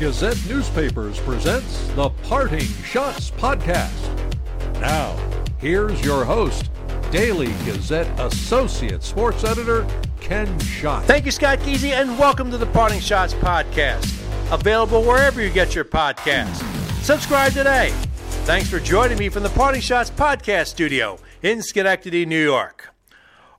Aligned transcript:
Gazette 0.00 0.38
Newspapers 0.48 1.20
presents 1.20 1.86
the 1.88 2.08
Parting 2.08 2.60
Schotts 2.60 3.30
Podcast. 3.32 4.80
Now, 4.80 5.14
here's 5.58 6.02
your 6.02 6.24
host, 6.24 6.70
Daily 7.10 7.48
Gazette 7.66 8.08
Associate 8.18 9.02
Sports 9.02 9.44
Editor, 9.44 9.86
Ken 10.18 10.58
Schott. 10.60 11.04
Thank 11.04 11.26
you, 11.26 11.30
Scott 11.30 11.58
Geezy, 11.58 11.90
and 11.90 12.18
welcome 12.18 12.50
to 12.50 12.56
the 12.56 12.64
Parting 12.64 13.00
Schotts 13.00 13.38
Podcast. 13.40 14.10
Available 14.50 15.02
wherever 15.02 15.42
you 15.42 15.50
get 15.50 15.74
your 15.74 15.84
podcasts. 15.84 16.62
Subscribe 17.02 17.52
today. 17.52 17.90
Thanks 18.46 18.70
for 18.70 18.80
joining 18.80 19.18
me 19.18 19.28
from 19.28 19.42
the 19.42 19.50
Parting 19.50 19.82
Schotts 19.82 20.10
Podcast 20.10 20.68
studio 20.68 21.18
in 21.42 21.60
Schenectady, 21.60 22.24
New 22.24 22.42
York. 22.42 22.88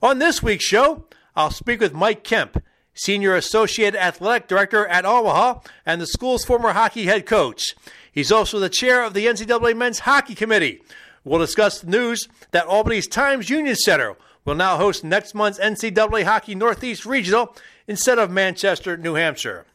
On 0.02 0.18
this 0.18 0.42
week's 0.42 0.66
show, 0.66 1.06
I'll 1.36 1.52
speak 1.52 1.80
with 1.80 1.94
Mike 1.94 2.24
Kemp, 2.24 2.64
Senior 2.94 3.36
Associate 3.36 3.96
Athletic 3.96 4.48
Director 4.48 4.88
at 4.88 5.06
Omaha 5.06 5.60
and 5.86 6.02
the 6.02 6.08
school's 6.08 6.44
former 6.44 6.74
hockey 6.74 7.06
head 7.06 7.26
coach. 7.26 7.76
He's 8.12 8.32
also 8.32 8.60
the 8.60 8.70
chair 8.70 9.04
of 9.04 9.14
the 9.14 9.26
NCAA 9.26 9.76
Men's 9.76 10.00
Hockey 10.00 10.36
Committee. 10.36 10.82
We'll 11.24 11.40
discuss 11.40 11.80
the 11.80 11.90
news 11.90 12.28
that 12.52 12.66
Albany's 12.66 13.08
Times 13.08 13.50
Union 13.50 13.76
Center 13.76 14.16
will 14.44 14.56
now 14.56 14.78
host 14.78 15.04
next 15.04 15.36
month's 15.36 15.60
NCAA 15.60 16.24
Hockey 16.24 16.56
Northeast 16.56 17.06
Regional 17.06 17.56
instead 17.88 18.20
of 18.20 18.32
Manchester, 18.32 18.98
New 18.98 19.14
Hampshire. 19.14 19.66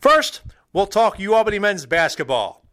First, 0.00 0.42
we'll 0.72 0.86
talk 0.86 1.18
UAlbany 1.18 1.60
men's 1.60 1.86
basketball. 1.86 2.64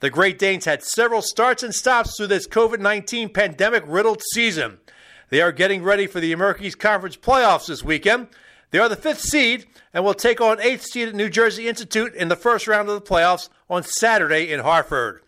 The 0.00 0.10
Great 0.10 0.38
Danes 0.38 0.64
had 0.64 0.82
several 0.82 1.22
starts 1.22 1.62
and 1.62 1.72
stops 1.72 2.16
through 2.16 2.26
this 2.26 2.48
COVID 2.48 2.80
19 2.80 3.28
pandemic 3.28 3.84
riddled 3.86 4.20
season. 4.32 4.80
They 5.28 5.40
are 5.40 5.52
getting 5.52 5.84
ready 5.84 6.08
for 6.08 6.18
the 6.18 6.32
American 6.32 6.64
East 6.64 6.80
Conference 6.80 7.16
playoffs 7.16 7.68
this 7.68 7.84
weekend. 7.84 8.26
They 8.72 8.78
are 8.78 8.88
the 8.88 8.96
fifth 8.96 9.20
seed 9.20 9.66
and 9.92 10.02
will 10.02 10.14
take 10.14 10.40
on 10.40 10.58
eighth 10.58 10.84
seed 10.84 11.08
at 11.08 11.14
New 11.14 11.28
Jersey 11.28 11.68
Institute 11.68 12.14
in 12.14 12.28
the 12.28 12.36
first 12.36 12.66
round 12.66 12.88
of 12.88 12.94
the 12.94 13.06
playoffs 13.06 13.50
on 13.68 13.82
Saturday 13.82 14.50
in 14.50 14.60
Hartford. 14.60 15.20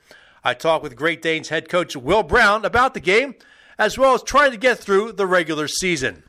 I 0.43 0.55
talked 0.55 0.83
with 0.83 0.97
Great 0.97 1.21
Danes 1.21 1.51
head 1.51 1.69
coach 1.69 1.95
Will 1.95 2.23
Brown 2.23 2.65
about 2.65 2.95
the 2.95 3.01
game, 3.01 3.35
as 3.79 3.99
well 3.99 4.15
as 4.15 4.23
trying 4.23 4.51
to 4.53 4.57
get 4.57 4.79
through 4.79 5.13
the 5.13 5.27
regular 5.27 5.69
season. 5.69 6.23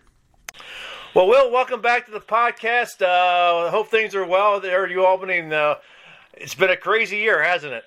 Well, 1.14 1.28
Will, 1.28 1.50
welcome 1.54 1.82
back 1.82 2.06
to 2.08 2.12
the 2.12 2.20
podcast. 2.20 3.02
Uh, 3.02 3.72
hope 3.72 3.88
things 3.88 4.14
are 4.14 4.26
well 4.26 4.60
there 4.60 4.86
at 4.86 4.92
UAlbany. 4.92 5.40
And, 5.40 5.54
uh, 5.54 5.76
it's 6.34 6.56
been 6.56 6.70
a 6.70 6.76
crazy 6.76 7.16
year, 7.16 7.42
hasn't 7.42 7.72
it? 7.72 7.86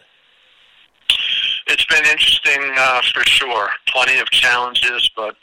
It's 1.66 1.84
been 1.84 2.06
interesting 2.06 2.72
uh, 2.78 3.02
for 3.12 3.22
sure. 3.26 3.68
Plenty 3.88 4.18
of 4.20 4.30
challenges, 4.30 5.10
but 5.14 5.36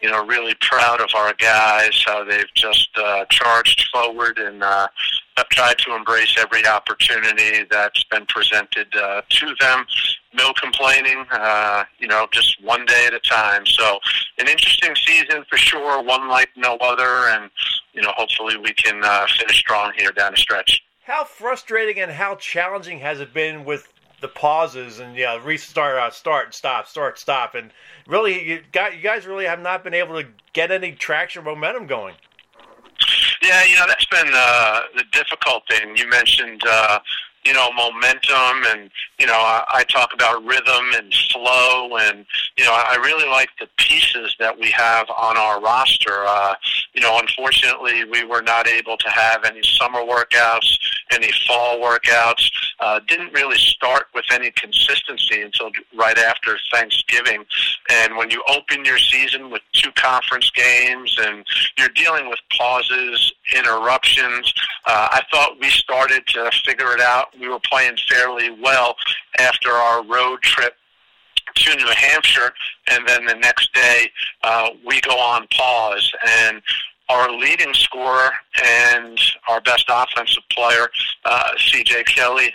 you 0.00 0.10
know, 0.10 0.24
really 0.24 0.54
proud 0.60 1.00
of 1.00 1.10
our 1.14 1.34
guys, 1.34 2.02
how 2.06 2.24
they've 2.24 2.52
just 2.54 2.88
uh, 2.96 3.24
charged 3.30 3.88
forward 3.92 4.38
and 4.38 4.62
uh, 4.62 4.88
have 5.36 5.48
tried 5.48 5.78
to 5.78 5.94
embrace 5.94 6.34
every 6.38 6.66
opportunity 6.66 7.66
that's 7.70 8.02
been 8.04 8.26
presented 8.26 8.86
uh, 8.96 9.22
to 9.28 9.54
them. 9.60 9.84
No 10.32 10.52
complaining, 10.54 11.24
uh, 11.32 11.84
you 11.98 12.08
know, 12.08 12.26
just 12.32 12.62
one 12.62 12.86
day 12.86 13.06
at 13.06 13.14
a 13.14 13.20
time. 13.20 13.66
So, 13.66 13.98
an 14.38 14.48
interesting 14.48 14.94
season 15.06 15.44
for 15.48 15.56
sure, 15.56 16.02
one 16.02 16.28
like 16.28 16.50
no 16.56 16.76
other, 16.76 17.28
and, 17.28 17.50
you 17.92 18.02
know, 18.02 18.12
hopefully 18.16 18.56
we 18.56 18.72
can 18.72 19.02
uh, 19.04 19.26
finish 19.38 19.58
strong 19.58 19.92
here 19.96 20.12
down 20.12 20.32
the 20.32 20.38
stretch. 20.38 20.82
How 21.04 21.24
frustrating 21.24 22.00
and 22.00 22.12
how 22.12 22.36
challenging 22.36 23.00
has 23.00 23.20
it 23.20 23.34
been 23.34 23.64
with 23.64 23.92
the 24.20 24.28
pauses 24.28 24.98
and 24.98 25.16
yeah, 25.16 25.40
restart, 25.42 25.96
uh, 25.96 26.10
start, 26.10 26.54
stop, 26.54 26.86
start, 26.86 27.18
stop, 27.18 27.54
and 27.54 27.70
really, 28.06 28.48
you 28.48 28.62
got 28.72 28.96
you 28.96 29.02
guys 29.02 29.26
really 29.26 29.46
have 29.46 29.60
not 29.60 29.84
been 29.84 29.94
able 29.94 30.20
to 30.20 30.28
get 30.52 30.70
any 30.70 30.92
traction, 30.92 31.44
momentum 31.44 31.86
going. 31.86 32.14
Yeah, 33.42 33.64
you 33.64 33.76
know 33.76 33.86
that's 33.86 34.06
been 34.06 34.30
uh, 34.32 34.82
the 34.96 35.04
difficult 35.12 35.62
thing. 35.68 35.96
You 35.96 36.08
mentioned 36.08 36.62
uh, 36.68 37.00
you 37.44 37.54
know, 37.54 37.70
momentum 37.72 38.64
and, 38.68 38.90
you 39.18 39.26
know, 39.26 39.34
I, 39.34 39.64
I 39.72 39.84
talk 39.84 40.12
about 40.12 40.44
rhythm 40.44 40.84
and 40.94 41.12
flow 41.32 41.96
and, 41.96 42.26
you 42.56 42.64
know, 42.64 42.72
I 42.72 42.96
really 42.96 43.28
like 43.28 43.48
the 43.58 43.68
pieces 43.78 44.34
that 44.38 44.58
we 44.58 44.70
have 44.70 45.08
on 45.10 45.36
our 45.36 45.60
roster. 45.60 46.24
Uh, 46.26 46.54
you 46.92 47.00
know, 47.00 47.18
unfortunately, 47.18 48.04
we 48.04 48.24
were 48.24 48.42
not 48.42 48.66
able 48.66 48.96
to 48.98 49.08
have 49.08 49.44
any 49.44 49.62
summer 49.62 50.00
workouts, 50.00 50.78
any 51.10 51.30
fall 51.46 51.78
workouts. 51.78 52.50
Uh, 52.80 53.00
didn't 53.08 53.32
really 53.32 53.58
start 53.58 54.06
with 54.14 54.24
any 54.30 54.50
consistency 54.52 55.42
until 55.42 55.70
right 55.96 56.18
after 56.18 56.58
Thanksgiving. 56.72 57.44
And 57.90 58.16
when 58.16 58.30
you 58.30 58.42
open 58.48 58.84
your 58.84 58.98
season 58.98 59.50
with 59.50 59.62
two 59.72 59.92
conference 59.92 60.50
games 60.50 61.16
and 61.20 61.44
you're 61.78 61.88
dealing 61.90 62.28
with 62.28 62.38
pauses, 62.56 63.32
interruptions, 63.54 64.52
uh, 64.86 65.08
I 65.10 65.22
thought 65.30 65.58
we 65.60 65.70
started 65.70 66.26
to 66.28 66.50
figure 66.64 66.92
it 66.92 67.00
out 67.00 67.29
we 67.38 67.48
were 67.48 67.60
playing 67.60 67.96
fairly 68.08 68.50
well 68.62 68.96
after 69.38 69.70
our 69.70 70.04
road 70.04 70.42
trip 70.42 70.74
to 71.54 71.76
New 71.76 71.86
Hampshire, 71.86 72.52
and 72.90 73.06
then 73.06 73.24
the 73.24 73.34
next 73.34 73.72
day 73.74 74.10
uh, 74.42 74.70
we 74.86 75.00
go 75.00 75.18
on 75.18 75.46
pause. 75.48 76.12
And 76.44 76.62
our 77.08 77.30
leading 77.32 77.74
scorer 77.74 78.30
and 78.64 79.18
our 79.48 79.60
best 79.62 79.86
offensive 79.88 80.44
player, 80.52 80.88
uh, 81.24 81.50
C.J. 81.58 82.04
Kelly, 82.04 82.54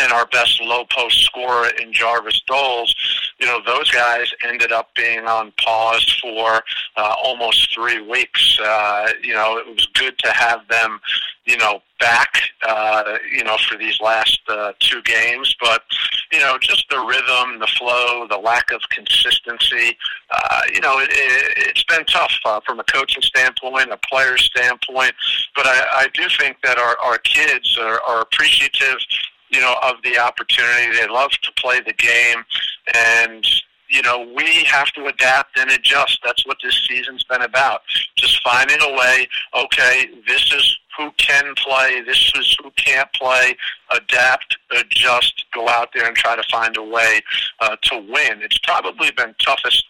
and 0.00 0.12
our 0.12 0.26
best 0.26 0.60
low 0.62 0.84
post 0.90 1.20
scorer 1.22 1.68
in 1.80 1.92
Jarvis 1.92 2.40
Doles, 2.48 2.94
you 3.38 3.46
know, 3.46 3.60
those 3.64 3.90
guys 3.90 4.32
ended 4.46 4.72
up 4.72 4.94
being 4.94 5.26
on 5.26 5.52
pause 5.62 6.18
for 6.20 6.62
uh, 6.96 7.14
almost 7.22 7.72
three 7.74 8.00
weeks. 8.00 8.58
Uh, 8.60 9.08
you 9.22 9.34
know, 9.34 9.58
it 9.58 9.66
was 9.66 9.86
good 9.94 10.18
to 10.18 10.32
have 10.32 10.66
them, 10.68 11.00
you 11.44 11.56
know, 11.58 11.80
back, 12.00 12.40
uh, 12.66 13.16
you 13.30 13.44
know, 13.44 13.56
for 13.68 13.76
these 13.78 14.00
last 14.00 14.40
uh, 14.48 14.72
two 14.80 15.02
games. 15.02 15.54
But, 15.60 15.82
you 16.32 16.40
know, 16.40 16.58
just 16.58 16.88
the 16.90 16.98
rhythm, 16.98 17.58
the 17.58 17.66
flow, 17.78 18.26
the 18.28 18.38
lack 18.38 18.70
of 18.72 18.80
consistency, 18.90 19.96
uh, 20.30 20.62
you 20.72 20.80
know, 20.80 20.98
it, 20.98 21.08
it, 21.10 21.52
it's 21.68 21.84
been 21.84 22.04
tough 22.06 22.32
uh, 22.44 22.60
from 22.66 22.80
a 22.80 22.84
coaching 22.84 23.22
standpoint, 23.22 23.90
a 23.92 23.98
player 24.08 24.36
standpoint. 24.36 25.12
But 25.54 25.66
I, 25.66 25.84
I 25.92 26.08
do 26.14 26.24
think 26.38 26.58
that 26.62 26.78
our, 26.78 26.98
our 26.98 27.18
kids 27.18 27.78
are, 27.78 28.00
are 28.02 28.20
appreciative 28.20 28.98
you 29.50 29.60
know, 29.60 29.76
of 29.82 29.96
the 30.04 30.18
opportunity. 30.18 30.96
They 30.98 31.06
love 31.08 31.30
to 31.30 31.52
play 31.52 31.80
the 31.80 31.92
game, 31.92 32.44
and 32.94 33.46
you 33.88 34.02
know, 34.02 34.28
we 34.36 34.64
have 34.64 34.90
to 34.92 35.06
adapt 35.06 35.58
and 35.58 35.70
adjust. 35.70 36.18
That's 36.24 36.44
what 36.46 36.56
this 36.62 36.86
season's 36.88 37.22
been 37.24 37.42
about. 37.42 37.82
Just 38.16 38.42
finding 38.42 38.78
a 38.80 38.92
way. 38.92 39.28
Okay, 39.54 40.06
this 40.26 40.52
is 40.52 40.78
who 40.96 41.10
can 41.18 41.54
play. 41.54 42.02
This 42.02 42.32
is 42.34 42.56
who 42.62 42.70
can't 42.72 43.10
play. 43.12 43.56
Adapt, 43.90 44.56
adjust, 44.76 45.44
go 45.54 45.68
out 45.68 45.90
there 45.94 46.06
and 46.06 46.16
try 46.16 46.34
to 46.34 46.42
find 46.50 46.76
a 46.76 46.82
way 46.82 47.20
uh, 47.60 47.76
to 47.82 47.96
win. 47.98 48.42
It's 48.42 48.58
probably 48.58 49.10
been 49.12 49.34
toughest 49.40 49.84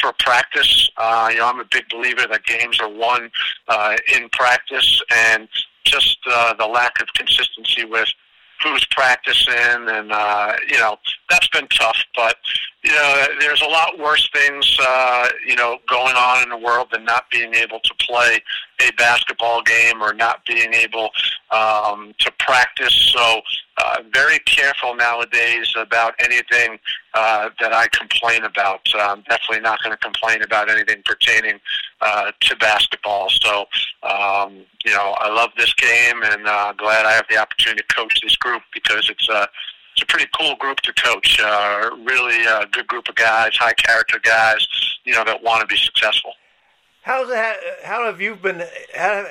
for 0.00 0.12
practice. 0.18 0.88
Uh, 0.96 1.30
you 1.32 1.38
know, 1.38 1.48
I'm 1.48 1.60
a 1.60 1.66
big 1.70 1.88
believer 1.88 2.26
that 2.30 2.44
games 2.44 2.80
are 2.80 2.88
won 2.88 3.30
uh, 3.68 3.96
in 4.14 4.28
practice, 4.30 5.02
and 5.10 5.48
just 5.84 6.18
uh, 6.30 6.54
the 6.54 6.66
lack 6.66 7.00
of 7.00 7.08
consistency 7.14 7.84
with 7.84 8.08
who's 8.62 8.84
practicing, 8.90 9.54
and 9.54 10.12
uh, 10.12 10.52
you 10.68 10.78
know 10.78 10.96
that's 11.28 11.48
been 11.48 11.68
tough. 11.68 11.98
But 12.14 12.36
you 12.82 12.92
know, 12.92 13.26
there's 13.40 13.60
a 13.60 13.66
lot 13.66 13.98
worse 13.98 14.28
things 14.32 14.76
uh, 14.80 15.28
you 15.46 15.56
know 15.56 15.78
going 15.88 16.16
on 16.16 16.42
in 16.42 16.48
the 16.48 16.56
world 16.56 16.88
than 16.92 17.04
not 17.04 17.24
being 17.30 17.54
able 17.54 17.80
to 17.80 17.94
play 18.06 18.40
a 18.80 18.90
basketball 18.92 19.62
game 19.62 20.00
or 20.00 20.14
not 20.14 20.44
being 20.46 20.72
able 20.72 21.10
um, 21.50 22.14
to 22.18 22.32
practice. 22.38 23.12
So 23.12 23.42
uh, 23.76 23.96
very 24.14 24.38
careful 24.40 24.94
nowadays 24.94 25.72
about 25.76 26.14
anything 26.20 26.78
uh, 27.12 27.50
that 27.60 27.74
I 27.74 27.88
complain 27.88 28.44
about. 28.44 28.88
Um, 28.94 29.24
definitely 29.28 29.60
not 29.60 29.82
going 29.82 29.94
to 29.94 30.02
complain 30.02 30.42
about 30.42 30.70
anything 30.70 31.02
pertaining 31.04 31.60
uh, 32.00 32.32
to 32.40 32.56
basketball. 32.56 33.28
So 33.28 33.66
um, 34.02 34.64
you 34.86 34.92
know, 34.92 35.14
I 35.18 35.28
love 35.28 35.50
this 35.58 35.74
game 35.74 36.22
and 36.22 36.46
uh, 36.46 36.72
glad 36.78 37.04
I 37.04 37.12
have 37.12 37.26
the 37.28 37.36
opportunity 37.36 37.82
to 37.86 37.94
coach 37.94 38.18
this 38.22 38.36
group 38.36 38.62
because 38.72 39.10
it's 39.10 39.28
a 39.28 39.34
uh, 39.34 39.46
it's 40.00 40.10
a 40.10 40.16
pretty 40.16 40.30
cool 40.38 40.56
group 40.56 40.80
to 40.80 40.92
coach. 40.94 41.38
Uh, 41.40 41.90
really 42.04 42.42
a 42.44 42.66
good 42.72 42.86
group 42.86 43.08
of 43.08 43.14
guys, 43.14 43.54
high 43.56 43.74
character 43.74 44.18
guys, 44.18 44.66
you 45.04 45.12
know, 45.12 45.24
that 45.24 45.42
want 45.42 45.60
to 45.60 45.66
be 45.66 45.76
successful. 45.76 46.32
How's 47.02 47.28
that? 47.28 47.56
How 47.84 48.04
have 48.06 48.20
you 48.20 48.36
been? 48.36 48.62
How, 48.94 49.26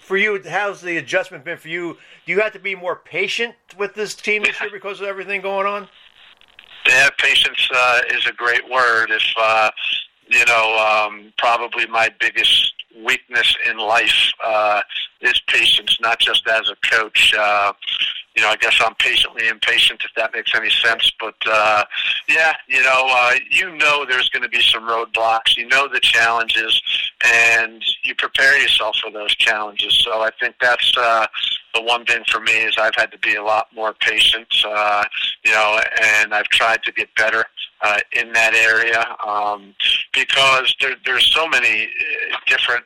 for 0.00 0.16
you, 0.16 0.40
how's 0.48 0.80
the 0.80 0.98
adjustment 0.98 1.44
been 1.44 1.58
for 1.58 1.68
you? 1.68 1.96
Do 2.26 2.32
you 2.32 2.40
have 2.40 2.52
to 2.52 2.58
be 2.58 2.74
more 2.74 2.96
patient 2.96 3.54
with 3.76 3.94
this 3.94 4.14
team 4.14 4.42
this 4.44 4.60
year 4.60 4.70
because 4.72 5.00
of 5.00 5.06
everything 5.06 5.40
going 5.40 5.66
on? 5.66 5.88
Yeah, 6.86 7.08
patience 7.18 7.68
uh, 7.74 8.00
is 8.10 8.26
a 8.26 8.32
great 8.32 8.68
word. 8.70 9.10
If 9.10 9.24
uh, 9.36 9.70
you 10.28 10.44
know, 10.46 11.06
um, 11.08 11.32
probably 11.38 11.86
my 11.86 12.08
biggest 12.20 12.72
weakness 13.04 13.56
in 13.68 13.78
life 13.78 14.32
uh, 14.44 14.82
is 15.22 15.40
patience, 15.46 15.96
not 16.00 16.18
just 16.18 16.46
as 16.48 16.68
a 16.68 16.76
coach. 16.88 17.34
Uh, 17.34 17.72
you 18.36 18.42
know, 18.42 18.48
I 18.48 18.56
guess 18.56 18.80
I'm 18.82 18.94
patiently 18.94 19.48
impatient 19.48 20.02
if 20.04 20.10
that 20.16 20.32
makes 20.32 20.54
any 20.54 20.70
sense. 20.70 21.10
But 21.20 21.34
uh, 21.46 21.84
yeah, 22.28 22.52
you 22.66 22.82
know, 22.82 23.06
uh, 23.10 23.34
you 23.50 23.70
know, 23.76 24.06
there's 24.08 24.28
going 24.30 24.42
to 24.42 24.48
be 24.48 24.60
some 24.60 24.84
roadblocks. 24.84 25.56
You 25.56 25.68
know 25.68 25.86
the 25.88 26.00
challenges, 26.00 26.80
and 27.24 27.82
you 28.04 28.14
prepare 28.14 28.58
yourself 28.58 28.96
for 28.96 29.10
those 29.10 29.34
challenges. 29.36 30.00
So 30.02 30.22
I 30.22 30.30
think 30.40 30.54
that's 30.60 30.96
uh, 30.96 31.26
the 31.74 31.82
one 31.82 32.06
thing 32.06 32.22
for 32.30 32.40
me 32.40 32.52
is 32.52 32.76
I've 32.78 32.94
had 32.96 33.10
to 33.12 33.18
be 33.18 33.34
a 33.34 33.42
lot 33.42 33.66
more 33.74 33.92
patient. 33.92 34.48
Uh, 34.66 35.04
you 35.44 35.52
know, 35.52 35.80
and 36.02 36.32
I've 36.34 36.48
tried 36.48 36.82
to 36.84 36.92
get 36.92 37.14
better. 37.14 37.44
Uh, 37.84 37.98
in 38.12 38.32
that 38.32 38.54
area, 38.54 39.04
um, 39.26 39.74
because 40.12 40.72
there, 40.80 40.94
there's 41.04 41.34
so 41.34 41.48
many 41.48 41.82
uh, 41.82 42.36
different 42.46 42.84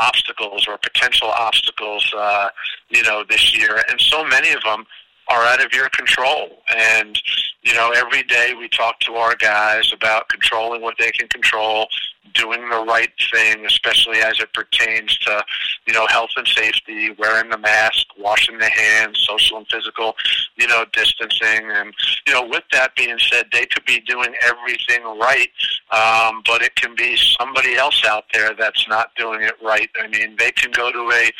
obstacles 0.00 0.66
or 0.68 0.78
potential 0.78 1.28
obstacles, 1.28 2.12
uh, 2.16 2.48
you 2.88 3.02
know, 3.02 3.24
this 3.28 3.56
year, 3.56 3.82
and 3.88 4.00
so 4.00 4.24
many 4.24 4.50
of 4.52 4.62
them 4.62 4.84
are 5.28 5.42
out 5.44 5.64
of 5.64 5.72
your 5.72 5.88
control. 5.90 6.62
And 6.76 7.20
you 7.62 7.74
know, 7.74 7.92
every 7.94 8.22
day 8.22 8.54
we 8.58 8.68
talk 8.68 8.98
to 9.00 9.14
our 9.14 9.36
guys 9.36 9.92
about 9.92 10.28
controlling 10.28 10.82
what 10.82 10.96
they 10.98 11.10
can 11.10 11.28
control, 11.28 11.86
doing 12.34 12.68
the 12.68 12.84
right 12.84 13.10
thing, 13.32 13.64
especially 13.66 14.18
as 14.18 14.40
it 14.40 14.52
pertains 14.52 15.16
to, 15.18 15.44
you 15.86 15.92
know, 15.92 16.06
health 16.08 16.30
and 16.36 16.46
safety, 16.46 17.10
wearing 17.18 17.50
the 17.50 17.58
mask, 17.58 18.06
washing 18.18 18.58
the 18.58 18.68
hands, 18.68 19.24
social 19.28 19.58
and 19.58 19.66
physical, 19.68 20.14
you 20.56 20.66
know, 20.66 20.84
distancing. 20.92 21.70
And, 21.70 21.92
you 22.26 22.32
know, 22.32 22.46
with 22.46 22.64
that 22.72 22.94
being 22.96 23.18
said, 23.18 23.46
they 23.52 23.66
could 23.66 23.84
be 23.84 24.00
doing 24.00 24.34
everything 24.42 25.02
right, 25.18 25.50
um, 25.90 26.42
but 26.46 26.62
it 26.62 26.74
can 26.76 26.94
be 26.94 27.16
somebody 27.16 27.76
else 27.76 28.04
out 28.04 28.24
there 28.32 28.54
that's 28.58 28.86
not 28.88 29.14
doing 29.16 29.42
it 29.42 29.54
right. 29.62 29.90
I 30.02 30.08
mean, 30.08 30.36
they 30.38 30.50
can 30.52 30.70
go 30.72 30.90
to 30.90 31.10
a 31.12 31.30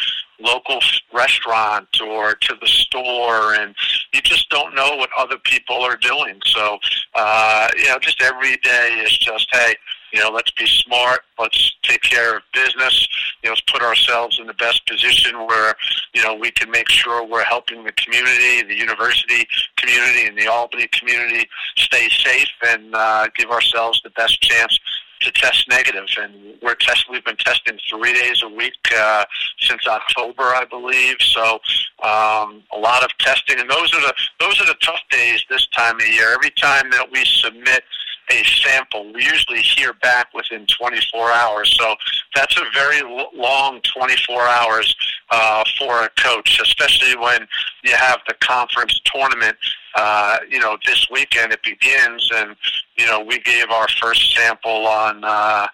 local 0.41 0.81
restaurant 1.13 1.89
or 2.01 2.35
to 2.35 2.55
the 2.61 2.67
store 2.67 3.55
and 3.55 3.75
you 4.13 4.21
just 4.23 4.49
don't 4.49 4.75
know 4.75 4.97
what 4.97 5.11
other 5.17 5.37
people 5.39 5.77
are 5.83 5.97
doing 5.97 6.41
so 6.47 6.79
uh 7.15 7.69
you 7.77 7.89
know 7.89 7.99
just 7.99 8.21
every 8.23 8.57
day 8.59 9.03
is 9.05 9.17
just 9.19 9.47
hey 9.53 9.75
you 10.12 10.21
know, 10.21 10.31
let's 10.31 10.51
be 10.53 10.67
smart. 10.67 11.21
Let's 11.39 11.75
take 11.83 12.03
care 12.03 12.37
of 12.37 12.43
business. 12.53 13.09
You 13.43 13.49
know, 13.49 13.53
let's 13.53 13.62
put 13.62 13.83
ourselves 13.83 14.39
in 14.39 14.47
the 14.47 14.55
best 14.55 14.87
position 14.87 15.47
where, 15.47 15.75
you 16.15 16.23
know, 16.23 16.35
we 16.35 16.51
can 16.51 16.71
make 16.71 16.89
sure 16.89 17.27
we're 17.27 17.45
helping 17.45 17.85
the 17.85 17.93
community, 17.93 18.62
the 18.62 18.77
university 18.79 19.47
community, 19.77 20.27
and 20.27 20.37
the 20.37 20.47
Albany 20.47 20.89
community 20.89 21.49
stay 21.77 22.09
safe 22.09 22.51
and 22.67 22.95
uh, 22.95 23.29
give 23.37 23.51
ourselves 23.51 24.01
the 24.03 24.11
best 24.11 24.41
chance 24.41 24.79
to 25.21 25.31
test 25.33 25.69
negative. 25.69 26.07
and 26.19 26.33
we're 26.63 26.75
test. 26.75 27.06
We've 27.11 27.25
been 27.25 27.37
testing 27.37 27.79
three 27.89 28.13
days 28.13 28.43
a 28.43 28.49
week 28.49 28.75
uh, 28.97 29.25
since 29.61 29.87
October, 29.87 30.43
I 30.43 30.65
believe. 30.65 31.17
So 31.21 31.61
um, 32.03 32.63
a 32.73 32.79
lot 32.79 33.05
of 33.05 33.11
testing, 33.19 33.61
and 33.61 33.69
those 33.69 33.95
are 33.95 34.01
the 34.01 34.15
those 34.41 34.61
are 34.61 34.67
the 34.67 34.77
tough 34.83 35.01
days 35.11 35.45
this 35.51 35.67
time 35.69 35.97
of 35.97 36.09
year. 36.09 36.33
Every 36.33 36.51
time 36.51 36.91
that 36.91 37.11
we 37.13 37.25
submit 37.25 37.85
a 38.31 38.44
sample. 38.44 39.12
We 39.12 39.25
usually 39.25 39.62
hear 39.62 39.93
back 39.94 40.32
within 40.35 40.67
24 40.67 41.31
hours, 41.31 41.75
so 41.79 41.94
that's 42.35 42.56
a 42.56 42.65
very 42.73 43.03
long 43.35 43.81
24 43.82 44.43
hours 44.43 44.94
uh, 45.31 45.65
for 45.79 46.03
a 46.03 46.09
coach, 46.11 46.61
especially 46.61 47.17
when 47.17 47.47
you 47.85 47.94
have 47.94 48.21
the 48.29 48.35
conference 48.41 49.00
tournament. 49.05 49.56
Uh, 49.94 50.38
you 50.49 50.61
know, 50.61 50.77
this 50.87 51.06
weekend 51.11 51.53
it 51.53 51.62
begins, 51.62 52.31
and 52.35 52.56
you 52.97 53.06
know 53.06 53.21
we 53.21 53.38
gave 53.41 53.71
our 53.71 53.88
first 54.00 54.35
sample 54.35 54.87
on. 54.87 55.25
Uh, 55.25 55.67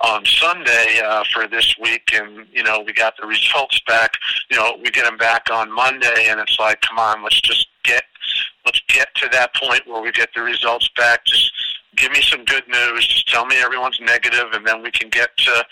on 0.00 0.24
Sunday 0.24 1.00
uh, 1.04 1.24
for 1.32 1.48
this 1.48 1.74
week, 1.80 2.10
and 2.14 2.46
you 2.52 2.62
know 2.62 2.84
we 2.86 2.92
got 2.92 3.14
the 3.20 3.26
results 3.26 3.80
back. 3.86 4.12
You 4.48 4.56
know 4.56 4.78
we 4.82 4.90
get 4.90 5.04
them 5.04 5.16
back 5.16 5.46
on 5.50 5.74
Monday, 5.74 6.26
and 6.28 6.38
it's 6.38 6.56
like, 6.58 6.80
come 6.82 7.00
on, 7.00 7.24
let's 7.24 7.40
just 7.40 7.66
get 7.82 8.04
let's 8.64 8.80
get 8.88 9.08
to 9.16 9.28
that 9.32 9.54
point 9.54 9.82
where 9.86 10.02
we 10.02 10.12
get 10.12 10.28
the 10.34 10.42
results 10.42 10.88
back. 10.96 11.24
Just 11.24 11.47
give 11.96 12.12
me 12.12 12.20
some 12.22 12.44
good 12.44 12.66
news. 12.68 13.06
Just 13.06 13.28
tell 13.28 13.46
me 13.46 13.56
everyone's 13.56 14.00
negative, 14.00 14.52
and 14.52 14.66
then 14.66 14.82
we 14.82 14.90
can 14.90 15.08
get 15.08 15.36
to, 15.38 15.64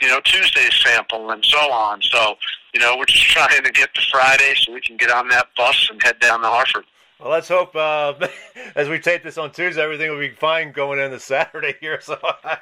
you 0.00 0.08
know, 0.08 0.20
Tuesday's 0.20 0.74
sample 0.82 1.30
and 1.30 1.44
so 1.44 1.58
on. 1.70 2.02
So, 2.02 2.36
you 2.74 2.80
know, 2.80 2.96
we're 2.96 3.04
just 3.06 3.24
trying 3.24 3.62
to 3.62 3.70
get 3.70 3.94
to 3.94 4.00
Friday 4.10 4.54
so 4.56 4.72
we 4.72 4.80
can 4.80 4.96
get 4.96 5.10
on 5.10 5.28
that 5.28 5.48
bus 5.56 5.88
and 5.90 6.02
head 6.02 6.18
down 6.20 6.40
to 6.40 6.46
Hartford. 6.46 6.84
Well, 7.22 7.30
let's 7.30 7.46
hope 7.46 7.76
uh, 7.76 8.14
as 8.74 8.88
we 8.88 8.98
tape 8.98 9.22
this 9.22 9.38
on 9.38 9.52
Tuesday, 9.52 9.80
everything 9.80 10.10
will 10.10 10.18
be 10.18 10.30
fine 10.30 10.72
going 10.72 10.98
into 10.98 11.20
Saturday 11.20 11.76
here. 11.80 12.00
So 12.00 12.18
I, 12.22 12.58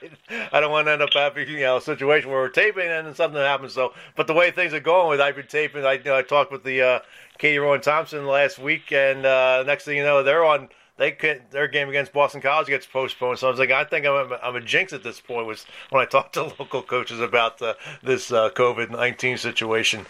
I 0.53 0.61
don't 0.61 0.71
want 0.71 0.87
to 0.87 0.93
end 0.93 1.03
up 1.03 1.15
having 1.15 1.49
you 1.49 1.61
know 1.61 1.79
a 1.79 1.81
situation 1.81 2.31
where 2.31 2.41
we're 2.41 2.51
taping 2.51 2.89
and 2.89 3.07
then 3.07 3.15
something 3.15 3.41
happens. 3.41 3.73
So, 3.73 3.95
but 4.17 4.27
the 4.27 4.35
way 4.35 4.51
things 4.51 4.75
are 4.75 4.81
going 4.81 5.09
with 5.09 5.21
I've 5.21 5.37
been 5.37 5.47
taping. 5.47 5.87
I 5.87 5.95
you 5.95 6.05
know, 6.05 6.17
I 6.17 6.23
talked 6.23 6.53
with 6.53 6.65
the 6.65 6.83
uh, 6.83 7.01
Katie 7.39 7.59
Rowan 7.59 7.81
Thompson 7.81 8.27
last 8.27 8.59
week, 8.59 8.93
and 8.93 9.25
uh, 9.25 9.63
next 9.67 9.85
thing 9.85 9.97
you 9.97 10.03
know, 10.03 10.23
they're 10.23 10.45
on 10.45 10.69
they 11.01 11.13
could, 11.13 11.41
their 11.51 11.67
game 11.67 11.89
against 11.89 12.13
Boston 12.13 12.43
College 12.43 12.67
gets 12.67 12.85
postponed. 12.85 13.39
So 13.39 13.47
I 13.47 13.51
was 13.51 13.59
like, 13.59 13.71
I 13.71 13.85
think 13.85 14.05
I'm 14.05 14.31
a, 14.31 14.39
I'm 14.43 14.55
a 14.55 14.61
jinx 14.61 14.93
at 14.93 15.03
this 15.03 15.19
point. 15.19 15.47
Was 15.47 15.65
when 15.89 16.03
I 16.03 16.05
talked 16.05 16.35
to 16.35 16.43
local 16.59 16.83
coaches 16.83 17.21
about 17.21 17.59
this 18.03 18.31
uh, 18.31 18.51
COVID 18.51 18.91
nineteen 18.91 19.39
situation. 19.39 20.05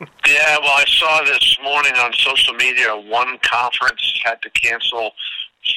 Yeah, 0.00 0.58
well, 0.58 0.74
I 0.76 0.84
saw 0.86 1.24
this 1.24 1.58
morning 1.64 1.92
on 1.96 2.12
social 2.12 2.54
media 2.54 2.94
one 2.94 3.38
conference 3.42 4.20
had 4.22 4.40
to 4.42 4.50
cancel 4.50 5.12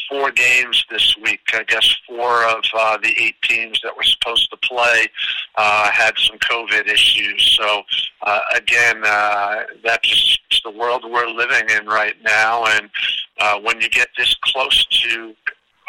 four 0.09 0.31
games 0.31 0.83
this 0.89 1.15
week. 1.21 1.41
I 1.53 1.63
guess 1.63 1.95
four 2.07 2.43
of 2.45 2.63
uh, 2.73 2.97
the 2.97 3.13
eight 3.17 3.35
teams 3.43 3.79
that 3.83 3.95
were 3.95 4.03
supposed 4.03 4.49
to 4.51 4.57
play 4.57 5.07
uh, 5.55 5.91
had 5.91 6.13
some 6.17 6.37
COVID 6.39 6.87
issues. 6.87 7.57
So 7.59 7.83
uh, 8.23 8.39
again, 8.55 9.03
uh, 9.05 9.63
that's 9.83 10.39
the 10.63 10.71
world 10.71 11.03
we're 11.09 11.27
living 11.27 11.69
in 11.69 11.85
right 11.87 12.15
now. 12.23 12.65
And 12.65 12.89
uh, 13.39 13.59
when 13.59 13.81
you 13.81 13.89
get 13.89 14.09
this 14.17 14.35
close 14.43 14.85
to 14.85 15.35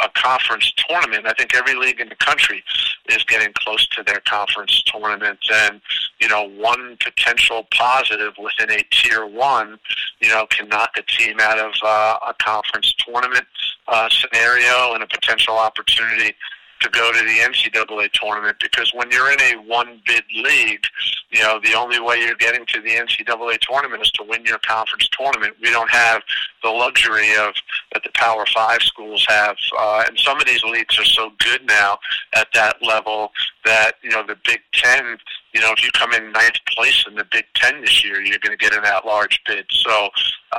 a 0.03 0.09
conference 0.11 0.73
tournament. 0.89 1.27
I 1.27 1.33
think 1.35 1.55
every 1.55 1.75
league 1.75 2.01
in 2.01 2.09
the 2.09 2.17
country 2.17 2.63
is 3.09 3.23
getting 3.25 3.53
close 3.55 3.87
to 3.89 4.03
their 4.03 4.21
conference 4.21 4.83
tournament, 4.85 5.39
and 5.53 5.81
you 6.21 6.29
know, 6.29 6.49
one 6.49 6.97
potential 7.03 7.67
positive 7.73 8.35
within 8.39 8.71
a 8.71 8.83
tier 8.91 9.27
one, 9.27 9.79
you 10.21 10.29
know, 10.29 10.47
can 10.47 10.69
knock 10.69 10.91
a 10.97 11.03
team 11.03 11.39
out 11.41 11.59
of 11.59 11.73
uh, 11.85 12.19
a 12.29 12.35
conference 12.43 12.95
tournament 13.05 13.47
uh, 13.89 14.09
scenario 14.11 14.95
and 14.95 15.03
a 15.03 15.07
potential 15.07 15.57
opportunity 15.57 16.35
to 16.83 16.89
go 16.91 17.13
to 17.13 17.19
the 17.19 17.39
NCAA 17.39 18.11
tournament 18.13 18.57
because 18.61 18.93
when 18.95 19.11
you're 19.11 19.31
in 19.31 19.41
a 19.41 19.53
one 19.67 20.01
bid 20.05 20.25
league, 20.35 20.85
you 21.31 21.41
know, 21.41 21.61
the 21.63 21.75
only 21.75 22.01
way 22.01 22.19
you're 22.19 22.35
getting 22.35 22.67
to 22.67 22.81
the 22.81 22.91
NCAA 22.91 23.59
tournament 23.61 24.03
is 24.03 24.11
to 24.13 24.25
win 24.29 24.45
your 24.45 24.59
conference 24.59 25.09
tournament. 25.17 25.55
We 25.63 25.71
don't 25.71 25.91
have 25.91 26.23
the 26.63 26.71
luxury 26.71 27.35
of 27.37 27.55
that 27.93 28.03
the 28.03 28.11
Power 28.15 28.45
Five 28.55 28.83
schools 28.83 29.25
have, 29.29 29.57
uh, 29.79 30.05
and 30.07 30.19
some 30.19 30.41
of 30.41 30.47
these 30.47 30.63
leagues 30.65 30.99
are 30.99 31.05
so 31.05 31.31
good 31.39 31.67
now 31.67 31.99
at 32.35 32.49
that 32.55 32.77
level 32.83 33.33
that 33.65 33.93
you 34.03 34.11
know 34.11 34.25
the 34.27 34.37
Big 34.45 34.61
Ten 34.73 35.19
you 35.53 35.61
know, 35.61 35.73
if 35.73 35.85
you 35.85 35.91
come 35.93 36.13
in 36.13 36.33
ninth 36.33 36.59
place 36.75 37.05
in 37.07 37.15
the 37.15 37.27
Big 37.31 37.45
Ten 37.55 37.81
this 37.83 38.05
year, 38.05 38.21
you're 38.21 38.39
going 38.39 38.57
to 38.57 38.63
get 38.63 38.75
an 38.75 38.85
at-large 38.85 39.41
bid. 39.47 39.67
So 39.71 40.09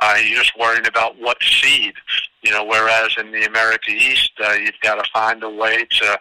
uh, 0.01 0.17
you're 0.23 0.39
just 0.39 0.57
worrying 0.57 0.85
about 0.85 1.19
what 1.19 1.41
seed, 1.41 1.93
you 2.43 2.51
know. 2.51 2.63
Whereas 2.63 3.15
in 3.17 3.31
the 3.31 3.45
America 3.45 3.91
East, 3.91 4.31
uh, 4.43 4.53
you've 4.53 4.79
got 4.81 5.03
to 5.03 5.09
find 5.11 5.43
a 5.43 5.49
way 5.49 5.85
to, 5.89 6.19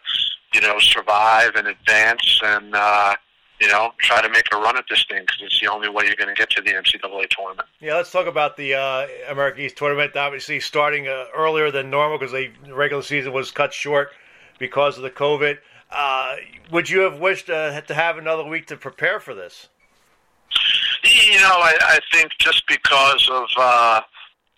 you 0.55 0.61
know, 0.63 0.79
survive 0.79 1.53
and 1.55 1.69
advance 1.69 2.41
and. 2.43 2.75
Uh, 2.75 3.15
you 3.63 3.69
know, 3.69 3.93
try 3.99 4.21
to 4.21 4.29
make 4.29 4.53
a 4.53 4.57
run 4.57 4.77
at 4.77 4.85
this 4.91 5.05
thing 5.09 5.21
because 5.21 5.39
it's 5.41 5.61
the 5.61 5.69
only 5.69 5.89
way 5.89 6.05
you're 6.05 6.17
going 6.17 6.29
to 6.29 6.35
get 6.35 6.51
to 6.51 6.61
the 6.61 6.73
NCAA 6.73 7.29
tournament. 7.31 7.69
Yeah, 7.81 7.95
let's 7.95 8.11
talk 8.11 8.27
about 8.27 8.57
the 8.57 8.75
uh, 8.75 9.07
America 9.31 9.61
East 9.61 9.77
tournament. 9.77 10.17
Obviously, 10.17 10.59
starting 10.59 11.07
uh, 11.07 11.27
earlier 11.33 11.71
than 11.71 11.89
normal 11.89 12.19
because 12.19 12.33
the 12.33 12.51
regular 12.73 13.05
season 13.05 13.33
was 13.33 13.53
cut 13.53 13.73
short 13.73 14.11
because 14.59 14.97
of 14.97 15.05
the 15.05 15.11
COVID. 15.11 15.59
Uh, 15.93 16.37
would 16.73 16.91
you 16.91 17.01
have 17.01 17.21
wished 17.21 17.51
uh, 17.51 17.81
to 17.83 17.95
have 17.95 18.19
another 18.19 18.45
week 18.45 18.67
to 18.67 18.77
prepare 18.77 19.21
for 19.21 19.33
this? 19.33 19.69
You 21.05 21.39
know, 21.41 21.59
I, 21.61 21.77
I 21.81 21.99
think 22.13 22.33
just 22.41 22.67
because 22.67 23.29
of 23.31 23.47
uh, 23.57 24.01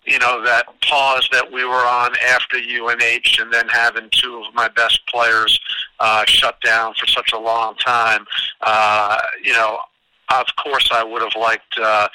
you 0.05 0.19
know 0.19 0.43
that 0.43 0.65
pause 0.81 1.27
that 1.31 1.51
we 1.51 1.63
were 1.63 1.85
on 1.85 2.11
after 2.27 2.57
UNH, 2.57 3.39
and 3.39 3.51
then 3.51 3.67
having 3.67 4.09
two 4.11 4.43
of 4.45 4.53
my 4.53 4.67
best 4.69 5.05
players 5.07 5.59
uh, 5.99 6.25
shut 6.25 6.59
down 6.61 6.93
for 6.93 7.07
such 7.07 7.31
a 7.33 7.39
long 7.39 7.75
time. 7.75 8.25
Uh, 8.61 9.17
you 9.43 9.53
know, 9.53 9.79
of 10.31 10.47
course, 10.63 10.89
I 10.91 11.03
would 11.03 11.21
have 11.21 11.35
liked. 11.35 11.77
Uh, 11.81 12.07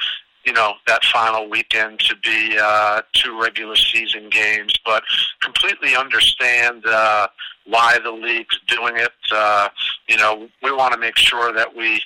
you 0.46 0.54
know 0.54 0.72
that 0.86 1.04
final 1.04 1.50
weekend 1.50 2.00
to 2.00 2.16
be 2.16 2.56
uh, 2.60 3.02
two 3.12 3.40
regular 3.40 3.76
season 3.76 4.30
games, 4.30 4.74
but 4.86 5.02
completely 5.40 5.94
understand 5.94 6.84
uh, 6.86 7.28
why 7.66 7.98
the 8.02 8.10
league's 8.10 8.58
doing 8.66 8.96
it. 8.96 9.12
Uh, 9.30 9.68
you 10.08 10.16
know, 10.16 10.48
we 10.62 10.72
want 10.72 10.94
to 10.94 10.98
make 10.98 11.16
sure 11.16 11.52
that 11.52 11.76
we 11.76 12.00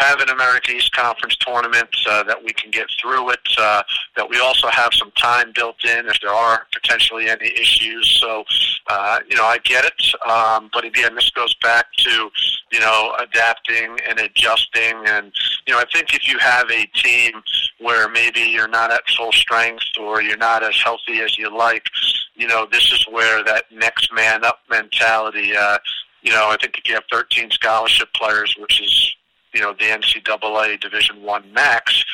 have 0.00 0.20
an 0.20 0.30
America 0.30 0.72
East 0.72 0.92
Conference 0.92 1.36
tournament, 1.36 1.88
uh, 2.08 2.22
that 2.24 2.42
we 2.42 2.52
can 2.52 2.70
get 2.70 2.86
through 3.00 3.30
it, 3.30 3.40
uh, 3.58 3.82
that 4.16 4.28
we 4.28 4.40
also 4.40 4.68
have 4.68 4.92
some 4.94 5.10
time 5.12 5.52
built 5.54 5.84
in 5.84 6.06
if 6.08 6.18
there 6.20 6.32
are 6.32 6.66
potentially 6.72 7.28
any 7.28 7.48
issues. 7.48 8.18
So, 8.20 8.44
uh, 8.88 9.20
you 9.28 9.36
know, 9.36 9.44
I 9.44 9.58
get 9.58 9.84
it. 9.84 10.28
Um, 10.28 10.70
but 10.72 10.84
again, 10.84 11.14
this 11.14 11.30
goes 11.30 11.54
back 11.62 11.86
to, 11.98 12.30
you 12.72 12.80
know, 12.80 13.14
adapting 13.20 13.98
and 14.08 14.18
adjusting. 14.18 14.94
And, 15.06 15.32
you 15.66 15.74
know, 15.74 15.80
I 15.80 15.84
think 15.92 16.14
if 16.14 16.26
you 16.26 16.38
have 16.38 16.70
a 16.70 16.86
team 16.94 17.32
where 17.78 18.08
maybe 18.08 18.40
you're 18.40 18.68
not 18.68 18.90
at 18.90 19.02
full 19.16 19.32
strength 19.32 19.84
or 20.00 20.22
you're 20.22 20.36
not 20.36 20.62
as 20.62 20.80
healthy 20.82 21.20
as 21.20 21.38
you 21.38 21.54
like, 21.56 21.84
you 22.34 22.48
know, 22.48 22.66
this 22.72 22.90
is 22.92 23.04
where 23.10 23.44
that 23.44 23.64
next 23.70 24.12
man 24.14 24.44
up 24.44 24.60
mentality, 24.70 25.54
uh, 25.56 25.78
you 26.22 26.32
know, 26.32 26.48
I 26.50 26.56
think 26.60 26.78
if 26.78 26.88
you 26.88 26.94
have 26.94 27.04
13 27.10 27.50
scholarship 27.50 28.08
players, 28.14 28.54
which 28.58 28.80
is, 28.80 29.16
you 29.52 29.60
know, 29.60 29.72
the 29.72 29.84
NCAA 29.84 30.80
Division 30.80 31.22
One 31.22 31.52
max, 31.52 32.04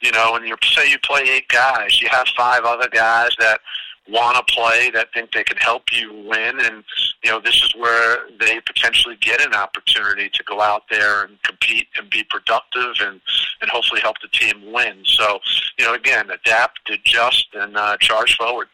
you 0.00 0.12
know, 0.12 0.36
and 0.36 0.46
you 0.46 0.56
say 0.64 0.90
you 0.90 0.98
play 0.98 1.22
eight 1.22 1.48
guys, 1.48 2.00
you 2.00 2.08
have 2.08 2.26
five 2.36 2.64
other 2.64 2.88
guys 2.88 3.30
that 3.38 3.60
want 4.08 4.36
to 4.36 4.54
play, 4.54 4.90
that 4.90 5.08
think 5.14 5.32
they 5.32 5.44
can 5.44 5.56
help 5.56 5.84
you 5.90 6.12
win, 6.28 6.60
and 6.60 6.84
you 7.22 7.30
know, 7.30 7.40
this 7.40 7.54
is 7.56 7.74
where 7.74 8.26
they 8.38 8.60
potentially 8.60 9.16
get 9.20 9.40
an 9.40 9.54
opportunity 9.54 10.28
to 10.28 10.42
go 10.44 10.60
out 10.60 10.82
there 10.90 11.24
and 11.24 11.42
compete 11.42 11.88
and 11.96 12.10
be 12.10 12.22
productive, 12.24 12.96
and 13.00 13.20
and 13.60 13.70
hopefully 13.70 14.00
help 14.00 14.16
the 14.20 14.28
team 14.28 14.72
win. 14.72 14.98
So, 15.04 15.38
you 15.78 15.86
know, 15.86 15.94
again, 15.94 16.28
adapt, 16.30 16.90
adjust, 16.90 17.46
and 17.54 17.76
uh, 17.76 17.96
charge 17.98 18.36
forward. 18.36 18.68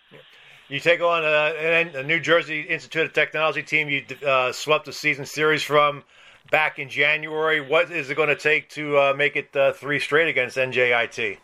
You 0.69 0.79
take 0.79 1.00
on 1.00 1.25
a, 1.25 1.99
a 1.99 2.03
New 2.03 2.21
Jersey 2.21 2.62
Institute 2.62 3.07
of 3.07 3.12
Technology 3.12 3.62
team 3.62 3.89
you 3.89 4.05
uh, 4.27 4.53
swept 4.53 4.85
the 4.85 4.93
season 4.93 5.27
series 5.27 5.62
from 5.62 6.05
back 6.50 6.78
in 6.78 6.88
January. 6.88 7.61
What 7.61 7.90
is 7.90 8.11
it 8.11 8.16
going 8.16 8.28
to 8.28 8.37
take 8.37 8.69
to 8.71 8.99
uh, 8.99 9.14
make 9.16 9.37
it 9.37 9.54
uh, 9.54 9.73
three 9.73 10.00
straight 10.00 10.28
against 10.28 10.57
NJIT? 10.57 11.38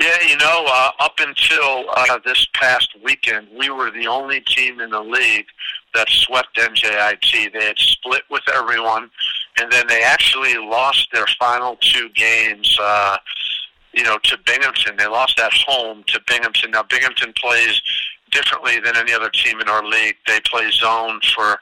Yeah, 0.00 0.16
you 0.26 0.36
know, 0.36 0.64
uh, 0.66 0.90
up 1.00 1.14
until 1.18 1.86
uh, 1.90 2.18
this 2.24 2.46
past 2.52 2.96
weekend, 3.04 3.48
we 3.56 3.70
were 3.70 3.90
the 3.90 4.06
only 4.06 4.40
team 4.40 4.80
in 4.80 4.90
the 4.90 5.00
league 5.00 5.46
that 5.94 6.08
swept 6.08 6.56
NJIT. 6.56 7.52
They 7.52 7.64
had 7.64 7.78
split 7.78 8.22
with 8.30 8.42
everyone, 8.52 9.10
and 9.60 9.70
then 9.70 9.86
they 9.86 10.02
actually 10.02 10.54
lost 10.54 11.08
their 11.12 11.26
final 11.38 11.76
two 11.80 12.08
games. 12.10 12.76
Uh, 12.80 13.18
you 13.94 14.04
know, 14.04 14.18
to 14.22 14.38
Binghamton. 14.46 14.96
They 14.96 15.06
lost 15.08 15.40
at 15.40 15.52
home 15.52 16.04
to 16.08 16.20
Binghamton. 16.28 16.70
Now 16.70 16.84
Binghamton 16.84 17.32
plays 17.32 17.80
differently 18.30 18.80
than 18.80 18.96
any 18.96 19.12
other 19.12 19.30
team 19.30 19.60
in 19.60 19.68
our 19.68 19.84
league. 19.84 20.16
They 20.26 20.40
play 20.40 20.70
zone 20.70 21.20
for 21.34 21.58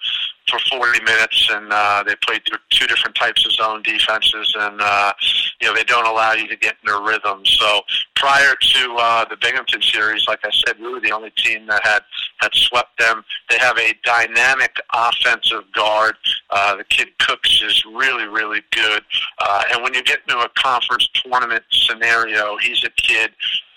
for 0.49 0.61
40 0.71 1.03
minutes, 1.03 1.49
and 1.51 1.73
uh, 1.73 2.05
they 2.07 2.15
play 2.23 2.39
through 2.47 2.59
two 2.71 2.87
different 2.87 3.17
types 3.17 3.45
of 3.45 3.53
zone 3.53 3.83
defenses, 3.83 4.55
and 4.57 4.81
uh, 4.81 5.13
you 5.61 5.67
know 5.67 5.75
they 5.75 5.83
don't 5.85 6.07
allow 6.07 6.33
you 6.35 6.47
to 6.47 6.57
get 6.57 6.77
in 6.85 6.93
a 6.93 7.01
rhythm. 7.01 7.45
So 7.45 7.81
prior 8.15 8.55
to 8.55 8.97
uh, 8.99 9.25
the 9.29 9.37
Binghamton 9.37 9.83
series, 9.83 10.27
like 10.29 10.41
I 10.45 10.51
said, 10.65 10.79
we 10.79 10.93
were 10.93 11.01
the 11.01 11.11
only 11.11 11.31
team 11.31 11.67
that 11.67 11.85
had 11.85 12.03
had 12.41 12.55
swept 12.55 12.97
them. 12.99 13.25
They 13.51 13.59
have 13.59 13.77
a 13.79 13.95
dynamic 14.05 14.77
offensive 14.95 15.65
guard. 15.75 16.15
Uh, 16.51 16.77
the 16.77 16.85
kid 16.85 17.09
Cooks 17.19 17.61
is 17.63 17.85
really 17.85 18.27
really 18.29 18.63
good, 18.71 19.03
uh, 19.41 19.63
and 19.73 19.83
when 19.83 19.95
you 19.95 20.03
get 20.05 20.21
into 20.29 20.39
a 20.39 20.49
conference 20.51 21.09
tournament 21.25 21.65
scenario, 21.71 22.57
he's 22.59 22.85
a 22.85 22.91
kid 22.91 23.33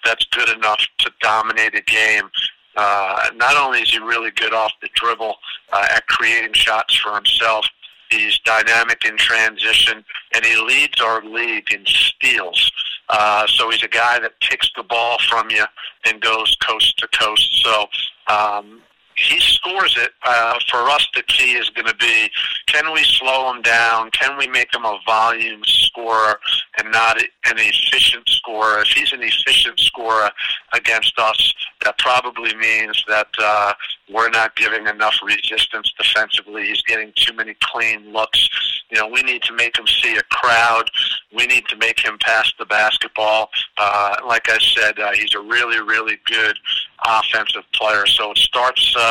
that's 0.06 0.26
good 0.26 0.50
enough 0.50 0.86
to 1.00 1.12
dominate 1.22 1.76
a 1.76 1.82
game. 1.82 2.30
Uh, 2.76 3.30
not 3.36 3.58
only 3.58 3.82
is 3.82 3.92
he 3.92 4.00
really 4.00 4.32
good 4.32 4.54
off 4.54 4.72
the 4.82 4.90
dribble 4.94 5.36
uh, 5.74 5.88
at 5.92 6.06
creating 6.08 6.54
shots 6.54 6.96
for 6.96 7.14
himself, 7.14 7.66
he's 8.10 8.40
dynamic 8.40 9.06
in 9.06 9.18
transition, 9.18 10.04
and 10.34 10.46
he 10.46 10.56
leads 10.56 11.02
our 11.02 11.24
league 11.24 11.72
in 11.72 11.86
steals. 11.86 12.72
Uh, 13.10 13.48
so 13.48 13.70
he's 13.70 13.84
a 13.84 13.88
guy 13.88 14.20
that 14.20 14.40
takes 14.40 14.70
the 14.76 14.84
ball 14.84 15.18
from 15.30 15.50
you 15.50 15.66
and 16.06 16.22
goes 16.22 16.56
coast 16.66 16.98
to 16.98 17.08
coast. 17.08 17.64
So 17.64 17.88
um, 18.28 18.82
he 19.20 19.40
scores 19.40 19.96
it. 19.98 20.12
Uh, 20.24 20.58
for 20.70 20.90
us, 20.90 21.08
the 21.14 21.24
key 21.24 21.54
is 21.54 21.70
going 21.70 21.88
to 21.88 21.96
be: 21.96 22.30
can 22.68 22.94
we 22.94 23.04
slow 23.04 23.52
him 23.52 23.62
down? 23.62 24.10
Can 24.12 24.38
we 24.38 24.48
make 24.48 24.74
him 24.74 24.86
a 24.86 25.00
volume 25.06 25.62
scorer 25.66 26.40
and 26.78 26.92
not 26.92 27.22
an 27.22 27.28
efficient 27.58 28.28
scorer? 28.30 28.82
If 28.82 28.88
he's 28.88 29.14
an 29.14 29.22
efficient 29.22 29.80
scorer 29.80 30.30
against 30.74 31.18
us, 31.18 31.54
that 31.84 31.98
probably 31.98 32.56
means 32.56 33.04
that 33.08 33.28
uh, 33.40 33.74
we're 34.12 34.30
not 34.30 34.56
giving 34.56 34.88
enough 34.88 35.16
resistance 35.24 35.92
defensively. 35.98 36.68
He's 36.68 36.82
getting 36.84 37.12
too 37.16 37.34
many 37.34 37.56
clean 37.62 38.12
looks. 38.12 38.50
You 38.92 39.00
know, 39.00 39.08
we 39.08 39.22
need 39.22 39.44
to 39.44 39.54
make 39.54 39.78
him 39.78 39.86
see 39.88 40.16
a 40.16 40.24
crowd. 40.32 40.90
We 41.36 41.46
need 41.46 41.66
to 41.68 41.78
make 41.78 42.00
him 42.00 42.18
pass 42.20 42.52
the 42.58 42.66
basketball. 42.66 43.50
Uh, 43.78 44.16
like 44.28 44.50
I 44.50 44.58
said, 44.60 45.00
uh, 45.00 45.12
he's 45.12 45.36
a 45.36 45.40
really, 45.40 45.80
really 45.80 46.18
good 46.26 46.58
offensive 47.06 47.64
player. 47.74 48.06
So 48.08 48.32
it 48.32 48.38
starts 48.40 48.94
uh, 48.98 49.09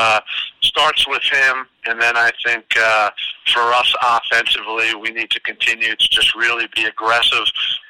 starts 0.62 1.06
with 1.08 1.22
him, 1.22 1.66
and 1.86 2.00
then 2.00 2.16
I 2.16 2.30
think 2.44 2.64
uh, 2.76 3.10
for 3.52 3.60
us 3.72 3.94
offensively, 4.02 4.94
we 4.94 5.10
need 5.10 5.30
to 5.30 5.40
continue 5.40 5.94
to 5.94 6.08
just 6.10 6.34
really 6.34 6.66
be 6.74 6.84
aggressive 6.84 7.46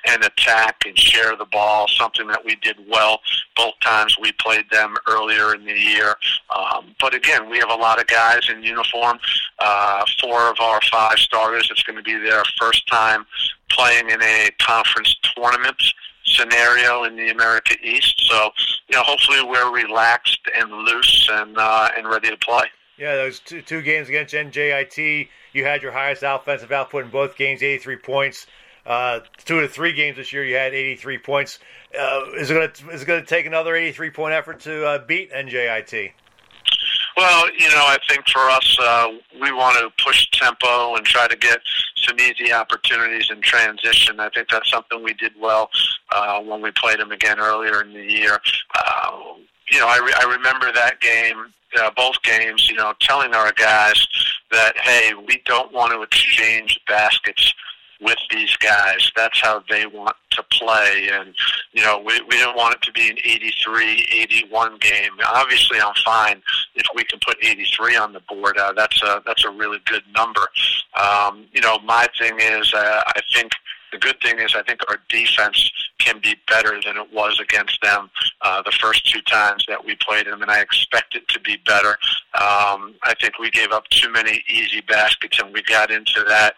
and 0.06 0.22
attack 0.24 0.82
and 0.86 0.98
share 0.98 1.36
the 1.36 1.46
ball. 1.46 1.88
Something 1.88 2.28
that 2.28 2.44
we 2.44 2.56
did 2.56 2.76
well 2.88 3.20
both 3.56 3.74
times 3.80 4.16
we 4.20 4.32
played 4.32 4.64
them 4.70 4.94
earlier 5.08 5.54
in 5.54 5.64
the 5.64 5.72
year. 5.72 6.14
Um, 6.56 6.94
but 7.00 7.14
again, 7.14 7.50
we 7.50 7.58
have 7.58 7.70
a 7.70 7.74
lot 7.74 8.00
of 8.00 8.06
guys 8.06 8.48
in 8.48 8.62
uniform. 8.62 9.18
Uh, 9.58 10.04
four 10.20 10.48
of 10.48 10.56
our 10.60 10.80
five 10.90 11.18
starters. 11.18 11.68
It's 11.70 11.82
going 11.82 11.96
to 11.96 12.02
be 12.02 12.16
their 12.16 12.44
first 12.58 12.86
time 12.86 13.26
playing 13.70 14.10
in 14.10 14.22
a 14.22 14.50
conference 14.60 15.14
tournament 15.34 15.82
scenario 16.28 17.04
in 17.04 17.16
the 17.16 17.30
America 17.30 17.74
East. 17.82 18.14
So, 18.30 18.50
you 18.88 18.96
know, 18.96 19.02
hopefully 19.02 19.42
we're 19.42 19.72
relaxed 19.72 20.40
and 20.54 20.70
loose 20.70 21.28
and 21.32 21.56
uh, 21.58 21.88
and 21.96 22.08
ready 22.08 22.30
to 22.30 22.36
play. 22.36 22.66
Yeah, 22.96 23.14
those 23.14 23.38
two, 23.40 23.62
two 23.62 23.80
games 23.82 24.08
against 24.08 24.34
NJIT, 24.34 25.28
you 25.52 25.64
had 25.64 25.82
your 25.82 25.92
highest 25.92 26.24
offensive 26.26 26.72
output 26.72 27.04
in 27.04 27.10
both 27.10 27.36
games, 27.36 27.62
83 27.62 27.96
points. 27.96 28.46
Uh, 28.84 29.20
two 29.44 29.60
the 29.60 29.68
three 29.68 29.92
games 29.92 30.16
this 30.16 30.32
year, 30.32 30.44
you 30.44 30.56
had 30.56 30.74
83 30.74 31.18
points. 31.18 31.58
Uh, 31.98 32.22
is 32.36 32.50
it 32.50 32.54
going 32.54 32.70
to 32.70 32.90
is 32.90 33.02
it 33.02 33.04
going 33.04 33.20
to 33.20 33.26
take 33.26 33.46
another 33.46 33.76
83 33.76 34.10
point 34.10 34.34
effort 34.34 34.60
to 34.60 34.84
uh, 34.86 34.98
beat 35.06 35.30
NJIT? 35.30 36.12
Well, 37.18 37.50
you 37.58 37.68
know, 37.70 37.82
I 37.84 37.98
think 38.08 38.28
for 38.28 38.48
us, 38.48 38.78
uh, 38.80 39.08
we 39.42 39.50
want 39.50 39.76
to 39.76 40.04
push 40.04 40.24
tempo 40.30 40.94
and 40.94 41.04
try 41.04 41.26
to 41.26 41.36
get 41.36 41.58
some 41.96 42.16
easy 42.20 42.52
opportunities 42.52 43.28
in 43.32 43.40
transition. 43.40 44.20
I 44.20 44.28
think 44.28 44.46
that's 44.48 44.70
something 44.70 45.02
we 45.02 45.14
did 45.14 45.32
well 45.36 45.68
uh, 46.12 46.38
when 46.38 46.62
we 46.62 46.70
played 46.70 47.00
them 47.00 47.10
again 47.10 47.40
earlier 47.40 47.82
in 47.82 47.92
the 47.92 48.04
year. 48.04 48.38
Uh, 48.72 49.10
you 49.68 49.80
know, 49.80 49.88
I, 49.88 49.98
re- 49.98 50.14
I 50.16 50.32
remember 50.32 50.70
that 50.70 51.00
game, 51.00 51.52
uh, 51.76 51.90
both 51.96 52.22
games, 52.22 52.70
you 52.70 52.76
know, 52.76 52.94
telling 53.00 53.34
our 53.34 53.50
guys 53.50 54.06
that, 54.52 54.78
hey, 54.78 55.12
we 55.26 55.42
don't 55.44 55.72
want 55.72 55.92
to 55.92 56.02
exchange 56.02 56.78
baskets 56.86 57.52
with 58.00 58.18
these 58.30 58.54
guys. 58.56 59.10
That's 59.16 59.40
how 59.40 59.62
they 59.68 59.86
want 59.86 60.16
to 60.32 60.42
play. 60.52 61.08
And, 61.12 61.34
you 61.72 61.82
know, 61.82 61.98
we, 61.98 62.20
we 62.22 62.36
didn't 62.36 62.56
want 62.56 62.74
it 62.74 62.82
to 62.82 62.92
be 62.92 63.10
an 63.10 63.16
83, 63.24 64.06
81 64.12 64.78
game. 64.78 65.12
Obviously, 65.26 65.80
I'm 65.80 65.94
fine 66.04 66.42
if 66.74 66.86
we 66.94 67.04
can 67.04 67.18
put 67.26 67.36
83 67.42 67.96
on 67.96 68.12
the 68.12 68.20
board. 68.20 68.56
Uh, 68.58 68.72
that's, 68.72 69.02
a, 69.02 69.22
that's 69.26 69.44
a 69.44 69.50
really 69.50 69.78
good 69.86 70.02
number. 70.14 70.46
Um, 71.00 71.46
you 71.52 71.60
know, 71.60 71.78
my 71.84 72.06
thing 72.18 72.38
is, 72.40 72.72
uh, 72.74 73.02
I 73.06 73.20
think– 73.34 73.52
the 73.92 73.98
good 73.98 74.20
thing 74.20 74.38
is 74.38 74.54
I 74.54 74.62
think 74.62 74.80
our 74.88 74.98
defense 75.08 75.70
can 75.98 76.20
be 76.22 76.36
better 76.46 76.80
than 76.84 76.96
it 76.96 77.12
was 77.12 77.40
against 77.40 77.80
them 77.82 78.10
uh, 78.42 78.62
the 78.62 78.72
first 78.72 79.10
two 79.10 79.20
times 79.22 79.64
that 79.68 79.84
we 79.84 79.96
played 79.96 80.26
them, 80.26 80.42
and 80.42 80.50
I 80.50 80.60
expect 80.60 81.14
it 81.14 81.26
to 81.28 81.40
be 81.40 81.56
better. 81.66 81.90
Um, 82.34 82.94
I 83.02 83.14
think 83.20 83.38
we 83.38 83.50
gave 83.50 83.72
up 83.72 83.88
too 83.88 84.10
many 84.10 84.44
easy 84.48 84.80
baskets, 84.82 85.40
and 85.40 85.52
we 85.52 85.62
got 85.62 85.90
into 85.90 86.24
that. 86.28 86.54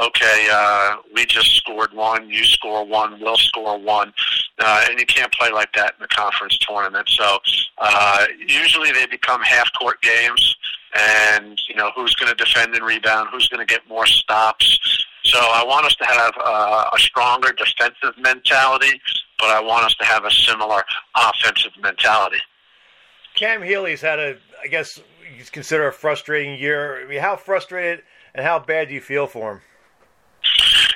Okay, 0.00 0.48
uh, 0.52 0.96
we 1.14 1.26
just 1.26 1.50
scored 1.52 1.92
one, 1.92 2.28
you 2.30 2.44
score 2.44 2.84
one, 2.84 3.20
we'll 3.20 3.36
score 3.36 3.78
one, 3.78 4.12
uh, 4.58 4.86
and 4.88 4.98
you 4.98 5.06
can't 5.06 5.32
play 5.32 5.50
like 5.50 5.72
that 5.74 5.94
in 5.98 6.02
the 6.02 6.08
conference 6.08 6.58
tournament. 6.58 7.08
So 7.08 7.38
uh, 7.78 8.26
usually 8.46 8.92
they 8.92 9.06
become 9.06 9.40
half 9.42 9.70
court 9.78 10.00
games 10.02 10.56
and 10.94 11.60
you 11.68 11.74
know 11.74 11.90
who's 11.94 12.14
going 12.14 12.34
to 12.34 12.44
defend 12.44 12.74
and 12.74 12.84
rebound, 12.84 13.28
who's 13.32 13.48
going 13.48 13.66
to 13.66 13.72
get 13.72 13.86
more 13.88 14.06
stops. 14.06 14.78
So 15.24 15.38
I 15.38 15.64
want 15.64 15.86
us 15.86 15.94
to 15.96 16.04
have 16.04 16.32
uh, 16.44 16.90
a 16.92 16.98
stronger 16.98 17.52
defensive 17.52 18.16
mentality, 18.18 19.00
but 19.38 19.48
I 19.48 19.60
want 19.60 19.86
us 19.86 19.94
to 19.94 20.04
have 20.04 20.24
a 20.24 20.30
similar 20.30 20.82
offensive 21.16 21.72
mentality. 21.80 22.38
Cam 23.34 23.62
Healy's 23.62 24.00
had 24.00 24.18
a, 24.18 24.36
I 24.62 24.68
guess 24.68 25.00
you 25.36 25.44
consider 25.50 25.88
a 25.88 25.92
frustrating 25.92 26.58
year. 26.58 27.02
I 27.02 27.08
mean, 27.08 27.20
how 27.20 27.36
frustrated 27.36 28.02
and 28.34 28.44
how 28.44 28.58
bad 28.58 28.88
do 28.88 28.94
you 28.94 29.00
feel 29.00 29.26
for 29.26 29.52
him? 29.52 29.60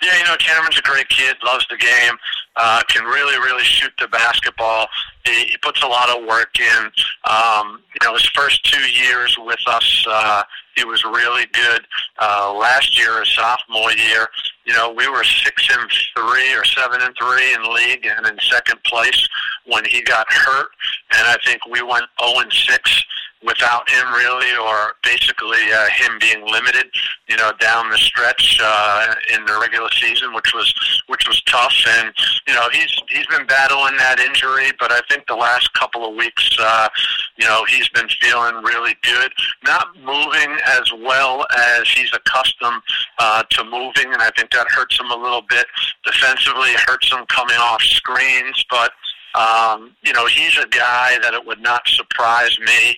Yeah, 0.09 0.19
you 0.19 0.25
know, 0.25 0.37
Cameron's 0.37 0.79
a 0.79 0.83
great 0.83 1.09
kid, 1.11 1.37
loves 1.45 1.67
the 1.69 1.77
game, 1.77 2.17
uh, 2.57 2.81
can 2.89 3.05
really, 3.05 3.37
really 3.45 3.65
shoot 3.65 3.93
the 4.01 4.09
basketball. 4.09 4.87
He, 5.27 5.45
he 5.45 5.57
puts 5.61 5.83
a 5.83 5.87
lot 5.87 6.09
of 6.09 6.25
work 6.27 6.59
in. 6.59 6.85
Um, 7.29 7.83
you 7.93 8.07
know, 8.07 8.15
his 8.15 8.27
first 8.31 8.65
two 8.65 8.81
years 8.91 9.37
with 9.39 9.61
us, 9.67 10.07
uh, 10.09 10.43
he 10.77 10.85
was 10.85 11.05
really 11.05 11.45
good. 11.53 11.83
Uh, 12.19 12.55
last 12.59 12.99
year, 12.99 13.21
his 13.21 13.29
sophomore 13.35 13.93
year, 13.93 14.29
you 14.65 14.73
know, 14.73 14.95
we 14.97 15.09
were 15.09 15.25
six 15.25 15.69
and 15.71 15.91
three 16.17 16.55
or 16.55 16.65
seven 16.65 17.03
and 17.03 17.15
three 17.19 17.53
in 17.53 17.75
league 17.75 18.07
and 18.07 18.27
in 18.27 18.39
second 18.41 18.83
place 18.85 19.29
when 19.67 19.85
he 19.85 20.01
got 20.01 20.27
hurt. 20.33 20.69
And 21.13 21.27
I 21.27 21.37
think 21.45 21.67
we 21.67 21.83
went 21.83 22.05
0 22.25 22.41
and 22.41 22.53
six 22.53 23.05
without 23.45 23.89
him 23.89 24.07
really, 24.13 24.57
or 24.57 24.95
basically 25.05 25.59
uh, 25.73 25.87
him 25.91 26.19
being 26.21 26.45
limited, 26.47 26.87
you 27.29 27.37
know, 27.37 27.53
down 27.61 27.91
the 27.91 27.99
stretch 27.99 28.59
uh, 28.63 29.15
in 29.33 29.45
the 29.47 29.59
regular 29.61 29.89
season, 29.91 30.35
which 30.35 30.53
was 30.55 30.73
which 31.07 31.27
was 31.29 31.41
tough. 31.43 31.75
And 32.01 32.13
you 32.47 32.55
know, 32.55 32.69
he's 32.73 32.93
he's 33.09 33.27
been 33.27 33.47
battling 33.47 33.97
that 33.99 34.19
injury, 34.21 34.71
but 34.79 34.91
I 34.93 35.01
think 35.09 35.27
the 35.27 35.37
last 35.37 35.73
couple 35.75 36.09
of 36.09 36.15
weeks, 36.17 36.51
uh, 36.59 36.89
you 37.37 37.47
know, 37.47 37.65
he's 37.69 37.89
been 37.91 38.09
feeling 38.21 38.63
really 38.63 38.97
good. 39.03 39.33
Not 39.65 39.97
moving 39.97 40.57
as 40.67 40.91
well 41.05 41.47
as 41.57 41.89
he's 41.89 42.11
accustomed 42.13 42.83
uh, 43.19 43.43
to 43.51 43.65
moving, 43.65 44.13
and 44.13 44.23
I 44.23 44.31
think 44.37 44.51
that 44.51 44.67
hurts 44.69 44.99
him 44.99 45.11
a 45.11 45.17
little 45.17 45.43
bit 45.49 45.67
defensively. 46.05 46.71
Hurts 46.87 47.13
him 47.13 47.25
coming 47.29 47.57
off 47.57 47.83
screens, 47.83 48.65
but 48.71 48.93
um, 49.35 49.95
you 50.03 50.13
know, 50.13 50.27
he's 50.27 50.57
a 50.59 50.67
guy 50.69 51.19
that 51.23 51.35
it 51.35 51.45
would 51.47 51.61
not 51.61 51.87
surprise 51.87 52.59
me, 52.61 52.97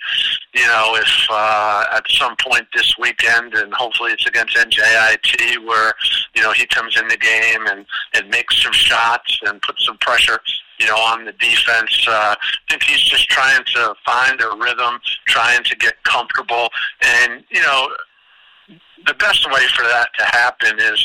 you 0.54 0.66
know, 0.66 0.96
if 0.96 1.26
uh, 1.30 1.84
at 1.92 2.04
some 2.10 2.36
point 2.36 2.66
this 2.74 2.94
weekend, 2.98 3.54
and 3.54 3.72
hopefully 3.74 4.12
it's 4.12 4.26
against 4.26 4.56
NJIT, 4.56 5.66
where 5.66 5.92
you 6.34 6.42
know 6.42 6.52
he 6.52 6.66
comes 6.66 6.96
in 6.98 7.08
the 7.08 7.16
game 7.16 7.66
and 7.66 7.84
and 8.14 8.28
makes 8.30 8.62
some 8.62 8.72
shots 8.72 9.40
and 9.44 9.60
puts 9.62 9.84
some 9.84 9.98
pressure, 9.98 10.38
you 10.78 10.86
know, 10.86 10.96
on 10.96 11.24
the 11.24 11.32
defense. 11.32 12.06
Uh, 12.08 12.34
I 12.38 12.70
think 12.70 12.84
he's 12.84 13.02
just 13.02 13.28
trying 13.28 13.64
to 13.74 13.94
find 14.06 14.40
a 14.40 14.56
rhythm, 14.56 15.00
trying 15.26 15.64
to 15.64 15.76
get 15.76 16.02
comfortable, 16.04 16.68
and 17.02 17.44
you 17.50 17.60
know, 17.60 17.88
the 19.06 19.14
best 19.14 19.50
way 19.50 19.66
for 19.74 19.82
that 19.82 20.10
to 20.18 20.24
happen 20.24 20.78
is 20.78 21.04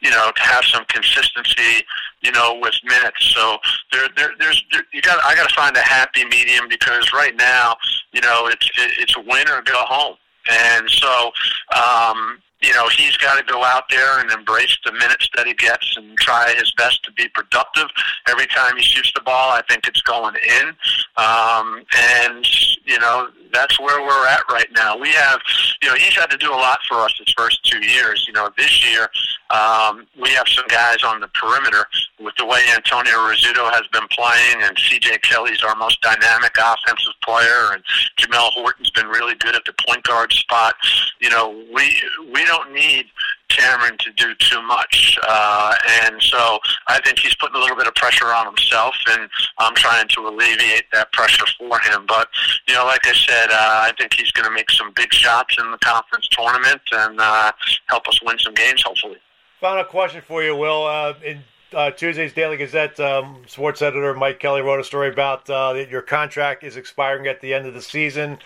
you 0.00 0.10
know, 0.10 0.30
to 0.34 0.42
have 0.42 0.64
some 0.64 0.84
consistency, 0.86 1.84
you 2.26 2.32
know, 2.32 2.58
with 2.60 2.74
minutes. 2.84 3.24
So 3.34 3.58
there, 3.92 4.08
there 4.16 4.32
there's, 4.38 4.62
there, 4.72 4.82
you 4.92 5.00
got, 5.00 5.22
I 5.24 5.34
got 5.36 5.48
to 5.48 5.54
find 5.54 5.76
a 5.76 5.80
happy 5.80 6.24
medium 6.24 6.68
because 6.68 7.12
right 7.12 7.36
now, 7.36 7.76
you 8.12 8.20
know, 8.20 8.48
it's, 8.48 8.68
it's 8.98 9.16
win 9.16 9.48
or 9.48 9.62
go 9.62 9.78
home. 9.78 10.16
And 10.50 10.90
so, 10.90 11.30
um, 11.74 12.38
you 12.62 12.72
know, 12.72 12.88
he's 12.88 13.16
got 13.18 13.38
to 13.38 13.52
go 13.52 13.62
out 13.64 13.84
there 13.90 14.18
and 14.18 14.30
embrace 14.30 14.76
the 14.84 14.92
minutes 14.92 15.28
that 15.36 15.46
he 15.46 15.54
gets 15.54 15.96
and 15.96 16.16
try 16.18 16.54
his 16.56 16.72
best 16.72 17.02
to 17.04 17.12
be 17.12 17.28
productive. 17.28 17.86
Every 18.28 18.46
time 18.46 18.76
he 18.76 18.82
shoots 18.82 19.12
the 19.14 19.20
ball, 19.20 19.50
I 19.52 19.62
think 19.68 19.86
it's 19.86 20.00
going 20.02 20.34
in. 20.36 20.68
Um, 21.16 21.84
and, 22.22 22.46
you 22.84 22.98
know, 22.98 23.28
that's 23.52 23.78
where 23.78 24.00
we're 24.02 24.26
at 24.26 24.42
right 24.50 24.68
now. 24.74 24.96
We 24.98 25.10
have, 25.10 25.40
you 25.82 25.88
know, 25.88 25.94
he's 25.94 26.14
had 26.14 26.30
to 26.30 26.36
do 26.36 26.50
a 26.50 26.56
lot 26.56 26.78
for 26.88 26.96
us 26.98 27.14
his 27.18 27.32
first 27.36 27.62
two 27.64 27.84
years. 27.84 28.24
You 28.26 28.32
know, 28.32 28.50
this 28.56 28.84
year 28.90 29.08
um, 29.50 30.06
we 30.20 30.30
have 30.30 30.48
some 30.48 30.66
guys 30.68 31.04
on 31.04 31.20
the 31.20 31.28
perimeter 31.28 31.84
with 32.20 32.34
the 32.36 32.46
way 32.46 32.60
Antonio 32.74 33.12
Rizzuto 33.12 33.70
has 33.70 33.86
been 33.92 34.06
playing, 34.10 34.62
and 34.62 34.76
C.J. 34.78 35.18
Kelly's 35.18 35.62
our 35.62 35.76
most 35.76 36.00
dynamic 36.00 36.52
offensive 36.58 37.14
player, 37.22 37.72
and 37.72 37.82
Jamel 38.18 38.50
Horton's 38.52 38.90
been 38.90 39.06
really 39.06 39.34
good 39.36 39.54
at 39.54 39.64
the 39.64 39.74
point 39.86 40.02
guard 40.02 40.32
spot. 40.32 40.74
You 41.20 41.30
know, 41.30 41.64
we 41.72 41.96
we 42.32 42.44
don't 42.46 42.72
need 42.72 43.06
Cameron 43.48 43.96
to 43.98 44.12
do 44.12 44.34
too 44.34 44.62
much. 44.62 45.18
Uh, 45.26 45.74
and 46.02 46.20
so 46.22 46.58
I 46.88 47.00
think 47.00 47.18
he's 47.18 47.34
putting 47.36 47.56
a 47.56 47.58
little 47.58 47.76
bit 47.76 47.86
of 47.86 47.94
pressure 47.94 48.26
on 48.26 48.46
himself, 48.46 48.94
and 49.08 49.28
I'm 49.58 49.74
trying 49.74 50.08
to 50.08 50.20
alleviate 50.28 50.84
that 50.92 51.12
pressure 51.12 51.46
for 51.58 51.78
him. 51.80 52.04
But, 52.06 52.28
you 52.68 52.74
know, 52.74 52.84
like 52.84 53.06
I 53.06 53.12
said, 53.12 53.50
uh, 53.50 53.88
I 53.88 53.92
think 53.98 54.14
he's 54.14 54.32
going 54.32 54.46
to 54.46 54.54
make 54.54 54.70
some 54.70 54.92
big 54.94 55.12
shots 55.12 55.56
in 55.58 55.70
the 55.70 55.78
conference 55.78 56.28
tournament 56.28 56.82
and 56.92 57.20
uh, 57.20 57.52
help 57.86 58.08
us 58.08 58.18
win 58.22 58.38
some 58.38 58.54
games, 58.54 58.82
hopefully. 58.82 59.16
Final 59.60 59.84
question 59.84 60.22
for 60.22 60.42
you, 60.42 60.54
Will. 60.54 60.86
Uh, 60.86 61.14
in 61.24 61.42
uh, 61.72 61.90
Tuesday's 61.90 62.32
Daily 62.32 62.56
Gazette, 62.56 62.98
um, 63.00 63.42
sports 63.46 63.82
editor 63.82 64.14
Mike 64.14 64.38
Kelly 64.38 64.60
wrote 64.60 64.80
a 64.80 64.84
story 64.84 65.08
about 65.08 65.48
uh, 65.48 65.72
that 65.72 65.88
your 65.90 66.02
contract 66.02 66.62
is 66.62 66.76
expiring 66.76 67.26
at 67.26 67.40
the 67.40 67.54
end 67.54 67.66
of 67.66 67.74
the 67.74 67.82
season 67.82 68.38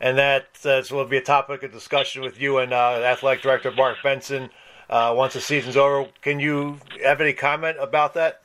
and 0.00 0.18
that 0.18 0.46
uh, 0.64 0.82
will 0.90 1.04
be 1.04 1.16
a 1.16 1.22
topic 1.22 1.62
of 1.62 1.72
discussion 1.72 2.22
with 2.22 2.40
you 2.40 2.58
and 2.58 2.72
uh, 2.72 3.00
athletic 3.04 3.42
director 3.42 3.70
Mark 3.70 3.98
Benson 4.02 4.50
uh, 4.90 5.14
once 5.16 5.34
the 5.34 5.40
season's 5.40 5.76
over. 5.76 6.08
Can 6.22 6.40
you 6.40 6.78
have 7.02 7.20
any 7.20 7.32
comment 7.32 7.76
about 7.80 8.14
that? 8.14 8.42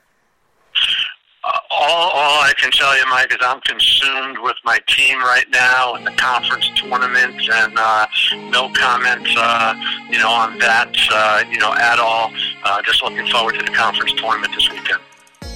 Uh, 1.44 1.60
all, 1.72 2.10
all 2.10 2.42
I 2.42 2.54
can 2.58 2.70
tell 2.72 2.98
you, 2.98 3.06
Mike, 3.10 3.32
is 3.32 3.38
I'm 3.42 3.62
consumed 3.62 4.40
with 4.42 4.58
my 4.66 4.78
team 4.88 5.20
right 5.20 5.50
now 5.52 5.96
and 5.96 6.06
the 6.06 6.12
conference 6.12 6.70
tournament, 6.76 7.42
and 7.52 7.78
uh, 7.78 8.06
no 8.52 8.70
comment, 8.74 9.28
uh, 9.38 9.74
you 10.10 10.20
know, 10.20 10.30
on 10.30 10.60
that, 10.60 10.96
uh, 11.12 11.44
you 11.50 11.58
know, 11.58 11.74
at 11.74 11.98
all. 11.98 12.34
Uh, 12.64 12.82
just 12.82 13.02
looking 13.02 13.26
forward 13.28 13.56
to 13.56 13.64
the 13.64 13.72
conference 13.72 14.14
tournament 14.14 14.54
this 14.54 14.70
weekend. 14.70 15.00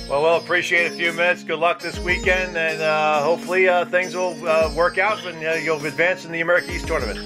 Well, 0.10 0.22
we'll 0.22 0.38
appreciate 0.38 0.92
a 0.92 0.96
few 0.96 1.14
minutes. 1.14 1.44
Good 1.44 1.60
luck 1.60 1.80
this 1.80 1.98
weekend, 2.00 2.58
and 2.58 2.82
uh, 2.82 3.24
hopefully 3.24 3.68
uh, 3.70 3.86
things 3.86 4.16
will 4.16 4.36
uh, 4.48 4.72
work 4.76 4.98
out 4.98 5.26
and 5.26 5.44
uh, 5.44 5.54
you'll 5.54 5.84
advance 5.86 6.26
in 6.26 6.32
the 6.32 6.42
America 6.42 6.72
East 6.74 6.88
tournament. 6.88 7.20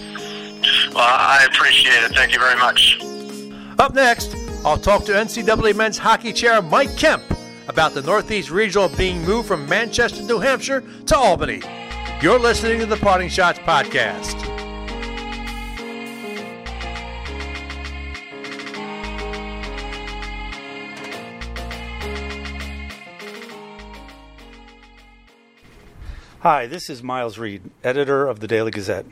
Well, 0.94 1.04
I 1.04 1.48
appreciate 1.52 2.04
it. 2.04 2.14
Thank 2.14 2.34
you 2.34 2.40
very 2.40 2.58
much. 2.58 3.00
Up 3.80 3.94
next, 3.94 4.36
I'll 4.64 4.78
talk 4.78 5.06
to 5.06 5.12
NCAA 5.12 5.76
men's 5.76 5.98
hockey 5.98 6.34
chair 6.34 6.62
Mike 6.62 6.96
Kemp 6.98 7.24
about 7.68 7.94
the 7.94 8.02
Northeast 8.02 8.50
Regional 8.50 8.90
being 8.90 9.24
moved 9.24 9.48
from 9.48 9.68
Manchester, 9.68 10.24
New 10.24 10.40
Hampshire 10.40 10.84
to 11.08 11.18
Albany. 11.18 11.62
You're 12.22 12.40
listening 12.40 12.80
to 12.80 12.86
the 12.86 12.98
Parting 12.98 13.30
Schotts 13.30 13.60
Podcast. 13.60 14.57
Hi, 26.42 26.68
this 26.68 26.88
is 26.88 27.02
Miles 27.02 27.40
Reed, 27.40 27.64
editor 27.84 28.28
of 28.28 28.42
the 28.42 28.48
Daily 28.48 28.70
Gazette. 28.70 29.08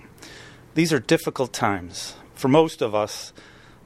These 0.76 0.94
are 0.94 1.00
difficult 1.00 1.52
times. 1.54 2.14
For 2.36 2.50
most 2.50 2.84
of 2.84 2.94
us, 2.94 3.34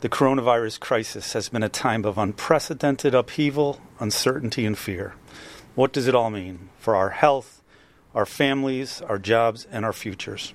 the 0.01 0.09
coronavirus 0.09 0.81
crisis 0.81 1.31
has 1.31 1.47
been 1.47 1.63
a 1.63 1.69
time 1.69 2.03
of 2.03 2.17
unprecedented 2.17 3.15
upheaval, 3.15 3.79
uncertainty, 3.97 4.65
and 4.65 4.77
fear. 4.77 5.13
What 5.73 5.93
does 5.93 6.05
it 6.05 6.13
all 6.13 6.29
mean 6.29 6.67
for 6.79 6.97
our 6.97 7.11
health, 7.11 7.63
our 8.13 8.25
families, 8.25 9.01
our 9.03 9.17
jobs, 9.17 9.65
and 9.71 9.85
our 9.85 9.93
futures? 9.93 10.53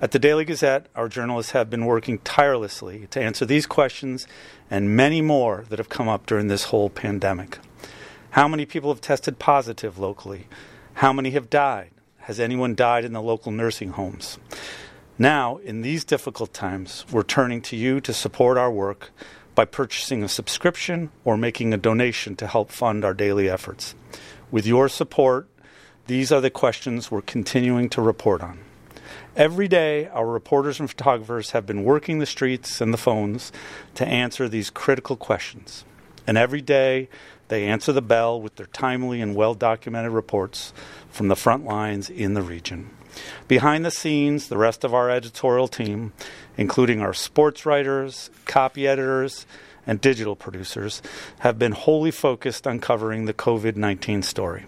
At 0.00 0.12
the 0.12 0.18
Daily 0.18 0.46
Gazette, 0.46 0.86
our 0.96 1.10
journalists 1.10 1.52
have 1.52 1.68
been 1.68 1.84
working 1.84 2.16
tirelessly 2.20 3.08
to 3.10 3.20
answer 3.20 3.44
these 3.44 3.66
questions 3.66 4.26
and 4.70 4.96
many 4.96 5.20
more 5.20 5.66
that 5.68 5.78
have 5.78 5.90
come 5.90 6.08
up 6.08 6.24
during 6.24 6.48
this 6.48 6.64
whole 6.64 6.88
pandemic. 6.88 7.58
How 8.30 8.48
many 8.48 8.64
people 8.64 8.90
have 8.90 9.02
tested 9.02 9.38
positive 9.38 9.98
locally? 9.98 10.46
How 10.94 11.12
many 11.12 11.32
have 11.32 11.50
died? 11.50 11.90
Has 12.26 12.38
anyone 12.38 12.76
died 12.76 13.04
in 13.04 13.12
the 13.12 13.20
local 13.20 13.50
nursing 13.50 13.90
homes? 13.90 14.38
Now, 15.18 15.56
in 15.56 15.82
these 15.82 16.04
difficult 16.04 16.54
times, 16.54 17.04
we're 17.10 17.24
turning 17.24 17.60
to 17.62 17.76
you 17.76 18.00
to 18.00 18.12
support 18.12 18.56
our 18.56 18.70
work 18.70 19.10
by 19.56 19.64
purchasing 19.64 20.22
a 20.22 20.28
subscription 20.28 21.10
or 21.24 21.36
making 21.36 21.74
a 21.74 21.76
donation 21.76 22.36
to 22.36 22.46
help 22.46 22.70
fund 22.70 23.04
our 23.04 23.12
daily 23.12 23.50
efforts. 23.50 23.96
With 24.52 24.68
your 24.68 24.88
support, 24.88 25.48
these 26.06 26.30
are 26.30 26.40
the 26.40 26.48
questions 26.48 27.10
we're 27.10 27.22
continuing 27.22 27.88
to 27.90 28.00
report 28.00 28.40
on. 28.40 28.60
Every 29.34 29.66
day, 29.66 30.06
our 30.06 30.28
reporters 30.28 30.78
and 30.78 30.88
photographers 30.88 31.50
have 31.50 31.66
been 31.66 31.82
working 31.82 32.20
the 32.20 32.26
streets 32.26 32.80
and 32.80 32.94
the 32.94 32.98
phones 32.98 33.50
to 33.96 34.06
answer 34.06 34.48
these 34.48 34.70
critical 34.70 35.16
questions. 35.16 35.84
And 36.24 36.38
every 36.38 36.62
day, 36.62 37.08
they 37.48 37.66
answer 37.66 37.92
the 37.92 38.02
bell 38.02 38.40
with 38.40 38.56
their 38.56 38.66
timely 38.66 39.20
and 39.20 39.34
well 39.34 39.54
documented 39.54 40.12
reports 40.12 40.72
from 41.10 41.28
the 41.28 41.36
front 41.36 41.64
lines 41.64 42.08
in 42.08 42.34
the 42.34 42.42
region. 42.42 42.90
Behind 43.48 43.84
the 43.84 43.90
scenes, 43.90 44.48
the 44.48 44.56
rest 44.56 44.84
of 44.84 44.94
our 44.94 45.10
editorial 45.10 45.68
team, 45.68 46.12
including 46.56 47.00
our 47.00 47.12
sports 47.12 47.66
writers, 47.66 48.30
copy 48.46 48.86
editors, 48.86 49.46
and 49.86 50.00
digital 50.00 50.36
producers, 50.36 51.02
have 51.40 51.58
been 51.58 51.72
wholly 51.72 52.10
focused 52.10 52.66
on 52.66 52.78
covering 52.78 53.24
the 53.24 53.34
COVID 53.34 53.76
19 53.76 54.22
story. 54.22 54.64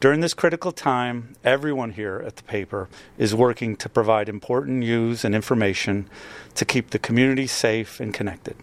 During 0.00 0.20
this 0.20 0.34
critical 0.34 0.72
time, 0.72 1.34
everyone 1.44 1.92
here 1.92 2.22
at 2.26 2.36
the 2.36 2.42
paper 2.42 2.90
is 3.16 3.34
working 3.34 3.74
to 3.76 3.88
provide 3.88 4.28
important 4.28 4.78
news 4.78 5.24
and 5.24 5.34
information 5.34 6.10
to 6.56 6.66
keep 6.66 6.90
the 6.90 6.98
community 6.98 7.46
safe 7.46 8.00
and 8.00 8.12
connected. 8.12 8.56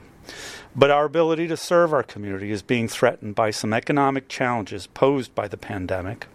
But 0.75 0.89
our 0.89 1.03
ability 1.03 1.47
to 1.49 1.57
serve 1.57 1.93
our 1.93 2.03
community 2.03 2.51
is 2.51 2.61
being 2.61 2.87
threatened 2.87 3.35
by 3.35 3.51
some 3.51 3.73
economic 3.73 4.29
challenges 4.29 4.87
posed 4.87 5.35
by 5.35 5.49
the 5.49 5.57
pandemic. 5.57 6.27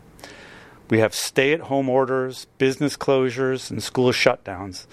We 0.91 0.99
have 0.99 1.15
stay 1.15 1.53
at 1.53 1.63
home 1.63 1.89
orders, 1.89 2.47
business 2.59 2.97
closures, 2.97 3.71
and 3.71 3.83
school 3.83 4.13
shutdowns, 4.13 4.87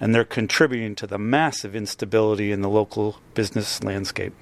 and 0.00 0.14
they're 0.14 0.24
contributing 0.24 0.94
to 0.96 1.06
the 1.06 1.16
massive 1.16 1.76
instability 1.76 2.50
in 2.50 2.60
the 2.60 2.68
local 2.68 3.20
business 3.34 3.82
landscape. 3.82 4.34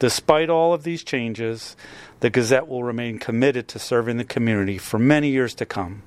Despite 0.00 0.50
all 0.50 0.74
of 0.74 0.82
these 0.82 1.04
changes, 1.04 1.76
the 2.20 2.30
Gazette 2.30 2.68
will 2.68 2.82
remain 2.82 3.18
committed 3.18 3.68
to 3.68 3.78
serving 3.78 4.16
the 4.16 4.24
community 4.24 4.76
for 4.76 4.98
many 4.98 5.30
years 5.30 5.54
to 5.54 5.64
come, 5.64 6.02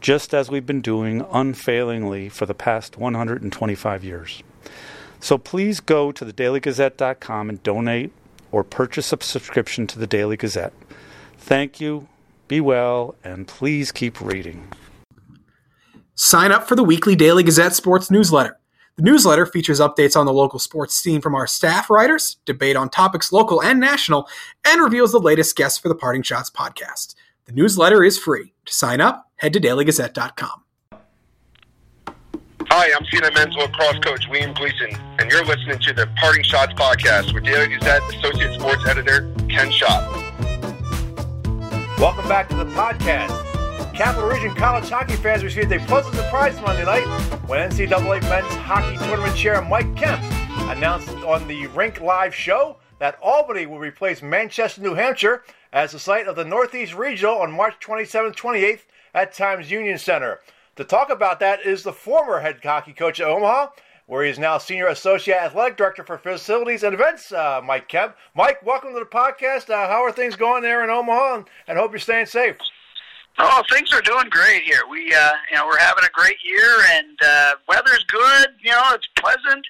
just 0.00 0.32
as 0.32 0.50
we've 0.50 0.66
been 0.66 0.80
doing 0.80 1.24
unfailingly 1.30 2.30
for 2.30 2.46
the 2.46 2.54
past 2.54 2.96
125 2.96 4.02
years. 4.02 4.42
So 5.20 5.38
please 5.38 5.80
go 5.80 6.12
to 6.12 6.24
thedailygazette.com 6.24 7.48
and 7.48 7.62
donate 7.62 8.12
or 8.52 8.64
purchase 8.64 9.12
a 9.12 9.18
subscription 9.20 9.86
to 9.88 9.98
the 9.98 10.06
Daily 10.06 10.36
Gazette. 10.36 10.72
Thank 11.36 11.80
you, 11.80 12.08
be 12.46 12.60
well, 12.60 13.14
and 13.24 13.46
please 13.46 13.92
keep 13.92 14.20
reading. 14.20 14.72
Sign 16.14 16.50
up 16.50 16.66
for 16.66 16.74
the 16.74 16.84
weekly 16.84 17.14
Daily 17.14 17.42
Gazette 17.42 17.74
Sports 17.74 18.10
newsletter. 18.10 18.58
The 18.96 19.04
newsletter 19.04 19.46
features 19.46 19.78
updates 19.78 20.16
on 20.16 20.26
the 20.26 20.32
local 20.32 20.58
sports 20.58 20.94
scene 20.94 21.20
from 21.20 21.36
our 21.36 21.46
staff 21.46 21.88
writers, 21.88 22.38
debate 22.46 22.74
on 22.74 22.88
topics 22.88 23.30
local 23.32 23.62
and 23.62 23.78
national, 23.78 24.28
and 24.66 24.82
reveals 24.82 25.12
the 25.12 25.20
latest 25.20 25.54
guests 25.54 25.78
for 25.78 25.88
the 25.88 25.94
Parting 25.94 26.22
Schotts 26.22 26.50
podcast. 26.50 27.14
The 27.44 27.52
newsletter 27.52 28.02
is 28.02 28.18
free. 28.18 28.52
To 28.66 28.72
sign 28.72 29.00
up, 29.00 29.30
head 29.36 29.52
to 29.52 29.60
dailygazette.com. 29.60 30.64
Hi, 32.70 32.92
I'm 32.94 33.02
Siena 33.06 33.30
men's 33.32 33.56
lacrosse 33.56 33.98
coach 34.00 34.28
William 34.28 34.52
Gleason, 34.52 34.94
and 35.18 35.30
you're 35.30 35.44
listening 35.46 35.78
to 35.78 35.94
the 35.94 36.06
Parting 36.16 36.42
Schotts 36.42 36.76
podcast 36.76 37.32
with 37.32 37.44
Daily 37.44 37.68
Gazette 37.68 38.02
Associate 38.14 38.52
Sports 38.52 38.86
Editor 38.86 39.32
Ken 39.48 39.70
Schott. 39.70 40.06
Welcome 41.98 42.28
back 42.28 42.50
to 42.50 42.56
the 42.56 42.66
podcast. 42.66 43.32
Capital 43.94 44.28
Region 44.28 44.54
college 44.54 44.86
hockey 44.90 45.16
fans 45.16 45.42
received 45.42 45.72
a 45.72 45.78
pleasant 45.86 46.14
surprise 46.14 46.60
Monday 46.60 46.84
night 46.84 47.06
when 47.48 47.70
NCAA 47.70 48.20
men's 48.28 48.54
hockey 48.56 48.98
tournament 48.98 49.34
chair 49.34 49.62
Mike 49.62 49.96
Kemp 49.96 50.22
announced 50.68 51.08
on 51.24 51.48
the 51.48 51.68
Rink 51.68 52.02
Live 52.02 52.34
show 52.34 52.76
that 52.98 53.18
Albany 53.22 53.64
will 53.64 53.78
replace 53.78 54.20
Manchester, 54.20 54.82
New 54.82 54.94
Hampshire 54.94 55.42
as 55.72 55.92
the 55.92 55.98
site 55.98 56.28
of 56.28 56.36
the 56.36 56.44
Northeast 56.44 56.94
Regional 56.94 57.38
on 57.38 57.50
March 57.50 57.76
27th, 57.80 58.36
28th 58.36 58.82
at 59.14 59.32
Times 59.32 59.70
Union 59.70 59.96
Center. 59.96 60.40
To 60.78 60.84
talk 60.84 61.10
about 61.10 61.40
that 61.40 61.66
is 61.66 61.82
the 61.82 61.92
former 61.92 62.38
head 62.38 62.60
hockey 62.62 62.92
coach 62.92 63.18
at 63.18 63.26
Omaha, 63.26 63.70
where 64.06 64.22
he 64.22 64.30
is 64.30 64.38
now 64.38 64.58
senior 64.58 64.86
associate 64.86 65.34
athletic 65.34 65.76
director 65.76 66.04
for 66.04 66.16
facilities 66.18 66.84
and 66.84 66.94
events, 66.94 67.32
uh, 67.32 67.60
Mike 67.64 67.88
Kemp. 67.88 68.14
Mike, 68.36 68.64
welcome 68.64 68.92
to 68.92 69.00
the 69.00 69.04
podcast. 69.04 69.70
Uh, 69.70 69.88
how 69.88 70.04
are 70.04 70.12
things 70.12 70.36
going 70.36 70.62
there 70.62 70.84
in 70.84 70.88
Omaha? 70.88 71.34
And, 71.34 71.44
and 71.66 71.78
hope 71.78 71.90
you're 71.90 71.98
staying 71.98 72.26
safe. 72.26 72.54
Oh, 73.40 73.64
things 73.72 73.92
are 73.92 74.02
doing 74.02 74.28
great 74.30 74.62
here. 74.62 74.82
We, 74.88 75.12
uh, 75.12 75.32
you 75.50 75.56
know, 75.56 75.66
we're 75.66 75.78
having 75.78 76.04
a 76.04 76.12
great 76.12 76.36
year, 76.44 76.76
and 76.92 77.18
uh, 77.26 77.54
weather's 77.66 78.04
good. 78.04 78.50
You 78.60 78.70
know, 78.70 78.90
it's 78.92 79.08
pleasant 79.16 79.66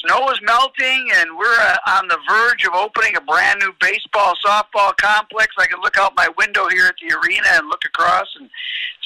snow 0.00 0.30
is 0.30 0.40
melting, 0.42 1.08
and 1.14 1.36
we're 1.36 1.60
uh, 1.60 1.76
on 1.86 2.08
the 2.08 2.18
verge 2.28 2.64
of 2.64 2.74
opening 2.74 3.16
a 3.16 3.20
brand 3.20 3.60
new 3.60 3.72
baseball 3.80 4.34
softball 4.44 4.96
complex. 4.96 5.54
I 5.58 5.66
can 5.66 5.80
look 5.80 5.96
out 5.98 6.14
my 6.16 6.28
window 6.38 6.68
here 6.68 6.86
at 6.86 6.94
the 7.00 7.14
arena 7.14 7.46
and 7.52 7.68
look 7.68 7.84
across 7.84 8.26
and 8.38 8.50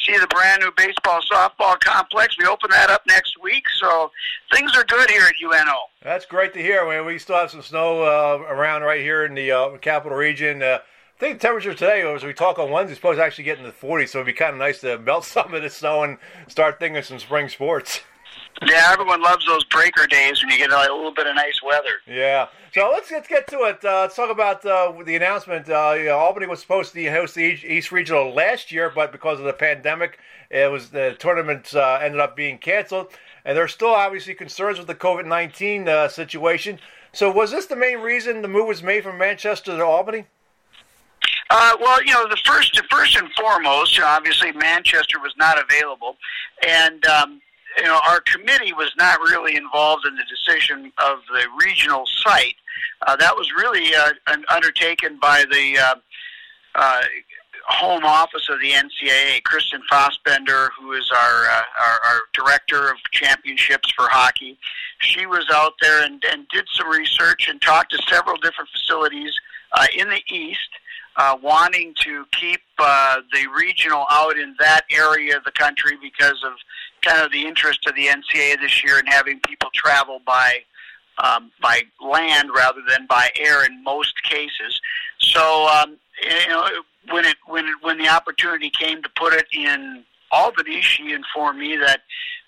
see 0.05 0.18
the 0.18 0.27
brand 0.29 0.62
new 0.62 0.70
baseball 0.77 1.20
softball 1.31 1.79
complex. 1.81 2.37
We 2.38 2.46
open 2.46 2.70
that 2.70 2.90
up 2.90 3.03
next 3.07 3.40
week, 3.42 3.64
so 3.79 4.11
things 4.53 4.74
are 4.77 4.85
good 4.85 5.11
here 5.11 5.24
at 5.24 5.35
UNO. 5.42 5.77
That's 6.03 6.27
great 6.27 6.55
to 6.55 6.62
hear. 6.62 7.05
We, 7.05 7.18
still 7.18 7.37
have 7.37 7.51
some 7.51 7.62
snow 7.62 8.03
uh, 8.03 8.44
around 8.48 8.83
right 8.83 9.01
here 9.01 9.24
in 9.24 9.35
the 9.35 9.53
uh, 9.53 9.77
capital 9.79 10.16
region. 10.16 10.62
Uh, 10.62 10.79
I 11.16 11.20
think 11.20 11.40
the 11.40 11.46
temperature 11.48 11.74
today, 11.74 12.03
as 12.03 12.22
we 12.22 12.33
talk 12.33 12.59
on 12.59 12.70
Wednesday, 12.70 12.92
is 12.92 12.98
supposed 12.98 13.18
to 13.18 13.24
actually 13.24 13.44
get 13.44 13.59
in 13.59 13.64
the 13.64 13.72
40s, 13.72 14.11
so 14.11 14.18
it'd 14.18 14.27
be 14.27 14.33
kind 14.33 14.53
of 14.53 14.59
nice 14.59 14.81
to 14.83 14.98
melt 14.98 15.24
some 15.24 15.53
of 15.53 15.62
the 15.62 15.70
snow 15.70 16.05
and 16.05 16.18
start 16.46 16.79
thinking 16.79 16.96
of 16.96 17.05
some 17.05 17.18
spring 17.18 17.48
sports. 17.48 18.01
Yeah, 18.66 18.90
everyone 18.92 19.23
loves 19.23 19.47
those 19.47 19.64
breaker 19.64 20.07
days 20.07 20.42
when 20.42 20.51
you 20.51 20.59
get 20.59 20.73
a 20.73 20.77
little 20.77 21.12
bit 21.12 21.27
of 21.27 21.37
nice 21.37 21.61
weather. 21.62 22.01
Yeah. 22.07 22.49
So 22.75 22.90
let's 22.92 23.11
let's 23.11 23.29
get 23.29 23.47
to 23.49 23.61
it. 23.64 23.85
Uh, 23.85 24.01
let's 24.03 24.16
talk 24.16 24.31
about 24.31 24.64
uh, 24.66 24.92
the 25.05 25.16
announcement. 25.16 25.68
Uh, 25.68 25.94
you 25.97 26.07
know, 26.07 26.18
Albany 26.18 26.47
was 26.47 26.61
supposed 26.61 26.92
to 26.92 27.11
host 27.11 27.35
the 27.35 27.42
East 27.42 27.92
Regional 27.92 28.33
last 28.33 28.73
year, 28.73 28.90
but 28.92 29.12
because 29.12 29.38
of 29.38 29.44
the 29.44 29.53
pandemic, 29.53 30.18
it 30.51 30.71
was 30.71 30.90
the 30.90 31.16
tournament 31.18 31.75
uh, 31.75 31.99
ended 32.03 32.21
up 32.21 32.37
being 32.37 32.59
canceled. 32.59 33.09
And 33.44 33.57
there's 33.57 33.73
still 33.73 33.94
obviously 33.94 34.35
concerns 34.35 34.79
with 34.79 34.87
the 34.87 34.94
COVID 34.94 35.25
nineteen 35.27 35.88
uh, 35.88 36.09
situation. 36.09 36.81
So 37.12 37.31
was 37.31 37.51
this 37.51 37.66
the 37.66 37.77
main 37.77 38.01
reason 38.01 38.42
the 38.42 38.49
move 38.49 38.66
was 38.66 38.83
made 38.83 39.03
from 39.05 39.18
Manchester 39.18 39.77
to 39.77 39.85
Albany? 39.85 40.27
Uh, 41.51 41.77
well, 41.81 42.03
you 42.05 42.12
know, 42.12 42.29
the 42.29 42.37
first, 42.44 42.79
first 42.90 43.16
and 43.16 43.31
foremost, 43.33 43.97
you 43.97 44.03
know, 44.03 44.09
obviously 44.09 44.53
Manchester 44.53 45.18
was 45.18 45.33
not 45.38 45.59
available, 45.59 46.16
and 46.66 47.07
um, 47.07 47.40
you 47.79 47.85
know, 47.85 48.01
our 48.09 48.21
committee 48.21 48.73
was 48.73 48.93
not 48.99 49.21
really 49.21 49.57
involved 49.57 50.07
in 50.07 50.14
the 50.17 50.25
decision 50.29 50.93
of 50.99 51.21
the 51.33 51.47
regional 51.64 52.05
site. 52.07 52.57
Uh, 53.07 53.17
that 53.17 53.37
was 53.37 53.51
really 53.53 53.95
uh, 53.95 54.12
undertaken 54.49 55.19
by 55.21 55.45
the 55.51 55.79
uh, 55.79 55.95
uh, 56.75 57.03
home 57.69 58.05
office 58.05 58.49
of 58.49 58.61
the 58.61 58.71
NCAA, 58.71 59.43
Kristen 59.45 59.83
Fasbender, 59.91 60.69
who 60.81 60.93
is 60.93 61.11
our, 61.11 61.45
uh, 61.47 61.62
our, 61.87 62.01
our 62.07 62.21
director 62.33 62.91
of 62.91 62.97
championships 63.12 63.93
for 63.95 64.09
hockey. 64.09 64.59
She 65.01 65.27
was 65.27 65.47
out 65.53 65.75
there 65.81 66.05
and, 66.05 66.23
and 66.31 66.49
did 66.49 66.67
some 66.73 66.88
research 66.88 67.49
and 67.49 67.61
talked 67.61 67.93
to 67.93 67.99
several 68.09 68.37
different 68.37 68.71
facilities 68.71 69.33
uh, 69.73 69.87
in 69.97 70.09
the 70.09 70.23
east. 70.33 70.71
Uh, 71.17 71.37
wanting 71.43 71.93
to 72.01 72.25
keep 72.31 72.61
uh, 72.79 73.17
the 73.33 73.45
regional 73.49 74.07
out 74.09 74.38
in 74.38 74.55
that 74.61 74.83
area 74.88 75.37
of 75.37 75.43
the 75.43 75.51
country 75.51 75.99
because 76.01 76.45
of 76.45 76.53
kind 77.03 77.25
of 77.25 77.33
the 77.33 77.47
interest 77.47 77.87
of 77.87 77.95
the 77.95 78.07
NCAA 78.07 78.61
this 78.61 78.85
year 78.85 78.99
in 78.99 79.07
having 79.07 79.41
people 79.41 79.71
travel 79.75 80.21
by 80.27 80.61
um, 81.23 81.51
by 81.61 81.83
land 82.01 82.51
rather 82.55 82.81
than 82.89 83.07
by 83.07 83.31
air 83.37 83.65
in 83.65 83.83
most 83.83 84.23
cases. 84.23 84.81
So 85.19 85.69
um, 85.69 85.97
you 86.23 86.49
know 86.49 86.69
when 87.11 87.25
it 87.25 87.37
when 87.47 87.67
it, 87.67 87.75
when 87.81 87.99
the 87.99 88.09
opportunity 88.09 88.71
came 88.71 89.03
to 89.03 89.09
put 89.17 89.33
it 89.33 89.47
in 89.53 90.05
Albany, 90.31 90.81
she 90.81 91.13
informed 91.13 91.59
me 91.59 91.77
that 91.77 92.03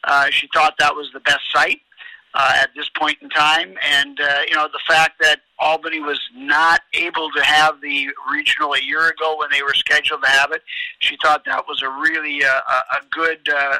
uh, 0.04 0.26
she 0.30 0.48
thought 0.52 0.74
that 0.78 0.94
was 0.94 1.10
the 1.12 1.20
best 1.20 1.50
site. 1.52 1.80
Uh, 2.32 2.52
at 2.62 2.70
this 2.76 2.88
point 2.96 3.18
in 3.22 3.28
time, 3.28 3.74
and 3.84 4.20
uh, 4.20 4.42
you 4.46 4.54
know 4.54 4.68
the 4.72 4.78
fact 4.86 5.20
that 5.20 5.40
Albany 5.58 5.98
was 5.98 6.20
not 6.32 6.80
able 6.94 7.28
to 7.32 7.42
have 7.42 7.80
the 7.80 8.06
regional 8.32 8.74
a 8.74 8.80
year 8.80 9.08
ago 9.08 9.34
when 9.36 9.48
they 9.50 9.62
were 9.62 9.74
scheduled 9.74 10.22
to 10.22 10.28
have 10.28 10.52
it, 10.52 10.62
she 11.00 11.18
thought 11.20 11.44
that 11.44 11.66
was 11.66 11.82
a 11.82 11.88
really 11.88 12.44
uh, 12.44 12.60
a 12.70 13.04
good 13.10 13.48
uh, 13.48 13.78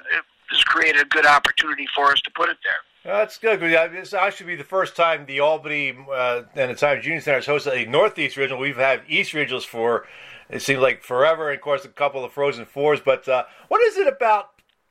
this 0.50 0.62
created 0.64 1.02
a 1.02 1.04
good 1.06 1.26
opportunity 1.26 1.86
for 1.94 2.10
us 2.12 2.20
to 2.22 2.30
put 2.34 2.48
it 2.48 2.58
there. 2.64 3.14
that's 3.14 3.38
good. 3.38 3.60
This 3.60 4.12
actually 4.12 4.46
be 4.46 4.56
the 4.56 4.64
first 4.64 4.96
time 4.96 5.26
the 5.26 5.40
Albany 5.40 5.96
uh, 6.10 6.42
and 6.54 6.70
the 6.70 6.74
Times 6.74 7.04
Union 7.04 7.22
Center 7.22 7.38
has 7.38 7.46
hosted 7.46 7.86
a 7.86 7.88
Northeast 7.88 8.36
Regional. 8.36 8.60
We've 8.60 8.76
had 8.76 9.02
East 9.08 9.32
Regionals 9.32 9.64
for 9.64 10.06
it 10.50 10.62
seems 10.62 10.80
like 10.80 11.02
forever, 11.02 11.50
and 11.50 11.56
of 11.56 11.62
course 11.62 11.84
a 11.84 11.88
couple 11.88 12.24
of 12.24 12.32
Frozen 12.32 12.66
Fours. 12.66 13.00
But 13.00 13.28
uh, 13.28 13.44
what 13.68 13.82
is 13.82 13.96
it 13.96 14.08
about 14.08 14.50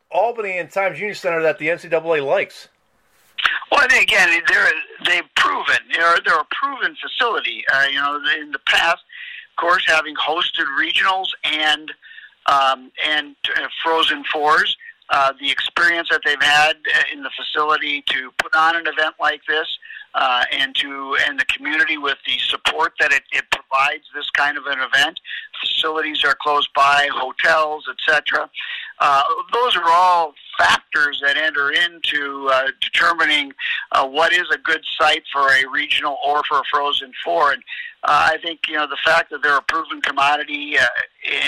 Albany 0.10 0.58
and 0.58 0.72
Times 0.72 1.00
Union 1.00 1.16
Center 1.16 1.42
that 1.44 1.60
the 1.60 1.68
NCAA 1.68 2.26
likes? 2.26 2.70
Well, 3.72 3.82
I 3.82 3.88
think 3.88 4.04
again 4.04 4.42
they're 4.48 4.72
they've 5.06 5.36
proven 5.36 5.78
they're 5.94 6.18
they're 6.26 6.40
a 6.40 6.48
proven 6.52 6.96
facility. 6.96 7.64
Uh, 7.72 7.86
you 7.90 8.00
know, 8.00 8.22
in 8.40 8.52
the 8.52 8.60
past, 8.66 9.04
of 9.52 9.62
course, 9.62 9.84
having 9.86 10.16
hosted 10.16 10.66
regionals 10.80 11.28
and 11.44 11.92
um, 12.48 12.92
and 13.06 13.36
uh, 13.58 13.68
Frozen 13.84 14.24
Fours 14.32 14.76
uh, 15.12 15.34
the 15.40 15.50
experience 15.50 16.10
that 16.10 16.22
they've 16.26 16.42
had 16.42 16.74
uh, 16.74 17.02
in 17.12 17.24
the 17.24 17.30
facility 17.36 18.04
to 18.08 18.32
put 18.38 18.56
on 18.56 18.76
an 18.76 18.88
event 18.88 19.16
like 19.20 19.42
this, 19.48 19.68
uh, 20.16 20.44
and 20.52 20.76
to 20.76 21.16
and 21.28 21.40
the 21.40 21.46
community 21.46 21.98
with 21.98 22.18
the 22.28 22.38
support 22.40 22.94
that 23.00 23.12
it, 23.12 23.24
it 23.32 23.46
provides 23.52 24.04
this 24.14 24.30
kind 24.32 24.58
of 24.58 24.66
an 24.66 24.80
event. 24.80 25.20
Facilities 25.62 26.24
are 26.24 26.36
close 26.42 26.68
by, 26.76 27.10
hotels, 27.12 27.88
etc. 27.90 28.50
Uh, 29.00 29.24
those 29.54 29.76
are 29.76 29.90
all 29.90 30.34
factors 30.60 31.22
that 31.26 31.38
enter 31.38 31.72
into 31.72 32.50
uh, 32.52 32.68
determining 32.82 33.54
uh, 33.94 34.06
what 34.06 34.34
is 34.34 34.46
a 34.54 34.58
good 34.58 34.84
site 35.00 35.24
for 35.32 35.48
a 35.48 35.68
regional 35.72 36.18
or 36.26 36.44
for 36.48 36.60
a 36.60 36.64
frozen 36.70 37.12
four. 37.24 37.54
And 37.54 37.64
uh, 38.04 38.32
I 38.34 38.38
think 38.42 38.62
you 38.68 38.76
know 38.76 38.88
the 38.88 38.98
fact 39.04 39.30
that 39.32 39.42
they're 39.42 39.58
a 39.58 39.62
proven 39.62 40.02
commodity, 40.02 40.78
uh, 40.78 40.86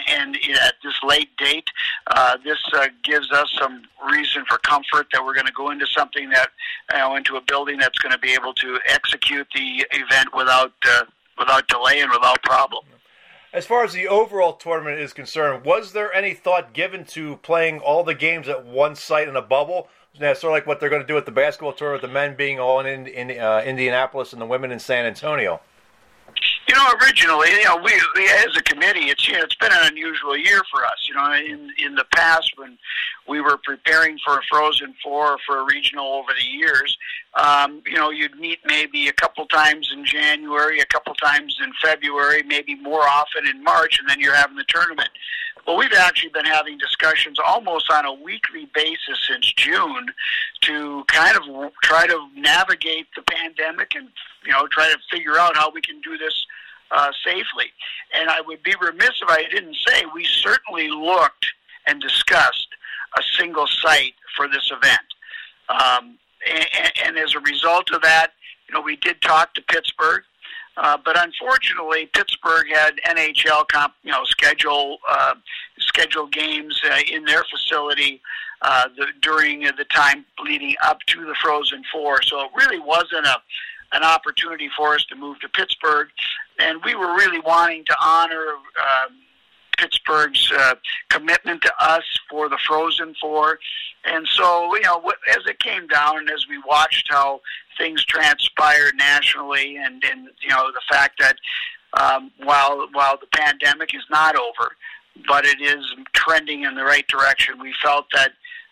and, 0.10 0.36
and 0.36 0.58
at 0.58 0.76
this 0.84 0.96
late 1.04 1.30
date, 1.38 1.68
uh, 2.08 2.38
this 2.44 2.58
uh, 2.74 2.88
gives 3.04 3.32
us 3.32 3.54
some 3.60 3.84
reason 4.12 4.44
for 4.48 4.58
comfort 4.60 5.08
that 5.14 5.24
we're 5.24 5.34
going 5.34 5.46
to 5.46 5.54
go 5.54 5.72
into 5.72 5.88
something 5.88 6.30
that 6.30 6.50
you 6.92 6.98
know 6.98 7.16
into 7.16 7.36
a 7.36 7.42
building 7.42 7.78
that's 7.78 8.00
going 8.00 8.12
to 8.12 8.20
be 8.20 8.34
able 8.34 8.54
to 8.54 8.80
execute 8.86 9.48
the 9.54 9.86
event 9.92 10.30
without 10.36 10.74
uh, 10.88 11.04
without 11.38 11.68
delay 11.68 12.02
and 12.02 12.12
without 12.12 12.42
problem. 12.44 12.84
As 13.54 13.66
far 13.66 13.84
as 13.84 13.92
the 13.92 14.08
overall 14.08 14.54
tournament 14.54 15.00
is 15.00 15.12
concerned, 15.12 15.66
was 15.66 15.92
there 15.92 16.14
any 16.14 16.34
thought 16.34 16.72
given 16.72 17.04
to 17.08 17.36
playing 17.38 17.80
all 17.80 18.02
the 18.02 18.16
games 18.16 18.48
at 18.48 18.66
one 18.66 18.96
site 18.96 19.28
in 19.28 19.36
a 19.36 19.42
bubble? 19.42 19.90
Sort 20.18 20.44
of 20.44 20.52
like 20.52 20.66
what 20.66 20.80
they're 20.80 20.90
going 20.90 21.02
to 21.02 21.08
do 21.08 21.16
with 21.16 21.26
the 21.26 21.32
basketball 21.32 21.74
tour, 21.74 21.92
with 21.92 22.02
the 22.02 22.08
men 22.08 22.38
being 22.38 22.62
all 22.62 22.80
in, 22.80 23.08
in 23.08 23.38
uh, 23.38 23.62
Indianapolis 23.66 24.32
and 24.32 24.42
the 24.42 24.46
women 24.46 24.72
in 24.72 24.80
San 24.80 25.06
Antonio. 25.06 25.60
You 26.68 26.76
know, 26.76 26.88
originally, 27.02 27.50
you 27.50 27.64
know, 27.66 27.78
we, 27.78 27.92
we 28.16 28.30
as 28.30 28.56
a 28.58 28.62
committee, 28.64 29.10
it's 29.10 29.28
you 29.28 29.34
know, 29.34 29.44
it's 29.44 29.56
been 29.56 29.72
an 29.72 29.92
unusual 29.92 30.38
year 30.38 30.62
for 30.72 30.86
us. 30.86 31.08
You 31.08 31.16
know, 31.16 31.34
in 31.34 31.70
in 31.78 31.96
the 31.96 32.06
past 32.16 32.54
when 32.56 32.78
we 33.28 33.42
were 33.42 33.58
preparing 33.64 34.18
for 34.24 34.38
a 34.38 34.42
Frozen 34.50 34.96
Four 35.04 35.34
or 35.34 35.38
for 35.46 35.60
a 35.60 35.66
regional 35.66 36.06
over 36.06 36.32
the 36.38 36.46
years, 36.46 36.98
um, 37.34 37.82
you 37.86 37.96
know, 37.96 38.10
you'd 38.10 38.40
meet 38.40 38.60
maybe 38.66 39.08
a 39.08 39.14
couple 39.14 39.46
times 39.48 39.92
in 39.94 40.06
January, 40.06 40.80
a 40.80 40.86
couple 40.86 41.14
times 41.16 41.58
in 41.64 41.72
February, 41.82 42.44
maybe 42.44 42.76
more 42.76 43.08
often 43.08 43.48
in 43.48 43.64
March, 43.64 44.00
and 44.00 44.10
then 44.10 44.20
you're 44.20 44.36
having 44.36 44.58
the 44.58 44.66
tournament. 44.68 45.10
Well, 45.66 45.78
we've 45.78 45.94
actually 45.94 46.30
been 46.30 46.46
having 46.46 46.78
discussions 46.78 47.38
almost 47.40 47.92
on 47.92 48.06
a 48.06 48.14
weekly 48.14 48.68
basis 48.74 49.28
since 49.28 49.54
June 49.54 50.08
to 50.62 51.04
kind 51.08 51.38
of 51.38 51.72
try 51.84 52.08
to 52.08 52.28
navigate 52.36 53.08
the 53.16 53.22
pandemic 53.22 53.96
and 53.96 54.10
you 54.46 54.52
know 54.52 54.68
try 54.68 54.90
to 54.90 54.98
figure 55.12 55.38
out 55.38 55.56
how 55.56 55.72
we 55.72 55.82
can 55.82 56.02
do 56.02 56.18
this 56.18 56.46
uh, 56.92 57.12
safely. 57.24 57.72
And 58.14 58.30
I 58.30 58.42
would 58.42 58.64
be 58.64 58.74
remiss 58.82 59.22
if 59.22 59.30
I 59.30 59.46
didn't 59.50 59.78
say 59.88 60.04
we 60.14 60.26
certainly 60.26 60.90
looked 60.90 61.46
and 61.86 62.02
discussed 62.02 62.68
a 63.18 63.22
single 63.38 63.68
site 63.68 64.16
for 64.36 64.48
this 64.48 64.72
event. 64.72 65.00
Um, 65.70 66.18
and, 66.50 66.92
and 67.06 67.18
as 67.18 67.36
a 67.36 67.40
result 67.40 67.92
of 67.92 68.02
that, 68.02 68.34
you 68.68 68.76
know, 68.76 68.82
we 68.82 68.96
did 68.98 69.22
talk 69.22 69.54
to 69.54 69.62
Pittsburgh. 69.62 70.24
Uh, 70.78 70.98
but 71.04 71.18
unfortunately, 71.20 72.10
Pittsburgh 72.14 72.68
had 72.74 73.00
NHL 73.08 73.68
comp, 73.68 73.94
you 74.04 74.12
know, 74.12 74.24
schedule 74.24 74.98
uh, 75.10 75.36
scheduled 75.80 76.32
games 76.32 76.80
uh, 76.86 77.00
in 77.12 77.26
their 77.26 77.44
facility 77.44 78.22
uh, 78.62 78.88
the, 78.96 79.08
during 79.22 79.62
the 79.62 79.86
time 79.94 80.26
leading 80.44 80.76
up 80.84 81.00
to 81.08 81.26
the 81.26 81.36
Frozen 81.42 81.84
Four. 81.92 82.22
So 82.24 82.42
it 82.42 82.52
really 82.56 82.80
wasn't 82.80 83.26
a 83.26 83.38
an 83.94 84.04
opportunity 84.04 84.70
for 84.78 84.96
us 84.96 85.04
to 85.06 85.16
move 85.18 85.38
to 85.42 85.50
Pittsburgh, 85.50 86.08
and 86.60 86.82
we 86.86 86.96
were 86.96 87.14
really 87.16 87.40
wanting 87.40 87.84
to 87.86 87.96
honor. 88.02 88.46
Um, 88.80 89.18
Pittsburgh's 89.78 90.52
uh, 90.56 90.76
commitment 91.10 91.62
to 91.64 91.72
us 91.80 92.04
for 92.30 92.50
the 92.50 92.58
Frozen 92.68 93.16
Four. 93.20 93.60
And 94.06 94.28
so, 94.28 94.76
you 94.76 94.82
know, 94.82 95.12
as 95.30 95.46
it 95.48 95.60
came 95.60 95.88
down 95.88 96.20
and 96.20 96.30
as 96.32 96.48
we 96.48 96.60
watched 96.68 97.08
how 97.10 97.42
things 97.78 98.04
transpired 98.06 98.96
nationally, 98.98 99.78
and 99.78 100.04
and 100.04 100.30
you 100.42 100.50
know 100.50 100.72
the 100.72 100.82
fact 100.90 101.20
that 101.20 101.38
um, 102.00 102.32
while 102.44 102.88
while 102.94 103.18
the 103.18 103.28
pandemic 103.38 103.94
is 103.94 104.04
not 104.10 104.36
over, 104.36 104.72
but 105.28 105.46
it 105.46 105.62
is 105.62 105.86
trending 106.14 106.64
in 106.64 106.76
the 106.76 106.84
right 106.84 107.08
direction, 107.08 107.60
we 107.60 107.74
felt 107.84 108.06
that 108.14 108.32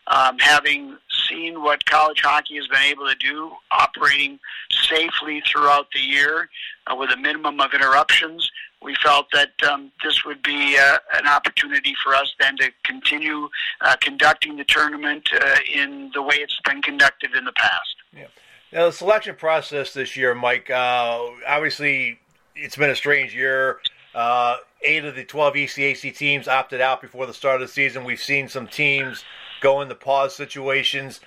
um, 0.09 0.37
having 0.39 0.97
seen 1.27 1.61
what 1.61 1.85
college 1.85 2.21
hockey 2.21 2.55
has 2.55 2.67
been 2.67 2.81
able 2.81 3.07
to 3.07 3.15
do, 3.15 3.51
operating 3.71 4.39
safely 4.71 5.41
throughout 5.47 5.87
the 5.93 5.99
year 5.99 6.49
uh, 6.87 6.95
with 6.95 7.11
a 7.11 7.17
minimum 7.17 7.59
of 7.59 7.73
interruptions, 7.73 8.49
we 8.81 8.95
felt 9.03 9.27
that 9.33 9.51
um, 9.69 9.91
this 10.03 10.23
would 10.25 10.41
be 10.41 10.77
uh, 10.77 10.97
an 11.15 11.27
opportunity 11.27 11.93
for 12.03 12.15
us 12.15 12.33
then 12.39 12.55
to 12.57 12.71
continue 12.85 13.49
uh, 13.81 13.95
conducting 14.01 14.55
the 14.55 14.63
tournament 14.63 15.29
uh, 15.33 15.55
in 15.71 16.11
the 16.13 16.21
way 16.21 16.35
it's 16.37 16.59
been 16.65 16.81
conducted 16.81 17.35
in 17.35 17.45
the 17.45 17.51
past. 17.51 17.95
Yeah. 18.15 18.27
Now, 18.71 18.85
the 18.85 18.91
selection 18.91 19.35
process 19.35 19.93
this 19.93 20.15
year, 20.15 20.33
Mike, 20.33 20.69
uh, 20.69 21.19
obviously 21.47 22.19
it's 22.55 22.75
been 22.75 22.89
a 22.89 22.95
strange 22.95 23.35
year. 23.35 23.79
Uh, 24.15 24.57
eight 24.81 25.03
of 25.05 25.15
the 25.15 25.23
12 25.23 25.53
ECAC 25.55 26.15
teams 26.15 26.47
opted 26.47 26.81
out 26.81 27.01
before 27.01 27.25
the 27.25 27.33
start 27.33 27.61
of 27.61 27.67
the 27.67 27.73
season. 27.73 28.03
We've 28.03 28.21
seen 28.21 28.47
some 28.47 28.67
teams 28.67 29.23
go 29.61 29.81
into 29.81 29.95
pause 29.95 30.35
situations. 30.35 31.19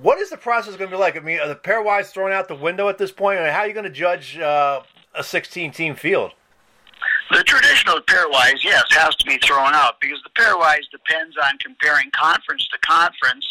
What 0.00 0.18
is 0.18 0.30
the 0.30 0.36
process 0.36 0.76
going 0.76 0.90
to 0.90 0.96
be 0.96 1.00
like? 1.00 1.16
I 1.16 1.20
mean, 1.20 1.38
are 1.40 1.48
the 1.48 1.56
pairwise 1.56 2.06
thrown 2.06 2.32
out 2.32 2.48
the 2.48 2.54
window 2.54 2.88
at 2.88 2.98
this 2.98 3.12
point? 3.12 3.38
I 3.38 3.44
mean, 3.44 3.52
how 3.52 3.60
are 3.60 3.66
you 3.66 3.74
going 3.74 3.84
to 3.84 3.90
judge 3.90 4.38
uh, 4.38 4.82
a 5.14 5.22
16 5.22 5.72
team 5.72 5.94
field? 5.94 6.32
The 7.30 7.42
traditional 7.44 8.00
pairwise, 8.00 8.62
yes, 8.62 8.84
has 8.90 9.14
to 9.16 9.26
be 9.26 9.38
thrown 9.38 9.74
out 9.74 10.00
because 10.00 10.20
the 10.22 10.30
pairwise 10.40 10.88
depends 10.90 11.36
on 11.36 11.58
comparing 11.58 12.10
conference 12.12 12.66
to 12.68 12.78
conference 12.78 13.46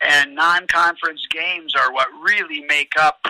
and 0.00 0.34
non-conference 0.34 1.26
games 1.30 1.74
are 1.74 1.92
what 1.92 2.08
really 2.22 2.64
make 2.68 2.92
up 3.00 3.26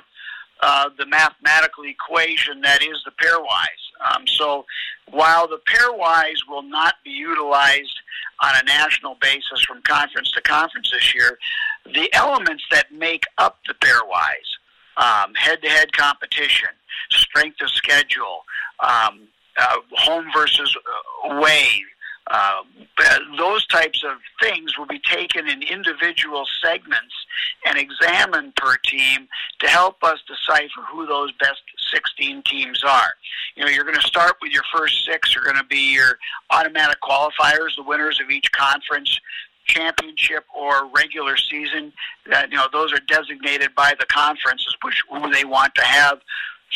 uh, 0.60 0.90
the 0.98 1.06
mathematical 1.06 1.84
equation 1.84 2.60
that 2.62 2.82
is 2.82 3.02
the 3.04 3.12
pairwise. 3.22 3.85
Um, 4.00 4.26
so 4.26 4.64
while 5.10 5.46
the 5.48 5.60
pairwise 5.68 6.38
will 6.48 6.62
not 6.62 6.94
be 7.04 7.10
utilized 7.10 7.98
on 8.42 8.54
a 8.60 8.64
national 8.64 9.16
basis 9.20 9.62
from 9.66 9.82
conference 9.82 10.30
to 10.32 10.40
conference 10.42 10.90
this 10.90 11.14
year, 11.14 11.38
the 11.86 12.12
elements 12.14 12.64
that 12.70 12.92
make 12.92 13.24
up 13.38 13.58
the 13.66 13.74
pairwise, 13.74 14.50
um, 14.96 15.34
head-to-head 15.34 15.92
competition, 15.92 16.68
strength 17.10 17.60
of 17.60 17.70
schedule, 17.70 18.44
um, 18.80 19.28
uh, 19.58 19.76
home 19.92 20.26
versus 20.34 20.76
away, 21.24 21.82
uh, 22.28 22.62
those 23.38 23.66
types 23.66 24.02
of 24.04 24.18
things 24.42 24.76
will 24.76 24.86
be 24.86 25.00
taken 25.00 25.48
in 25.48 25.62
individual 25.62 26.44
segments 26.62 27.14
and 27.66 27.78
examined 27.78 28.54
per 28.56 28.76
team 28.78 29.28
to 29.60 29.68
help 29.68 30.02
us 30.02 30.18
decipher 30.26 30.82
who 30.90 31.06
those 31.06 31.30
best 31.32 31.62
16 31.92 32.42
teams 32.42 32.82
are. 32.84 33.12
You 33.54 33.64
know, 33.64 33.70
you're 33.70 33.84
going 33.84 33.96
to 33.96 34.06
start 34.06 34.36
with 34.42 34.52
your 34.52 34.64
first 34.74 35.04
six 35.04 35.36
are 35.36 35.42
going 35.42 35.56
to 35.56 35.64
be 35.64 35.92
your 35.94 36.18
automatic 36.50 36.98
qualifiers, 37.00 37.76
the 37.76 37.84
winners 37.86 38.20
of 38.20 38.30
each 38.30 38.50
conference 38.52 39.20
championship 39.66 40.44
or 40.56 40.88
regular 40.96 41.36
season. 41.36 41.92
That 42.28 42.50
you 42.50 42.56
know, 42.56 42.66
those 42.72 42.92
are 42.92 43.00
designated 43.08 43.74
by 43.74 43.94
the 43.98 44.06
conferences 44.06 44.74
which 44.82 45.02
who 45.10 45.32
they 45.32 45.44
want 45.44 45.74
to 45.76 45.84
have 45.84 46.20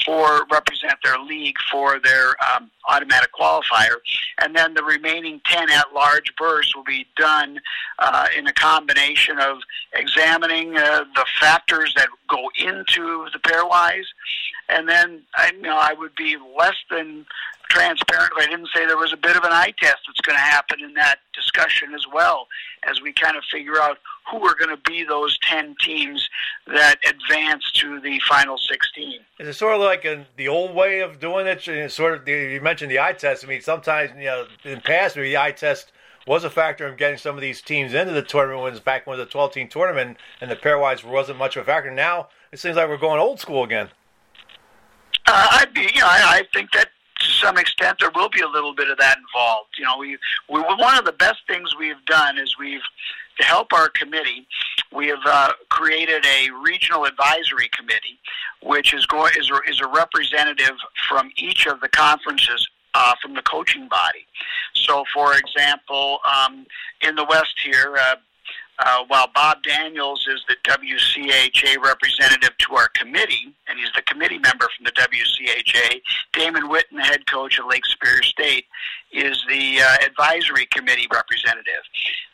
for 0.04 0.46
represent 0.50 0.94
their 1.02 1.18
league 1.18 1.56
for 1.70 1.98
their 2.00 2.34
um, 2.54 2.70
automatic 2.88 3.30
qualifier, 3.32 3.96
and 4.38 4.54
then 4.54 4.74
the 4.74 4.82
remaining 4.82 5.40
ten 5.44 5.70
at 5.70 5.92
large 5.94 6.34
berths 6.36 6.74
will 6.74 6.84
be 6.84 7.06
done 7.16 7.60
uh, 7.98 8.26
in 8.36 8.46
a 8.46 8.52
combination 8.52 9.38
of 9.38 9.58
examining 9.94 10.76
uh, 10.76 11.04
the 11.14 11.26
factors 11.38 11.92
that 11.96 12.08
go 12.28 12.48
into 12.58 13.26
the 13.32 13.38
pairwise, 13.40 14.06
and 14.68 14.88
then 14.88 15.22
I, 15.36 15.52
you 15.54 15.62
know 15.62 15.78
I 15.78 15.94
would 15.94 16.14
be 16.16 16.36
less 16.58 16.76
than 16.90 17.26
transparent 17.70 18.32
if 18.36 18.46
I 18.46 18.50
didn't 18.50 18.68
say 18.74 18.84
there 18.84 18.96
was 18.96 19.12
a 19.12 19.16
bit 19.16 19.36
of 19.36 19.44
an 19.44 19.52
eye 19.52 19.72
test 19.78 19.98
that's 20.06 20.20
going 20.20 20.36
to 20.36 20.42
happen 20.42 20.80
in 20.82 20.94
that 20.94 21.20
discussion 21.34 21.94
as 21.94 22.04
well 22.12 22.48
as 22.88 23.00
we 23.00 23.12
kind 23.12 23.36
of 23.36 23.44
figure 23.44 23.80
out 23.80 23.98
who 24.30 24.46
are 24.46 24.54
going 24.54 24.70
to 24.70 24.82
be 24.90 25.04
those 25.04 25.38
10 25.38 25.76
teams 25.80 26.28
that 26.66 26.96
advance 27.08 27.70
to 27.72 28.00
the 28.00 28.20
final 28.28 28.56
16. 28.58 29.20
Is 29.38 29.48
it 29.48 29.54
sort 29.54 29.74
of 29.74 29.80
like 29.80 30.04
a, 30.04 30.26
the 30.36 30.48
old 30.48 30.74
way 30.74 31.00
of 31.00 31.20
doing 31.20 31.46
it? 31.46 31.90
Sort 31.90 32.14
of, 32.14 32.28
you 32.28 32.60
mentioned 32.60 32.90
the 32.90 33.00
eye 33.00 33.12
test. 33.12 33.44
I 33.44 33.48
mean, 33.48 33.60
sometimes, 33.60 34.10
you 34.16 34.24
know, 34.24 34.46
in 34.64 34.76
the 34.76 34.80
past, 34.80 35.16
maybe 35.16 35.30
the 35.30 35.38
eye 35.38 35.52
test 35.52 35.92
was 36.26 36.44
a 36.44 36.50
factor 36.50 36.86
in 36.86 36.96
getting 36.96 37.18
some 37.18 37.34
of 37.34 37.40
these 37.40 37.60
teams 37.60 37.94
into 37.94 38.12
the 38.12 38.22
tournament 38.22 38.62
when 38.62 38.68
it 38.68 38.74
was 38.74 38.80
back 38.80 39.06
when 39.06 39.18
it 39.18 39.20
was 39.20 39.28
a 39.28 39.30
12 39.30 39.52
team 39.52 39.68
tournament 39.68 40.16
and 40.40 40.50
the 40.50 40.56
pairwise 40.56 41.02
wasn't 41.02 41.38
much 41.38 41.56
of 41.56 41.62
a 41.62 41.66
factor. 41.66 41.90
Now 41.90 42.28
it 42.52 42.58
seems 42.58 42.76
like 42.76 42.88
we're 42.88 42.98
going 42.98 43.20
old 43.20 43.40
school 43.40 43.64
again. 43.64 43.88
Uh, 45.26 45.48
I'd 45.52 45.72
be, 45.74 45.82
you 45.82 46.00
know, 46.00 46.06
I, 46.06 46.38
I 46.38 46.42
think 46.52 46.70
that 46.72 46.88
to 47.20 47.26
some 47.26 47.58
extent 47.58 47.98
there 48.00 48.10
will 48.14 48.28
be 48.28 48.40
a 48.40 48.48
little 48.48 48.74
bit 48.74 48.90
of 48.90 48.98
that 48.98 49.18
involved. 49.18 49.70
You 49.78 49.84
know, 49.84 49.96
we, 49.98 50.18
we 50.48 50.60
one 50.60 50.98
of 50.98 51.04
the 51.04 51.12
best 51.12 51.40
things 51.46 51.76
we've 51.78 52.04
done 52.06 52.38
is 52.38 52.56
we've 52.58 52.80
to 53.40 53.46
help 53.46 53.72
our 53.72 53.88
committee, 53.88 54.46
we 54.92 55.08
have 55.08 55.24
uh, 55.24 55.52
created 55.68 56.24
a 56.26 56.48
regional 56.62 57.04
advisory 57.04 57.68
committee, 57.76 58.18
which 58.62 58.92
is 58.92 59.06
is, 59.38 59.50
is 59.68 59.80
a 59.80 59.86
representative 59.88 60.76
from 61.08 61.30
each 61.36 61.66
of 61.66 61.80
the 61.80 61.88
conferences 61.88 62.68
uh, 62.94 63.14
from 63.22 63.34
the 63.34 63.42
coaching 63.42 63.88
body. 63.88 64.26
So, 64.74 65.04
for 65.14 65.36
example, 65.36 66.18
um, 66.24 66.66
in 67.02 67.14
the 67.14 67.24
West 67.24 67.54
here, 67.64 67.96
uh, 67.98 68.16
uh, 68.80 69.04
while 69.08 69.28
Bob 69.34 69.62
Daniels 69.62 70.26
is 70.26 70.42
the 70.48 70.56
WCHA 70.64 71.82
representative 71.84 72.56
to 72.58 72.74
our 72.74 72.88
committee, 72.88 73.54
and 73.68 73.78
he's 73.78 73.92
the 73.94 74.02
committee 74.02 74.38
member 74.38 74.66
from 74.76 74.84
the 74.84 74.92
WCHA, 74.92 76.00
Damon 76.32 76.68
Whitten, 76.68 76.98
head 76.98 77.26
coach 77.26 77.58
of 77.58 77.66
Lake 77.66 77.84
Superior 77.84 78.22
State, 78.22 78.64
is 79.12 79.42
the 79.48 79.80
uh, 79.80 80.04
advisory 80.04 80.66
committee 80.72 81.06
representative. 81.12 81.82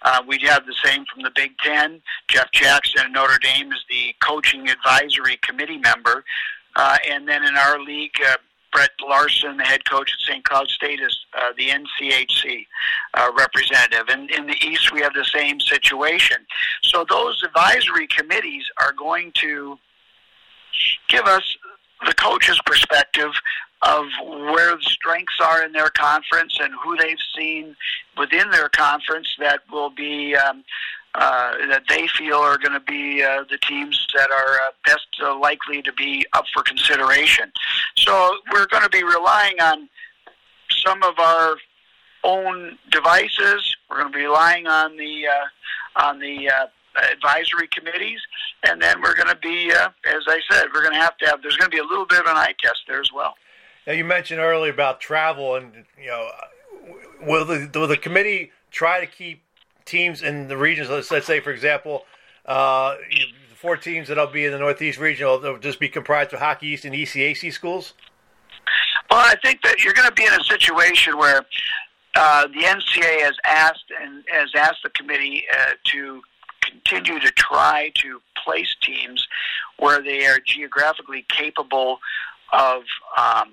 Uh, 0.03 0.23
we 0.27 0.39
have 0.43 0.65
the 0.67 0.75
same 0.85 1.05
from 1.13 1.23
the 1.23 1.33
Big 1.35 1.57
Ten. 1.59 2.01
Jeff 2.29 2.51
Jackson 2.53 3.13
Notre 3.13 3.39
Dame 3.39 3.73
is 3.73 3.85
the 3.91 4.15
coaching 4.21 4.69
advisory 4.69 5.39
committee 5.43 5.79
member. 5.79 6.25
Uh, 6.77 6.99
and 7.09 7.27
then 7.27 7.43
in 7.43 7.57
our 7.57 7.81
league, 7.81 8.15
uh, 8.29 8.37
Brett 8.73 8.91
Larson, 9.07 9.57
the 9.57 9.65
head 9.65 9.89
coach 9.89 10.13
at 10.13 10.21
St. 10.27 10.45
Cloud 10.45 10.69
State, 10.69 11.01
is 11.01 11.19
uh, 11.39 11.53
the 11.57 11.69
NCHC 11.69 12.67
uh, 13.15 13.31
representative. 13.37 14.09
And 14.09 14.31
in 14.31 14.47
the 14.47 14.57
East, 14.65 14.93
we 14.93 15.01
have 15.01 15.15
the 15.15 15.25
same 15.25 15.61
situation. 15.61 16.39
So 16.83 17.05
those 17.09 17.43
advisory 17.43 18.07
committees 18.07 18.65
are 18.81 18.93
going 18.93 19.33
to 19.37 19.79
give 21.09 21.25
us 21.25 21.57
the 22.05 22.15
coach's 22.15 22.61
perspective 22.67 23.33
of 23.83 24.07
where 24.25 24.77
the 24.77 24.83
strengths 24.83 25.39
are 25.43 25.63
in 25.63 25.73
their 25.73 25.91
conference 25.91 26.59
and 26.61 26.73
who 26.83 26.97
they've 26.97 27.17
seen 27.37 27.77
within 28.17 28.51
their 28.51 28.69
conference 28.71 29.29
that 29.39 29.61
will 29.71 29.91
be 29.91 30.35
um, 30.35 30.65
uh, 31.17 31.53
that 31.69 31.83
they 31.89 32.07
feel 32.09 32.37
are 32.37 32.59
going 32.59 32.75
to 32.75 32.81
be 32.81 33.23
uh, 33.23 33.43
the 33.51 33.57
teams 33.59 34.07
that 34.15 34.31
are 34.31 34.61
uh, 34.61 34.71
best 34.85 35.07
uh, 35.23 35.39
likely 35.39 35.81
to 35.81 35.93
be 35.95 36.27
up 36.35 36.45
for 36.53 36.63
consideration. 36.63 37.51
So 37.97 38.37
we're 38.53 38.67
going 38.67 38.83
to 38.83 38.91
be 38.91 39.03
relying 39.03 39.59
on 39.61 39.89
some 40.85 41.03
of 41.03 41.19
our 41.19 41.57
own 42.23 42.77
devices. 42.91 43.77
We're 43.89 44.01
going 44.01 44.13
to 44.13 44.19
be 44.19 44.25
relying 44.25 44.67
on 44.67 44.99
the 44.99 45.27
uh, 45.27 46.05
on 46.05 46.19
the 46.19 46.51
uh, 46.51 46.67
advisory 47.11 47.69
committees, 47.69 48.21
and 48.69 48.83
then 48.83 49.01
we're 49.01 49.15
going 49.15 49.29
to 49.29 49.37
be, 49.37 49.73
uh, 49.73 49.89
as 50.05 50.23
I 50.27 50.41
said, 50.51 50.67
we're 50.75 50.83
going 50.83 50.93
to 50.93 51.01
have 51.01 51.17
to 51.19 51.27
have. 51.27 51.41
There's 51.41 51.57
going 51.57 51.71
to 51.71 51.75
be 51.75 51.81
a 51.81 51.85
little 51.85 52.07
bit 52.07 52.21
of 52.21 52.27
an 52.27 52.37
eye 52.37 52.55
test 52.61 52.81
there 52.89 53.01
as 53.01 53.11
well. 53.11 53.37
Now 53.87 53.95
you 53.95 54.05
mentioned 54.05 54.41
earlier 54.41 54.71
about 54.71 55.01
travel, 55.01 55.55
and 55.55 55.73
you 55.99 56.09
know 56.09 56.29
will 57.23 57.47
the 57.47 57.71
will 57.75 57.87
the 57.87 57.97
committee 57.97 58.51
try 58.71 59.01
to 59.01 59.07
keep 59.07 59.46
teams 59.87 60.23
in 60.23 60.49
the 60.49 60.57
regions? 60.57 60.91
Let's, 60.91 61.11
let's 61.11 61.27
say, 61.27 61.41
for 61.41 61.51
example, 61.51 62.05
uh, 62.45 62.97
the 63.11 63.57
four 63.57 63.77
teams 63.77 64.09
that'll 64.09 64.27
be 64.27 64.45
in 64.45 64.53
the 64.53 64.59
Northeast 64.59 64.99
region 64.99 65.27
will 65.27 65.59
just 65.59 65.81
be 65.81 65.89
comprised 65.89 66.33
of 66.33 66.41
Hockey 66.41 66.69
East 66.69 66.85
and 66.85 66.95
ECAC 66.95 67.53
schools. 67.53 67.95
Well, 69.11 69.21
I 69.21 69.37
think 69.43 69.63
that 69.63 69.83
you're 69.83 69.95
going 69.95 70.09
to 70.09 70.15
be 70.15 70.25
in 70.25 70.33
a 70.33 70.45
situation 70.45 71.17
where 71.17 71.47
uh, 72.17 72.47
the 72.49 72.61
NCAA 72.61 73.23
has 73.23 73.37
asked 73.45 73.85
and 74.01 74.25
has 74.29 74.51
asked 74.57 74.83
the 74.83 74.91
committee 74.91 75.45
uh, 75.53 75.73
to 75.85 76.23
continue 76.61 77.21
to 77.21 77.31
try 77.33 77.93
to 77.95 78.21
place 78.45 78.75
teams 78.83 79.27
where 79.79 80.03
they 80.03 80.27
are 80.27 80.39
geographically 80.45 81.25
capable 81.29 81.99
of 82.53 82.83
um, 83.17 83.53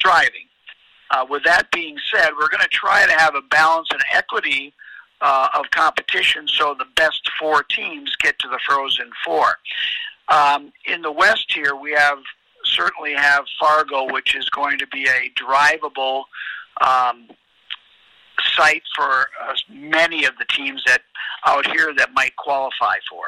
driving. 0.00 0.46
Uh, 1.10 1.24
with 1.28 1.42
that 1.44 1.70
being 1.72 1.96
said, 2.12 2.30
we're 2.38 2.48
going 2.48 2.62
to 2.62 2.68
try 2.68 3.06
to 3.06 3.12
have 3.12 3.34
a 3.34 3.42
balance 3.42 3.88
and 3.90 4.02
equity 4.12 4.74
uh, 5.20 5.48
of 5.54 5.70
competition 5.70 6.46
so 6.46 6.74
the 6.78 6.86
best 6.96 7.28
four 7.40 7.62
teams 7.64 8.14
get 8.16 8.38
to 8.38 8.48
the 8.48 8.58
Frozen 8.66 9.10
Four. 9.24 9.58
Um, 10.28 10.72
in 10.84 11.02
the 11.02 11.12
West 11.12 11.52
here, 11.52 11.74
we 11.74 11.92
have 11.92 12.18
certainly 12.64 13.14
have 13.14 13.44
Fargo, 13.58 14.12
which 14.12 14.34
is 14.36 14.48
going 14.50 14.78
to 14.78 14.86
be 14.88 15.04
a 15.04 15.30
drivable 15.40 16.24
um, 16.80 17.28
site 18.56 18.82
for 18.94 19.26
uh, 19.42 19.54
many 19.70 20.24
of 20.24 20.36
the 20.38 20.44
teams 20.44 20.82
that 20.86 21.02
out 21.46 21.66
here 21.66 21.94
that 21.96 22.12
might 22.12 22.36
qualify 22.36 22.96
for 23.08 23.24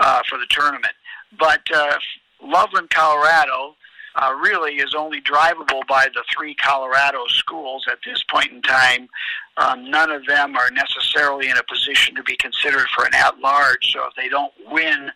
uh, 0.00 0.22
for 0.28 0.38
the 0.38 0.46
tournament. 0.48 0.94
But 1.38 1.62
uh, 1.74 1.98
Loveland, 2.42 2.90
Colorado, 2.90 3.76
uh, 4.18 4.34
really 4.34 4.76
is 4.76 4.94
only 4.94 5.20
drivable 5.20 5.86
by 5.86 6.08
the 6.12 6.24
three 6.34 6.54
Colorado 6.54 7.24
schools 7.28 7.86
at 7.90 7.98
this 8.04 8.22
point 8.24 8.50
in 8.50 8.60
time. 8.62 9.08
Um, 9.56 9.90
none 9.90 10.10
of 10.10 10.26
them 10.26 10.56
are 10.56 10.70
necessarily 10.70 11.48
in 11.48 11.56
a 11.56 11.62
position 11.62 12.16
to 12.16 12.22
be 12.24 12.36
considered 12.36 12.88
for 12.94 13.04
an 13.04 13.14
at-large. 13.14 13.92
So 13.92 14.06
if 14.06 14.14
they 14.16 14.28
don't 14.28 14.52
win 14.70 15.10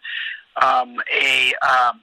um, 0.62 0.96
a 1.12 1.52
um, 1.68 2.00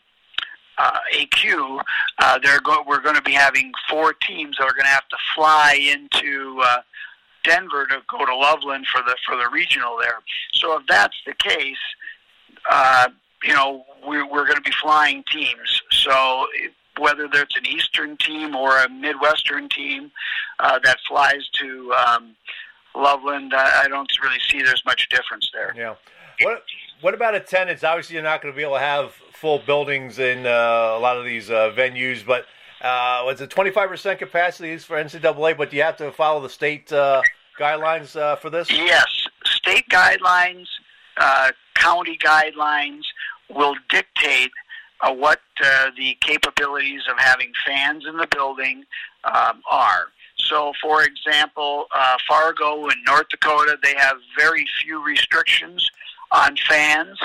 uh, 0.77 0.99
AQ, 1.15 1.81
uh, 2.19 2.39
they're 2.39 2.61
go- 2.61 2.83
we're 2.85 3.01
going 3.01 3.15
to 3.15 3.21
be 3.21 3.33
having 3.33 3.71
four 3.89 4.13
teams 4.13 4.57
that 4.57 4.65
are 4.65 4.73
going 4.73 4.83
to 4.83 4.89
have 4.89 5.07
to 5.09 5.17
fly 5.35 5.79
into 5.91 6.61
uh, 6.63 6.81
Denver 7.43 7.85
to 7.87 8.01
go 8.09 8.25
to 8.25 8.35
Loveland 8.35 8.87
for 8.87 9.01
the 9.03 9.15
for 9.25 9.37
the 9.37 9.49
regional 9.49 9.97
there. 9.99 10.19
So 10.51 10.77
if 10.77 10.85
that's 10.87 11.15
the 11.25 11.33
case, 11.33 11.77
uh, 12.69 13.09
you 13.43 13.53
know 13.53 13.85
we're, 14.05 14.29
we're 14.29 14.45
going 14.45 14.57
to 14.57 14.61
be 14.61 14.75
flying 14.81 15.23
teams. 15.31 15.81
So 15.91 16.45
whether 16.99 17.27
there's 17.27 17.55
an 17.55 17.65
Eastern 17.65 18.17
team 18.17 18.55
or 18.55 18.77
a 18.77 18.89
Midwestern 18.89 19.69
team 19.69 20.11
uh, 20.59 20.79
that 20.83 20.97
flies 21.07 21.47
to 21.59 21.93
um, 21.93 22.35
Loveland, 22.95 23.53
I, 23.53 23.83
I 23.83 23.87
don't 23.87 24.11
really 24.21 24.39
see 24.49 24.61
there's 24.61 24.83
much 24.85 25.07
difference 25.09 25.49
there. 25.53 25.73
Yeah. 25.75 25.95
What 26.41 26.63
What 27.01 27.13
about 27.13 27.35
attendance? 27.35 27.83
Obviously, 27.83 28.15
you're 28.15 28.23
not 28.23 28.41
going 28.41 28.53
to 28.53 28.55
be 28.55 28.63
able 28.63 28.75
to 28.75 28.79
have 28.79 29.11
full 29.33 29.59
buildings 29.59 30.19
in 30.19 30.45
uh, 30.45 30.49
a 30.49 30.99
lot 30.99 31.17
of 31.17 31.25
these 31.25 31.49
uh, 31.49 31.71
venues, 31.75 32.25
but 32.25 32.45
uh, 32.81 33.23
was 33.25 33.41
it 33.41 33.49
25% 33.49 34.17
capacity 34.19 34.77
for 34.77 35.01
NCAA? 35.01 35.57
But 35.57 35.69
do 35.71 35.77
you 35.77 35.83
have 35.83 35.97
to 35.97 36.11
follow 36.11 36.41
the 36.41 36.49
state 36.49 36.91
uh, 36.91 37.21
guidelines 37.59 38.15
uh, 38.19 38.35
for 38.37 38.49
this? 38.49 38.71
Yes, 38.71 39.07
state 39.45 39.85
guidelines, 39.89 40.67
uh, 41.17 41.51
county 41.75 42.17
guidelines 42.17 43.01
will 43.49 43.75
dictate 43.89 44.51
uh, 45.01 45.13
what 45.13 45.39
uh, 45.63 45.91
the 45.97 46.17
capabilities 46.21 47.01
of 47.09 47.17
having 47.17 47.51
fans 47.65 48.05
in 48.07 48.17
the 48.17 48.27
building 48.27 48.83
um, 49.23 49.61
are. 49.69 50.07
So, 50.37 50.73
for 50.81 51.03
example, 51.03 51.85
uh, 51.93 52.17
Fargo 52.27 52.87
in 52.87 53.03
North 53.05 53.29
Dakota, 53.29 53.77
they 53.83 53.93
have 53.97 54.17
very 54.37 54.65
few 54.81 55.03
restrictions 55.03 55.89
on 56.31 56.55
fans. 56.67 57.17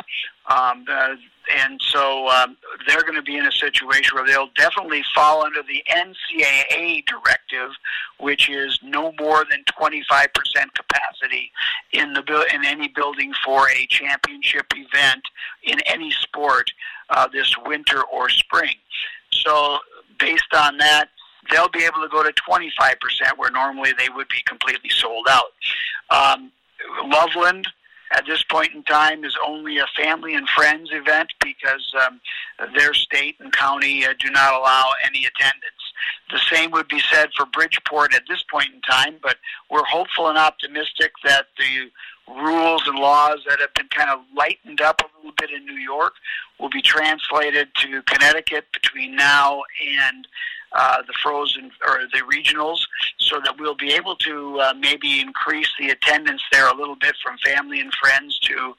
Um, 0.49 0.85
uh, 0.91 1.17
and 1.55 1.81
so 1.83 2.29
um, 2.29 2.57
they're 2.87 3.03
going 3.03 3.15
to 3.15 3.23
be 3.23 3.37
in 3.37 3.47
a 3.47 3.53
situation 3.53 4.17
where 4.17 4.27
they'll 4.27 4.51
definitely 4.57 5.03
fall 5.15 5.45
under 5.45 5.63
the 5.63 5.83
NCAA 5.91 7.05
directive, 7.07 7.71
which 8.19 8.49
is 8.49 8.79
no 8.83 9.13
more 9.21 9.45
than 9.51 9.63
25% 9.79 10.07
capacity 10.75 11.53
in 11.93 12.15
the 12.15 12.47
in 12.55 12.65
any 12.65 12.89
building 12.89 13.33
for 13.45 13.69
a 13.69 13.87
championship 13.87 14.67
event 14.75 15.23
in 15.65 15.81
any 15.87 16.11
sport 16.11 16.71
uh, 17.11 17.29
this 17.29 17.55
winter 17.67 18.03
or 18.05 18.29
spring. 18.29 18.75
So 19.33 19.79
based 20.19 20.55
on 20.57 20.79
that, 20.79 21.09
they'll 21.51 21.69
be 21.69 21.85
able 21.85 22.01
to 22.03 22.09
go 22.09 22.23
to 22.23 22.33
25%, 22.49 22.97
where 23.37 23.51
normally 23.51 23.93
they 23.99 24.09
would 24.09 24.29
be 24.29 24.43
completely 24.47 24.91
sold 24.91 25.27
out. 25.29 25.53
Um, 26.11 26.51
Loveland 27.05 27.67
at 28.13 28.27
this 28.27 28.43
point 28.45 28.73
in 28.75 28.83
time 28.85 29.25
is 29.25 29.37
only 29.45 29.79
a 29.79 29.87
family 29.97 30.35
and 30.35 30.49
friends 30.49 30.91
event 30.93 31.31
because 31.43 31.93
um, 32.07 32.21
their 32.75 32.95
state 32.95 33.37
and 33.41 33.53
county 33.53 34.05
uh, 34.05 34.15
do 34.19 34.31
not 34.31 34.55
allow 34.55 34.93
any 35.05 35.27
attendance. 35.27 35.65
The 36.31 36.41
same 36.51 36.71
would 36.73 36.89
be 36.89 37.01
said 37.11 37.31
for 37.37 37.47
Bridgeport 37.47 38.15
at 38.15 38.23
this 38.29 38.43
point 38.51 38.69
in 38.75 38.81
time, 38.83 39.17
but 39.23 39.37
we're 39.71 39.85
hopeful 39.85 40.29
and 40.29 40.39
optimistic 40.39 41.13
that 41.25 41.47
the 41.59 41.91
rules 42.29 42.83
and 42.87 42.99
laws 42.99 43.41
that 43.49 43.61
have 43.61 43.75
been 43.75 43.89
kind 43.89 44.11
of 44.11 44.21
lightened 44.37 44.81
up 44.81 45.01
a 45.01 45.17
little 45.19 45.35
bit 45.39 45.51
in 45.51 45.65
New 45.67 45.81
York 45.81 46.15
will 46.59 46.71
be 46.71 46.83
translated 46.83 47.69
to 47.77 48.03
Connecticut 48.03 48.65
between 48.73 49.15
now 49.15 49.63
and 50.03 50.27
uh, 50.73 51.03
the 51.07 51.13
frozen 51.23 51.71
or 51.87 52.01
the 52.13 52.19
regionals, 52.21 52.81
so 53.19 53.41
that 53.45 53.55
we'll 53.61 53.77
be 53.77 53.93
able 53.93 54.17
to 54.17 54.59
uh, 54.61 54.75
maybe 54.77 55.21
increase 55.21 55.71
the 55.79 55.91
attendance 55.91 56.43
there 56.51 56.69
a 56.69 56.75
little 56.75 56.97
bit 56.97 57.15
from 57.23 57.39
family 57.39 57.81
and 57.81 57.93
friends 57.95 58.39
to 58.41 58.75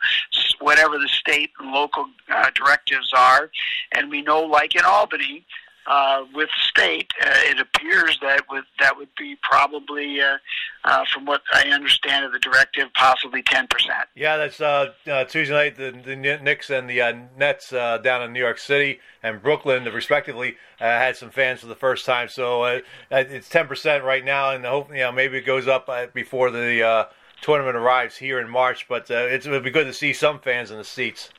whatever 0.60 0.98
the 0.98 1.08
state 1.08 1.52
and 1.60 1.72
local 1.72 2.06
uh, 2.30 2.50
directives 2.54 3.14
are. 3.16 3.50
And 3.94 4.12
we 4.12 4.22
know, 4.22 4.42
like 4.42 4.76
in 4.76 4.84
Albany, 4.84 5.46
uh, 5.88 6.26
with 6.34 6.50
state, 6.68 7.12
uh, 7.22 7.30
it 7.46 7.60
appears 7.60 8.18
that 8.22 8.44
with 8.50 8.66
that 8.80 8.98
would 8.98 9.10
be 9.18 9.38
probably, 9.42 10.20
uh, 10.22 10.38
uh, 10.84 11.04
from 11.14 11.26
what 11.26 11.42
I 11.54 11.70
understand 11.70 12.26
of 12.26 12.32
the 12.32 12.40
directive, 12.40 12.94
possibly 12.94 13.42
ten 13.44 13.68
percent. 13.68 14.08
Yeah, 14.16 14.38
that's 14.38 14.60
uh, 14.62 14.94
uh, 15.08 15.24
Tuesday 15.26 15.54
night. 15.54 15.76
The, 15.76 15.92
the 15.92 16.16
Knicks 16.16 16.70
and 16.70 16.90
the 16.90 17.02
uh, 17.02 17.14
Nets 17.38 17.72
uh, 17.74 17.98
down 18.00 18.24
in 18.24 18.34
New 18.34 18.40
York 18.40 18.58
City 18.58 19.00
and 19.24 19.42
Brooklyn, 19.42 19.84
respectively, 19.86 20.58
uh, 20.80 20.86
had 20.86 21.16
some 21.16 21.30
fans 21.30 21.62
for 21.62 21.68
the 21.68 21.76
first 21.76 22.06
time. 22.06 22.30
So 22.30 22.64
uh, 22.64 22.80
it's 23.12 23.50
ten 23.50 23.68
percent 23.68 24.04
right 24.04 24.24
now, 24.26 24.52
and 24.52 24.66
hope 24.66 24.90
you 24.90 24.98
know 24.98 25.12
maybe 25.12 25.38
it 25.38 25.46
goes 25.46 25.68
up 25.68 25.90
uh, 25.90 26.08
before 26.14 26.52
the 26.52 26.84
uh, 26.84 27.06
tournament 27.42 27.76
arrives 27.76 28.18
here 28.18 28.40
in 28.40 28.50
March. 28.50 28.88
But 28.88 29.10
uh, 29.12 29.28
it's, 29.30 29.46
it 29.46 29.52
would 29.52 29.64
be 29.64 29.72
good 29.72 29.86
to 29.88 29.94
see 29.94 30.14
some 30.14 30.40
fans 30.40 30.72
in 30.72 30.78
the 30.78 30.84
seats. 30.84 31.30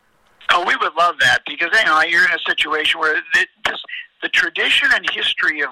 Oh, 0.51 0.65
we 0.67 0.77
would 0.77 0.95
love 0.95 1.17
that 1.21 1.41
because 1.47 1.71
you 1.73 1.85
know 1.85 2.01
you're 2.03 2.25
in 2.25 2.31
a 2.31 2.39
situation 2.47 3.01
where 3.01 3.17
it, 3.17 3.49
this 3.65 3.83
the 4.23 4.29
tradition 4.29 4.89
and 4.95 5.09
history 5.11 5.61
of 5.61 5.71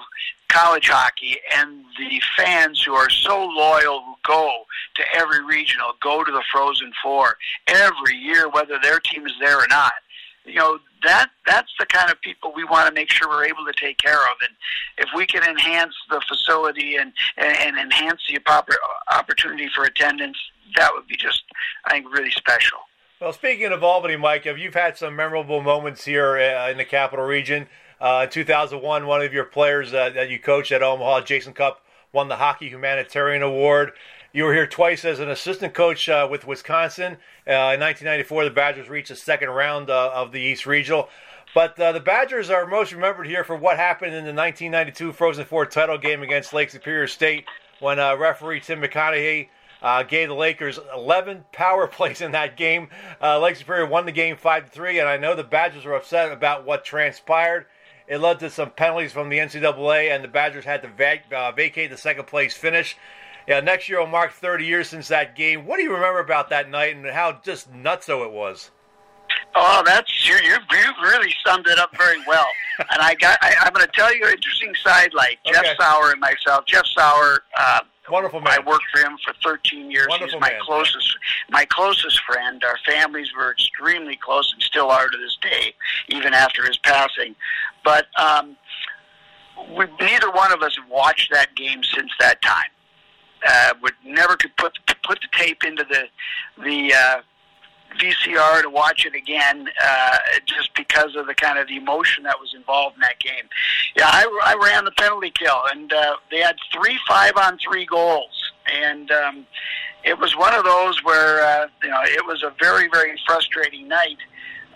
college 0.49 0.89
hockey 0.89 1.37
and 1.57 1.83
the 1.97 2.21
fans 2.37 2.81
who 2.83 2.93
are 2.93 3.09
so 3.09 3.45
loyal 3.45 4.01
who 4.01 4.13
go 4.25 4.63
to 4.95 5.03
every 5.13 5.43
regional, 5.43 5.93
go 6.01 6.23
to 6.23 6.31
the 6.31 6.43
Frozen 6.51 6.91
Four 7.03 7.37
every 7.67 8.15
year, 8.15 8.47
whether 8.49 8.79
their 8.81 8.99
team 8.99 9.25
is 9.25 9.33
there 9.39 9.59
or 9.59 9.67
not. 9.67 9.93
You 10.45 10.55
know 10.55 10.79
that 11.03 11.29
that's 11.45 11.71
the 11.79 11.85
kind 11.85 12.11
of 12.11 12.21
people 12.21 12.53
we 12.55 12.63
want 12.63 12.87
to 12.87 12.93
make 12.93 13.09
sure 13.09 13.27
we're 13.27 13.45
able 13.45 13.65
to 13.65 13.73
take 13.73 13.97
care 13.97 14.21
of, 14.21 14.37
and 14.41 14.55
if 14.97 15.09
we 15.15 15.25
can 15.25 15.43
enhance 15.43 15.95
the 16.09 16.21
facility 16.27 16.97
and 16.97 17.11
and, 17.37 17.57
and 17.57 17.77
enhance 17.77 18.21
the 18.29 18.39
opportunity 19.11 19.69
for 19.75 19.85
attendance, 19.85 20.37
that 20.75 20.91
would 20.93 21.07
be 21.07 21.15
just 21.15 21.43
I 21.85 21.91
think 21.91 22.13
really 22.13 22.31
special. 22.31 22.79
Well, 23.21 23.31
speaking 23.31 23.71
of 23.71 23.81
Albany, 23.81 24.17
Mike, 24.17 24.43
you've 24.43 24.73
had 24.73 24.97
some 24.97 25.15
memorable 25.15 25.61
moments 25.61 26.03
here 26.03 26.37
uh, 26.37 26.69
in 26.69 26.75
the 26.75 26.83
capital 26.83 27.23
region. 27.23 27.67
Uh, 28.01 28.23
in 28.25 28.29
2001, 28.29 29.07
one 29.07 29.21
of 29.21 29.33
your 29.33 29.45
players 29.45 29.93
uh, 29.93 30.09
that 30.09 30.29
you 30.29 30.37
coached 30.37 30.73
at 30.73 30.83
Omaha, 30.83 31.21
Jason 31.21 31.53
Cupp, 31.53 31.79
won 32.11 32.27
the 32.27 32.35
Hockey 32.35 32.67
Humanitarian 32.67 33.41
Award. 33.41 33.93
You 34.33 34.43
were 34.43 34.53
here 34.53 34.67
twice 34.67 35.05
as 35.05 35.21
an 35.21 35.29
assistant 35.29 35.73
coach 35.73 36.09
uh, 36.09 36.27
with 36.29 36.45
Wisconsin. 36.45 37.13
Uh, 37.47 37.71
in 37.71 37.79
1994, 37.79 38.43
the 38.43 38.49
Badgers 38.49 38.89
reached 38.89 39.07
the 39.07 39.15
second 39.15 39.47
round 39.47 39.89
uh, 39.89 40.11
of 40.13 40.33
the 40.33 40.41
East 40.41 40.65
Regional. 40.65 41.07
But 41.53 41.77
the 41.77 42.01
Badgers 42.03 42.49
are 42.49 42.67
most 42.67 42.91
remembered 42.91 43.27
here 43.27 43.45
for 43.45 43.55
what 43.55 43.77
happened 43.77 44.13
in 44.13 44.25
the 44.25 44.33
1992 44.33 45.13
Frozen 45.13 45.45
Four 45.45 45.65
title 45.65 45.97
game 45.97 46.21
against 46.21 46.51
Lake 46.51 46.69
Superior 46.69 47.07
State 47.07 47.45
when 47.79 47.97
referee 47.97 48.59
Tim 48.59 48.81
McConaughey 48.81 49.47
uh, 49.85 50.01
gave 50.01 50.29
the 50.29 50.33
Lakers 50.35 50.79
11 50.95 51.45
power 51.51 51.85
plays 51.97 52.19
in 52.19 52.31
that 52.31 52.57
game. 52.57 52.89
Uh, 53.21 53.39
Lake 53.39 53.55
Superior 53.55 53.85
won 53.85 54.07
the 54.07 54.11
game 54.11 54.35
5 54.35 54.69
3, 54.69 54.99
and 54.99 55.07
I 55.07 55.17
know 55.17 55.35
the 55.35 55.43
Badgers 55.43 55.85
were 55.85 55.93
upset 55.93 56.31
about 56.31 56.65
what 56.65 56.83
transpired. 56.83 57.67
It 58.07 58.17
led 58.17 58.39
to 58.39 58.49
some 58.49 58.71
penalties 58.71 59.11
from 59.11 59.29
the 59.29 59.37
NCAA, 59.37 60.09
and 60.09 60.23
the 60.23 60.27
Badgers 60.27 60.65
had 60.65 60.81
to 60.81 60.87
vac- 60.87 61.31
uh, 61.31 61.51
vacate 61.51 61.91
the 61.91 61.97
second 61.97 62.25
place 62.25 62.55
finish. 62.55 62.97
Yeah, 63.47 63.59
next 63.59 63.87
year 63.87 63.99
will 63.99 64.07
mark 64.07 64.33
30 64.33 64.65
years 64.65 64.89
since 64.89 65.07
that 65.09 65.35
game. 65.35 65.67
What 65.67 65.77
do 65.77 65.83
you 65.83 65.93
remember 65.93 66.19
about 66.19 66.49
that 66.49 66.69
night 66.69 66.95
and 66.95 67.05
how 67.05 67.39
just 67.43 67.71
nutso 67.71 68.25
it 68.25 68.31
was? 68.31 68.71
Oh, 69.55 69.83
that's 69.85 70.27
you. 70.27 70.35
You 70.35 70.57
really 71.03 71.33
summed 71.45 71.67
it 71.67 71.77
up 71.77 71.95
very 71.95 72.17
well. 72.27 72.47
and 72.79 73.01
I 73.01 73.13
got. 73.15 73.37
I, 73.41 73.53
I'm 73.61 73.73
going 73.73 73.85
to 73.85 73.91
tell 73.93 74.13
you 74.15 74.23
an 74.25 74.33
interesting 74.33 74.73
sidelight. 74.83 75.37
Okay. 75.47 75.59
Jeff 75.61 75.77
Sauer 75.79 76.11
and 76.11 76.19
myself. 76.19 76.65
Jeff 76.65 76.85
Sauer 76.87 77.43
uh, 77.59 77.81
Wonderful 78.09 78.41
man. 78.41 78.53
I 78.53 78.59
worked 78.59 78.85
for 78.93 78.99
him 78.99 79.17
for 79.23 79.33
13 79.43 79.89
years. 79.89 80.07
Wonderful 80.09 80.39
He's 80.39 80.41
my 80.41 80.51
man. 80.51 80.61
closest, 80.61 81.17
my 81.49 81.65
closest 81.65 82.21
friend. 82.23 82.63
Our 82.63 82.77
families 82.85 83.29
were 83.35 83.51
extremely 83.51 84.15
close 84.15 84.51
and 84.53 84.61
still 84.61 84.89
are 84.89 85.07
to 85.07 85.17
this 85.17 85.37
day, 85.41 85.73
even 86.09 86.33
after 86.33 86.65
his 86.65 86.77
passing. 86.77 87.35
But 87.83 88.07
um, 88.19 88.55
we, 89.75 89.85
neither 89.99 90.31
one 90.31 90.51
of 90.51 90.61
us 90.61 90.75
have 90.79 90.89
watched 90.89 91.31
that 91.31 91.55
game 91.55 91.81
since 91.83 92.11
that 92.19 92.41
time. 92.41 92.69
Uh, 93.47 93.73
would 93.81 93.93
never 94.03 94.35
could 94.35 94.55
put 94.57 94.77
put 95.03 95.19
the 95.21 95.27
tape 95.37 95.63
into 95.63 95.83
the 95.83 96.05
the 96.63 96.93
uh, 96.93 97.21
VCR 97.97 98.61
to 98.61 98.69
watch 98.69 99.05
it 99.05 99.15
again, 99.15 99.69
uh, 99.83 100.17
just 100.45 100.73
because 100.75 101.15
of 101.15 101.27
the 101.27 101.35
kind 101.35 101.59
of 101.59 101.67
the 101.67 101.77
emotion 101.77 102.23
that 102.23 102.39
was 102.39 102.53
involved 102.55 102.95
in 102.95 103.01
that 103.01 103.19
game. 103.19 103.49
Yeah, 103.97 104.07
I, 104.07 104.25
I 104.43 104.65
ran 104.65 104.85
the 104.85 104.91
penalty 104.91 105.31
kill, 105.31 105.61
and 105.71 105.91
uh, 105.91 106.15
they 106.31 106.39
had 106.39 106.55
three 106.73 106.99
five 107.07 107.33
on 107.37 107.57
three 107.57 107.85
goals, 107.85 108.51
and 108.71 109.11
um, 109.11 109.45
it 110.03 110.17
was 110.17 110.35
one 110.35 110.53
of 110.53 110.63
those 110.63 111.03
where 111.03 111.43
uh, 111.43 111.67
you 111.83 111.89
know 111.89 112.01
it 112.03 112.25
was 112.25 112.43
a 112.43 112.53
very 112.59 112.87
very 112.89 113.19
frustrating 113.25 113.87
night. 113.87 114.17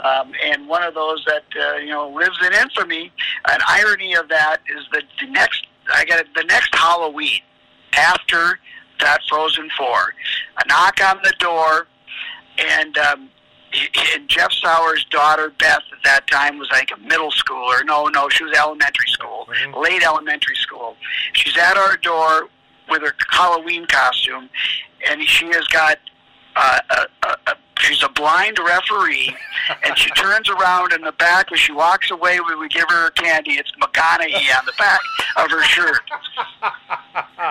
Um, 0.02 0.32
and 0.46 0.68
one 0.70 0.82
of 0.84 0.94
those 0.94 1.26
that 1.26 1.44
uh, 1.60 1.76
you 1.78 1.90
know 1.90 2.10
lives 2.10 2.38
in 2.46 2.54
infamy. 2.54 3.12
An 3.50 3.60
irony 3.68 4.16
of 4.16 4.30
that 4.30 4.62
is 4.70 4.86
that 4.94 5.04
the 5.20 5.28
next 5.28 5.68
I 5.94 6.06
got 6.06 6.26
the 6.36 6.44
next 6.44 6.74
Halloween 6.74 7.42
after 7.98 8.60
that 9.00 9.20
Frozen 9.30 9.70
Four, 9.78 10.14
a 10.64 10.68
knock 10.68 11.02
on 11.04 11.20
the 11.24 11.34
door, 11.40 11.88
and 12.60 12.98
um, 12.98 13.30
and 14.16 14.28
Jeff 14.28 14.52
Sauer's 14.52 15.06
daughter 15.06 15.54
Beth 15.60 15.84
at 15.92 16.04
that 16.04 16.28
time 16.28 16.58
was 16.58 16.70
like 16.72 16.90
a 16.92 17.00
middle 17.00 17.32
schooler. 17.32 17.86
No, 17.86 18.06
no, 18.08 18.30
she 18.30 18.44
was 18.44 18.58
elementary 18.58 19.08
school, 19.08 19.48
late 19.78 20.04
elementary 20.04 20.56
school. 20.56 20.96
She's 21.34 21.58
at 21.58 21.78
our 21.78 21.98
door 21.98 22.50
with 22.90 23.02
her 23.02 23.14
Halloween 23.30 23.86
costume, 23.86 24.50
and 25.10 25.22
she 25.28 25.46
has 25.48 25.68
got 25.68 26.00
uh, 26.56 26.80
a, 26.90 27.28
a, 27.28 27.38
a 27.48 27.56
she's 27.80 28.04
a 28.04 28.10
blind 28.10 28.58
referee, 28.60 29.36
and 29.84 29.98
she 29.98 30.10
turns 30.16 30.50
around 30.50 30.94
in 30.94 31.02
the 31.02 31.12
back 31.14 31.52
as 31.52 31.60
she 31.60 31.72
walks 31.72 32.12
away. 32.12 32.40
We 32.40 32.56
would 32.56 32.72
give 32.72 32.90
her 32.90 33.12
candy. 33.12 33.52
It's 33.52 33.72
McConaughey 33.82 34.58
on 34.58 34.66
the 34.66 34.74
back 34.78 35.00
of 35.38 35.52
her 35.52 35.64
shirt. 35.64 36.02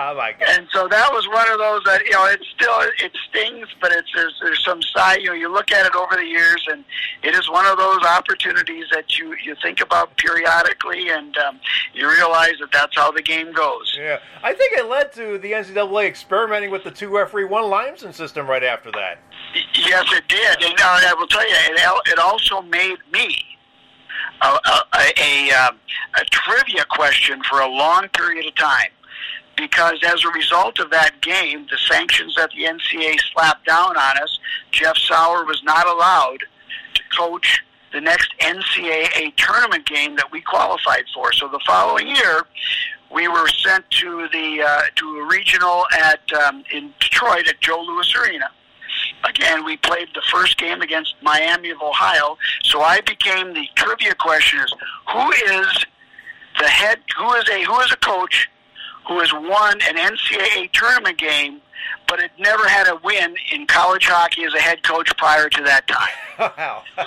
Oh 0.09 0.15
my 0.15 0.31
God. 0.31 0.49
And 0.49 0.67
so 0.71 0.87
that 0.87 1.11
was 1.11 1.27
one 1.27 1.49
of 1.51 1.59
those 1.59 1.83
that 1.85 2.03
you 2.05 2.11
know 2.11 2.25
it 2.25 2.41
still 2.55 2.79
it 2.99 3.11
stings, 3.29 3.67
but 3.81 3.91
it's 3.91 4.09
there's, 4.15 4.33
there's 4.41 4.63
some 4.63 4.81
side. 4.81 5.19
You 5.21 5.27
know, 5.27 5.33
you 5.33 5.51
look 5.51 5.71
at 5.71 5.85
it 5.85 5.95
over 5.95 6.15
the 6.15 6.25
years, 6.25 6.65
and 6.71 6.83
it 7.23 7.35
is 7.35 7.49
one 7.49 7.65
of 7.65 7.77
those 7.77 8.03
opportunities 8.03 8.85
that 8.91 9.17
you 9.17 9.35
you 9.43 9.55
think 9.61 9.81
about 9.81 10.15
periodically, 10.17 11.09
and 11.09 11.37
um, 11.37 11.59
you 11.93 12.09
realize 12.09 12.53
that 12.59 12.71
that's 12.71 12.95
how 12.95 13.11
the 13.11 13.21
game 13.21 13.51
goes. 13.53 13.95
Yeah, 13.97 14.19
I 14.43 14.53
think 14.53 14.73
it 14.73 14.85
led 14.87 15.13
to 15.13 15.37
the 15.37 15.51
NCAA 15.51 16.07
experimenting 16.07 16.71
with 16.71 16.83
the 16.83 16.91
two 16.91 17.09
referee 17.09 17.45
one 17.45 17.69
linesman 17.69 18.13
system 18.13 18.47
right 18.47 18.63
after 18.63 18.91
that. 18.91 19.19
Yes, 19.73 20.05
it 20.11 20.27
did, 20.27 20.63
and 20.63 20.79
uh, 20.79 20.83
I 20.83 21.13
will 21.17 21.27
tell 21.27 21.47
you, 21.47 21.55
it 21.55 22.11
it 22.11 22.19
also 22.19 22.61
made 22.61 22.97
me 23.11 23.45
a 24.41 24.47
a, 24.47 24.85
a, 24.93 25.21
a, 25.21 25.51
um, 25.51 25.79
a 26.15 26.25
trivia 26.25 26.85
question 26.89 27.41
for 27.43 27.59
a 27.59 27.67
long 27.67 28.07
period 28.09 28.45
of 28.45 28.55
time. 28.55 28.89
Because 29.59 29.99
as 30.05 30.23
a 30.23 30.29
result 30.29 30.79
of 30.79 30.89
that 30.91 31.19
game, 31.19 31.67
the 31.69 31.77
sanctions 31.77 32.33
that 32.35 32.49
the 32.51 32.63
NCAA 32.63 33.19
slapped 33.33 33.65
down 33.65 33.97
on 33.97 34.17
us, 34.23 34.39
Jeff 34.71 34.95
Sauer 34.95 35.43
was 35.43 35.61
not 35.63 35.85
allowed 35.85 36.39
to 36.93 37.01
coach 37.13 37.61
the 37.91 37.99
next 37.99 38.33
NCAA 38.39 39.35
tournament 39.35 39.85
game 39.85 40.15
that 40.15 40.31
we 40.31 40.39
qualified 40.39 41.03
for. 41.13 41.33
So 41.33 41.49
the 41.49 41.59
following 41.65 42.07
year, 42.07 42.45
we 43.11 43.27
were 43.27 43.49
sent 43.49 43.89
to 43.91 44.29
the 44.31 44.63
uh, 44.65 44.81
to 44.95 45.19
a 45.19 45.27
regional 45.27 45.83
at 45.91 46.21
um, 46.33 46.63
in 46.71 46.93
Detroit 47.01 47.49
at 47.49 47.59
Joe 47.59 47.81
Louis 47.81 48.15
Arena. 48.15 48.49
Again, 49.25 49.65
we 49.65 49.75
played 49.75 50.07
the 50.13 50.21
first 50.31 50.57
game 50.57 50.81
against 50.81 51.15
Miami 51.21 51.71
of 51.71 51.81
Ohio. 51.81 52.37
So 52.63 52.81
I 52.81 53.01
became 53.01 53.53
the 53.53 53.67
trivia 53.75 54.15
question 54.15 54.61
is 54.61 54.73
who 55.11 55.31
is 55.31 55.85
the 56.59 56.67
head 56.67 56.99
who 57.17 57.33
is 57.33 57.49
a 57.49 57.63
who 57.65 57.77
is 57.81 57.91
a 57.91 57.97
coach 57.97 58.49
who 59.09 59.19
has 59.19 59.33
won 59.33 59.81
an 59.81 59.95
NCAA 59.95 60.71
tournament 60.71 61.17
game 61.17 61.59
but 62.07 62.19
had 62.19 62.31
never 62.39 62.67
had 62.67 62.87
a 62.87 62.95
win 63.03 63.35
in 63.51 63.65
college 63.67 64.05
hockey 64.05 64.43
as 64.43 64.53
a 64.53 64.59
head 64.59 64.83
coach 64.83 65.15
prior 65.17 65.49
to 65.49 65.63
that 65.63 65.87
time. 65.87 66.15
Wow. 66.57 66.83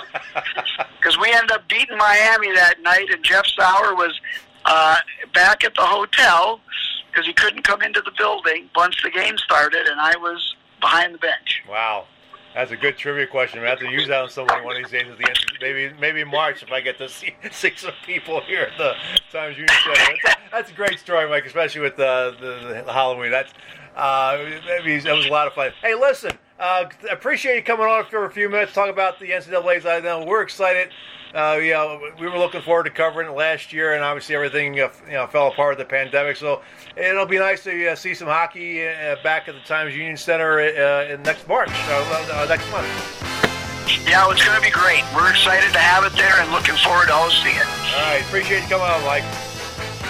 Because 0.99 1.17
we 1.19 1.31
ended 1.33 1.51
up 1.51 1.67
beating 1.67 1.97
Miami 1.97 2.53
that 2.53 2.75
night, 2.81 3.07
and 3.11 3.21
Jeff 3.23 3.45
Sauer 3.45 3.93
was 3.93 4.17
uh, 4.65 4.97
back 5.33 5.65
at 5.65 5.73
the 5.75 5.81
hotel 5.81 6.61
because 7.09 7.25
he 7.25 7.33
couldn't 7.33 7.63
come 7.63 7.81
into 7.81 7.99
the 8.01 8.11
building 8.17 8.69
once 8.75 8.95
the 9.03 9.09
game 9.09 9.37
started, 9.37 9.85
and 9.87 9.99
I 9.99 10.15
was 10.17 10.55
behind 10.79 11.13
the 11.15 11.17
bench. 11.17 11.61
wow. 11.69 12.05
That's 12.53 12.71
a 12.71 12.77
good 12.77 12.97
trivia 12.97 13.25
question. 13.25 13.61
We 13.61 13.67
have 13.67 13.79
to 13.79 13.89
use 13.89 14.07
that 14.07 14.21
on 14.21 14.29
somebody 14.29 14.63
one 14.63 14.75
of 14.75 14.83
these 14.83 14.91
days 14.91 15.09
at 15.11 15.17
the 15.17 15.27
end. 15.27 15.37
Maybe 15.59 15.93
maybe 15.99 16.23
March 16.23 16.61
if 16.61 16.71
I 16.71 16.81
get 16.81 16.97
to 16.99 17.09
see 17.09 17.33
some 17.51 17.93
people 18.05 18.41
here 18.41 18.69
at 18.71 18.77
the 18.77 18.93
Times 19.31 19.57
Union 19.57 19.75
Center. 19.83 20.13
That's 20.23 20.37
a, 20.37 20.51
that's 20.51 20.71
a 20.71 20.73
great 20.73 20.99
story, 20.99 21.27
Mike, 21.27 21.45
especially 21.45 21.81
with 21.81 21.99
uh, 21.99 22.31
the, 22.39 22.83
the 22.85 22.93
Halloween. 22.93 23.31
That's 23.31 23.51
uh, 23.95 24.37
that 24.37 24.83
was 24.85 25.25
a 25.25 25.29
lot 25.31 25.47
of 25.47 25.53
fun. 25.53 25.71
Hey, 25.81 25.95
listen, 25.95 26.31
uh, 26.59 26.85
appreciate 27.11 27.55
you 27.55 27.63
coming 27.63 27.85
on 27.85 28.05
for 28.05 28.25
a 28.25 28.31
few 28.31 28.49
minutes 28.49 28.73
talk 28.73 28.89
about 28.89 29.19
the 29.19 29.31
NCAA's. 29.31 29.85
I 29.85 29.99
know 29.99 30.23
we're 30.25 30.41
excited. 30.41 30.89
Uh, 31.33 31.57
you 31.59 31.71
know, 31.71 31.99
we 32.19 32.27
were 32.27 32.37
looking 32.37 32.61
forward 32.61 32.83
to 32.83 32.91
covering 32.91 33.27
it 33.27 33.33
last 33.33 33.73
year, 33.73 33.93
and 33.93 34.03
obviously 34.03 34.35
everything 34.35 34.79
uh, 34.79 34.89
you 35.07 35.13
know 35.13 35.25
fell 35.25 35.47
apart 35.47 35.77
with 35.77 35.79
the 35.79 35.89
pandemic. 35.89 36.37
So 36.37 36.61
it'll 36.95 37.25
be 37.25 37.39
nice 37.39 37.63
to 37.63 37.89
uh, 37.89 37.95
see 37.95 38.13
some 38.13 38.27
hockey 38.27 38.85
uh, 38.85 39.15
back 39.23 39.47
at 39.47 39.55
the 39.55 39.61
Times 39.61 39.95
Union 39.95 40.15
Center 40.15 40.59
uh, 40.59 41.11
in 41.11 41.23
next 41.23 41.47
March, 41.47 41.71
uh, 41.71 42.25
uh, 42.31 42.45
next 42.47 42.69
month. 42.71 42.87
Yeah, 44.05 44.29
it's 44.29 44.45
going 44.45 44.55
to 44.55 44.63
be 44.63 44.69
great. 44.69 45.03
We're 45.15 45.31
excited 45.31 45.73
to 45.73 45.79
have 45.79 46.05
it 46.05 46.13
there 46.15 46.39
and 46.39 46.51
looking 46.51 46.75
forward 46.75 47.07
to 47.07 47.17
hosting 47.17 47.55
it. 47.55 47.65
All 47.97 48.13
right, 48.13 48.21
appreciate 48.21 48.61
you 48.61 48.69
coming 48.69 48.85
on, 48.85 49.01
Mike. 49.01 49.25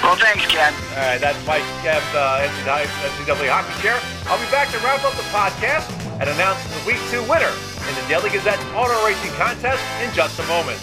Well, 0.03 0.17
thanks, 0.17 0.45
Ken. 0.47 0.73
All 0.73 1.07
right, 1.07 1.21
that's 1.21 1.39
Mike 1.47 1.63
Kemp, 1.81 2.03
uh, 2.11 2.43
NCAA, 2.43 2.83
NCAA 3.23 3.47
Hockey 3.47 3.81
Chair. 3.81 3.95
I'll 4.27 4.37
be 4.43 4.51
back 4.51 4.67
to 4.75 4.77
wrap 4.83 4.99
up 5.05 5.15
the 5.15 5.23
podcast 5.31 6.02
and 6.19 6.29
announce 6.29 6.63
the 6.63 6.87
Week 6.87 6.99
2 7.09 7.21
winner 7.29 7.51
in 7.89 7.95
the 7.95 8.05
Daily 8.07 8.29
Gazette 8.29 8.59
Auto 8.75 9.05
Racing 9.05 9.31
Contest 9.33 9.83
in 10.01 10.13
just 10.13 10.39
a 10.39 10.43
moment. 10.47 10.79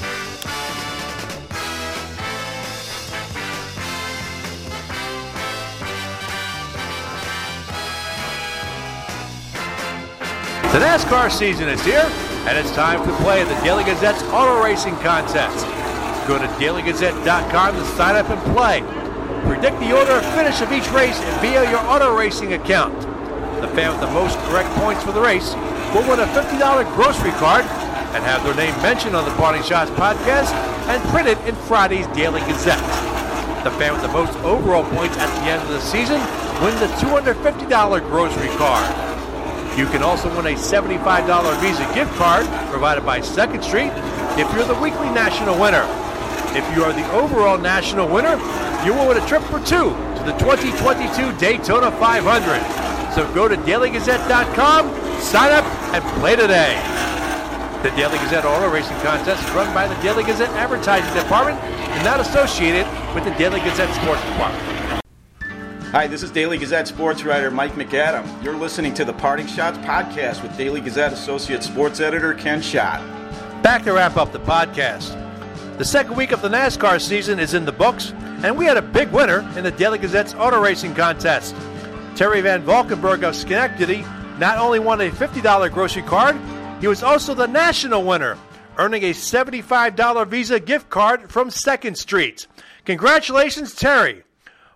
The 10.70 10.78
NASCAR 10.78 11.33
season 11.33 11.68
is 11.68 11.85
here, 11.85 12.09
and 12.47 12.57
it's 12.57 12.70
time 12.76 13.05
to 13.05 13.12
play 13.16 13.43
the 13.43 13.55
Daily 13.64 13.83
Gazette's 13.83 14.22
Auto 14.24 14.62
Racing 14.62 14.95
Contest. 14.99 15.66
Go 16.28 16.39
to 16.39 16.47
dailygazette.com 16.62 17.74
to 17.74 17.85
sign 17.97 18.14
up 18.14 18.31
and 18.31 18.41
play. 18.55 18.81
Predict 19.53 19.81
the 19.81 19.97
order 19.97 20.12
of 20.12 20.24
finish 20.35 20.61
of 20.61 20.70
each 20.70 20.89
race 20.93 21.18
via 21.41 21.68
your 21.68 21.81
auto 21.81 22.16
racing 22.16 22.53
account. 22.53 23.10
The 23.61 23.69
fan 23.77 23.93
with 23.93 24.01
the 24.01 24.11
most 24.13 24.39
correct 24.49 24.71
points 24.81 25.05
for 25.05 25.13
the 25.13 25.21
race 25.21 25.55
will 25.93 26.09
win 26.09 26.21
a 26.21 26.27
$50 26.33 26.95
grocery 26.95 27.33
card 27.33 27.65
and 28.17 28.25
have 28.25 28.43
their 28.43 28.55
name 28.55 28.75
mentioned 28.83 29.15
on 29.15 29.25
the 29.25 29.35
Parting 29.37 29.63
Schotts 29.63 29.95
podcast 29.97 30.51
and 30.89 31.03
printed 31.11 31.39
in 31.47 31.55
Friday's 31.69 32.07
Daily 32.09 32.41
Gazette. 32.41 32.81
The 33.63 33.71
fan 33.73 33.93
with 33.93 34.01
the 34.01 34.09
most 34.09 34.37
overall 34.39 34.85
points 34.97 35.17
at 35.19 35.29
the 35.45 35.51
end 35.51 35.61
of 35.63 35.69
the 35.69 35.81
season 35.81 36.19
win 36.65 36.75
the 36.81 36.89
$250 37.05 38.01
grocery 38.09 38.49
card. 38.57 39.79
You 39.79 39.87
can 39.87 40.03
also 40.03 40.35
win 40.35 40.47
a 40.47 40.57
$75 40.57 41.61
Visa 41.61 41.95
gift 41.95 42.13
card 42.17 42.47
provided 42.71 43.05
by 43.05 43.21
Second 43.21 43.63
Street 43.63 43.93
if 44.41 44.51
you're 44.55 44.65
the 44.65 44.81
weekly 44.81 45.11
national 45.11 45.61
winner. 45.61 45.85
If 46.57 46.65
you 46.75 46.83
are 46.83 46.93
the 46.93 47.09
overall 47.13 47.59
national 47.59 48.09
winner, 48.09 48.37
you 48.85 48.95
will 48.95 49.07
win 49.07 49.19
a 49.19 49.27
trip 49.29 49.43
for 49.45 49.61
two 49.61 49.93
to 50.17 50.23
the 50.25 50.33
2022 50.39 51.39
Daytona 51.39 51.91
500. 51.93 52.89
So 53.15 53.33
go 53.35 53.49
to 53.49 53.57
dailygazette.com, 53.57 55.21
sign 55.21 55.53
up, 55.53 55.65
and 55.93 56.05
play 56.21 56.37
today. 56.37 56.75
The 57.83 57.91
Daily 57.97 58.19
Gazette 58.19 58.45
Auto 58.45 58.71
Racing 58.71 58.97
Contest 58.99 59.43
is 59.43 59.51
run 59.55 59.73
by 59.75 59.89
the 59.89 60.01
Daily 60.03 60.23
Gazette 60.23 60.51
Advertising 60.51 61.13
Department 61.15 61.59
and 61.59 62.05
not 62.05 62.21
associated 62.21 62.87
with 63.15 63.25
the 63.25 63.31
Daily 63.33 63.59
Gazette 63.61 63.93
Sports 63.97 64.23
Department. 64.23 65.03
Hi, 65.91 66.07
this 66.07 66.23
is 66.23 66.31
Daily 66.31 66.57
Gazette 66.57 66.87
sports 66.87 67.25
writer 67.25 67.51
Mike 67.51 67.73
McAdam. 67.73 68.45
You're 68.45 68.57
listening 68.57 68.95
to 68.95 69.05
the 69.05 69.13
Parting 69.13 69.47
Schotts 69.47 69.83
podcast 69.85 70.41
with 70.41 70.57
Daily 70.57 70.81
Gazette 70.81 71.13
associate 71.13 71.65
sports 71.65 71.99
editor 71.99 72.33
Ken 72.35 72.63
Schott. 72.63 73.01
Back 73.61 73.83
to 73.85 73.93
wrap 73.95 74.17
up 74.17 74.31
the 74.31 74.39
podcast. 74.39 75.17
The 75.79 75.85
second 75.85 76.15
week 76.15 76.31
of 76.31 76.43
the 76.43 76.49
NASCAR 76.49 77.01
season 77.01 77.41
is 77.41 77.55
in 77.55 77.65
the 77.65 77.73
books, 77.73 78.13
and 78.45 78.57
we 78.57 78.67
had 78.67 78.77
a 78.77 78.83
big 78.83 79.11
winner 79.11 79.41
in 79.57 79.65
the 79.65 79.73
Daily 79.73 79.99
Gazette's 79.99 80.35
auto 80.35 80.61
racing 80.63 80.95
contest. 80.95 81.57
Terry 82.21 82.43
Van 82.43 82.61
Valkenburg 82.61 83.25
of 83.25 83.35
Schenectady 83.35 84.05
not 84.37 84.59
only 84.59 84.79
won 84.79 85.01
a 85.01 85.09
$50 85.11 85.73
grocery 85.73 86.03
card, 86.03 86.37
he 86.79 86.87
was 86.87 87.03
also 87.03 87.33
the 87.33 87.47
national 87.49 88.05
winner, 88.05 88.37
earning 88.77 89.05
a 89.05 89.14
$75 89.14 90.27
Visa 90.29 90.61
gift 90.61 90.91
card 90.91 91.33
from 91.33 91.49
Second 91.49 91.97
Street. 91.97 92.47
Congratulations, 92.85 93.75
Terry. 93.75 94.23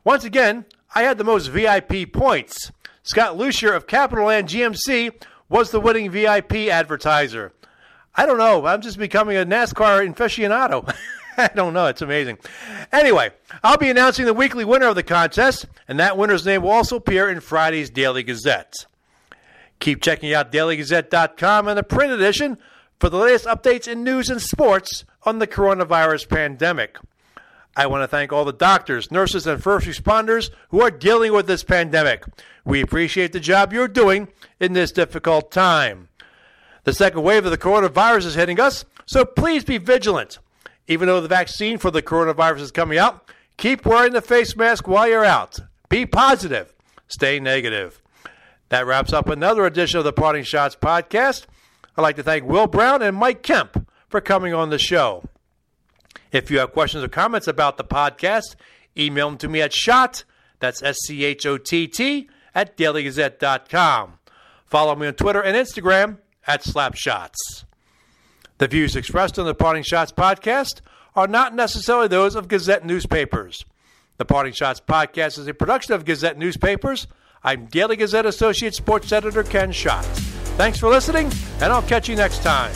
Once 0.05 0.25
again, 0.25 0.65
I 0.95 1.03
had 1.03 1.19
the 1.19 1.25
most 1.25 1.49
VIP 1.49 2.11
points. 2.11 2.73
Scott 3.03 3.37
Lucier 3.37 3.75
of 3.75 3.87
Capital 3.87 4.29
Land 4.29 4.49
GMC 4.49 5.13
was 5.51 5.71
the 5.71 5.81
winning 5.81 6.11
VIP 6.11 6.55
advertiser. 6.71 7.53
I 8.15 8.25
don't 8.25 8.39
know. 8.39 8.65
I'm 8.65 8.81
just 8.81 8.97
becoming 8.97 9.37
a 9.37 9.45
NASCAR 9.45 10.11
aficionado. 10.15 10.91
I 11.39 11.51
don't 11.55 11.75
know. 11.75 11.87
It's 11.87 12.03
amazing. 12.03 12.39
Anyway, 12.93 13.31
I'll 13.63 13.79
be 13.79 13.91
announcing 13.91 14.27
the 14.27 14.35
weekly 14.35 14.65
winner 14.65 14.87
of 14.87 14.95
the 14.95 15.03
contest, 15.03 15.67
and 15.89 15.99
that 15.99 16.17
winner's 16.17 16.47
name 16.47 16.63
will 16.63 16.71
also 16.71 16.97
appear 16.97 17.29
in 17.29 17.41
Friday's 17.41 17.91
Daily 17.91 18.23
Gazette. 18.23 18.87
Keep 19.81 20.03
checking 20.03 20.33
out 20.33 20.53
dailygazette.com 20.53 21.69
and 21.69 21.79
the 21.79 21.83
print 21.83 22.13
edition 22.13 22.59
for 23.01 23.11
the 23.11 23.19
latest 23.19 23.47
updates 23.47 23.89
in 23.89 24.05
news 24.05 24.31
and 24.31 24.41
sports 24.41 25.05
on 25.25 25.39
the 25.39 25.47
coronavirus 25.47 26.29
pandemic. 26.29 26.97
I 27.77 27.87
want 27.89 28.03
to 28.03 28.09
thank 28.09 28.33
all 28.33 28.45
the 28.45 28.53
doctors, 28.53 29.11
nurses, 29.11 29.47
and 29.47 29.63
first 29.63 29.87
responders 29.87 30.51
who 30.69 30.81
are 30.81 30.93
dealing 30.93 31.33
with 31.33 31.47
this 31.47 31.65
pandemic. 31.65 32.25
We 32.65 32.81
appreciate 32.81 33.33
the 33.33 33.41
job 33.41 33.73
you're 33.73 33.89
doing 33.89 34.29
in 34.61 34.75
this 34.75 34.93
difficult 34.93 35.51
time. 35.51 36.09
The 36.85 36.93
second 36.93 37.23
wave 37.23 37.45
of 37.45 37.51
the 37.51 37.59
coronavirus 37.59 38.27
is 38.27 38.35
hitting 38.37 38.61
us, 38.61 38.85
so 39.07 39.25
please 39.25 39.65
be 39.65 39.79
vigilant. 39.79 40.39
Even 40.87 41.09
though 41.09 41.21
the 41.21 41.29
vaccine 41.29 41.79
for 41.79 41.91
the 41.91 42.03
coronavirus 42.03 42.61
is 42.61 42.71
coming 42.71 42.99
out, 42.99 43.29
keep 43.57 43.87
wearing 43.87 44.13
the 44.13 44.21
face 44.21 44.55
mask 44.57 44.87
while 44.87 45.09
you're 45.09 45.25
out. 45.25 45.59
Be 45.89 46.05
positive. 46.07 46.75
Stay 47.09 47.41
negative. 47.41 48.03
That 48.69 48.87
wraps 48.87 49.13
up 49.13 49.29
another 49.29 49.65
edition 49.67 49.99
of 49.99 50.05
the 50.05 50.13
Parting 50.13 50.45
Schotts 50.45 50.77
podcast. 50.77 51.47
I'd 51.97 52.03
like 52.03 52.17
to 52.17 52.23
thank 52.23 52.45
Will 52.45 52.67
Brown 52.67 53.03
and 53.03 53.17
Mike 53.17 53.43
Kemp 53.43 53.89
for 54.09 54.21
coming 54.21 54.53
on 54.53 54.71
the 54.71 54.79
show. 54.79 55.25
If 56.33 56.51
you 56.51 56.59
have 56.59 56.73
questions 56.73 57.05
or 57.05 57.09
comments 57.09 57.47
about 57.47 57.77
the 57.77 57.85
podcast, 57.85 58.57
email 58.99 59.29
them 59.29 59.39
to 59.39 59.49
me 59.49 59.63
at 59.63 59.73
Schott, 59.73 60.25
that's 60.59 60.83
S 60.83 60.97
C 61.07 61.25
H 61.25 61.47
O 61.47 61.59
T 61.59 61.87
T, 61.87 62.29
at 62.55 62.77
dailygazette.com. 62.77 64.19
Follow 64.67 64.97
me 64.97 65.07
on 65.07 65.15
Twitter 65.15 65.41
and 65.41 65.57
Instagram 65.57 66.19
at 66.47 66.63
Slapshots. 66.65 67.64
The 68.59 68.69
views 68.69 68.95
expressed 68.95 69.37
on 69.37 69.47
the 69.47 69.55
Parting 69.55 69.83
Schotts 69.83 70.15
podcast 70.15 70.81
are 71.17 71.27
not 71.27 71.57
necessarily 71.57 72.07
those 72.07 72.37
of 72.37 72.47
Gazette 72.47 72.85
newspapers. 72.85 73.65
The 74.17 74.25
Parting 74.25 74.53
Schotts 74.53 74.81
podcast 74.81 75.41
is 75.41 75.49
a 75.49 75.55
production 75.55 75.93
of 75.93 76.05
Gazette 76.05 76.39
newspapers. 76.39 77.09
I'm 77.43 77.67
Daily 77.67 77.97
Gazette 77.97 78.27
Associate 78.27 78.73
Sports 78.73 79.11
Editor 79.11 79.43
Ken 79.43 79.73
Schott. 79.73 80.05
Thanks 80.57 80.79
for 80.79 80.89
listening, 80.89 81.33
and 81.61 81.73
I'll 81.73 81.83
catch 81.83 82.09
you 82.09 82.15
next 82.15 82.45
time. 82.45 82.73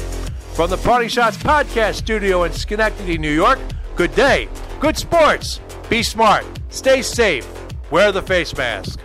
From 0.55 0.69
the 0.69 0.79
Parting 0.79 1.09
Schotts 1.09 1.39
podcast 1.39 1.95
studio 1.95 2.43
in 2.43 2.53
Schenectady, 2.53 3.17
New 3.17 3.33
York, 3.33 3.61
good 3.95 4.13
day, 4.17 4.49
good 4.81 4.97
sports, 4.97 5.61
be 5.89 6.03
smart, 6.03 6.45
stay 6.71 7.03
safe, 7.03 7.47
wear 7.93 8.11
the 8.11 8.23
face 8.23 8.55
mask. 8.57 8.99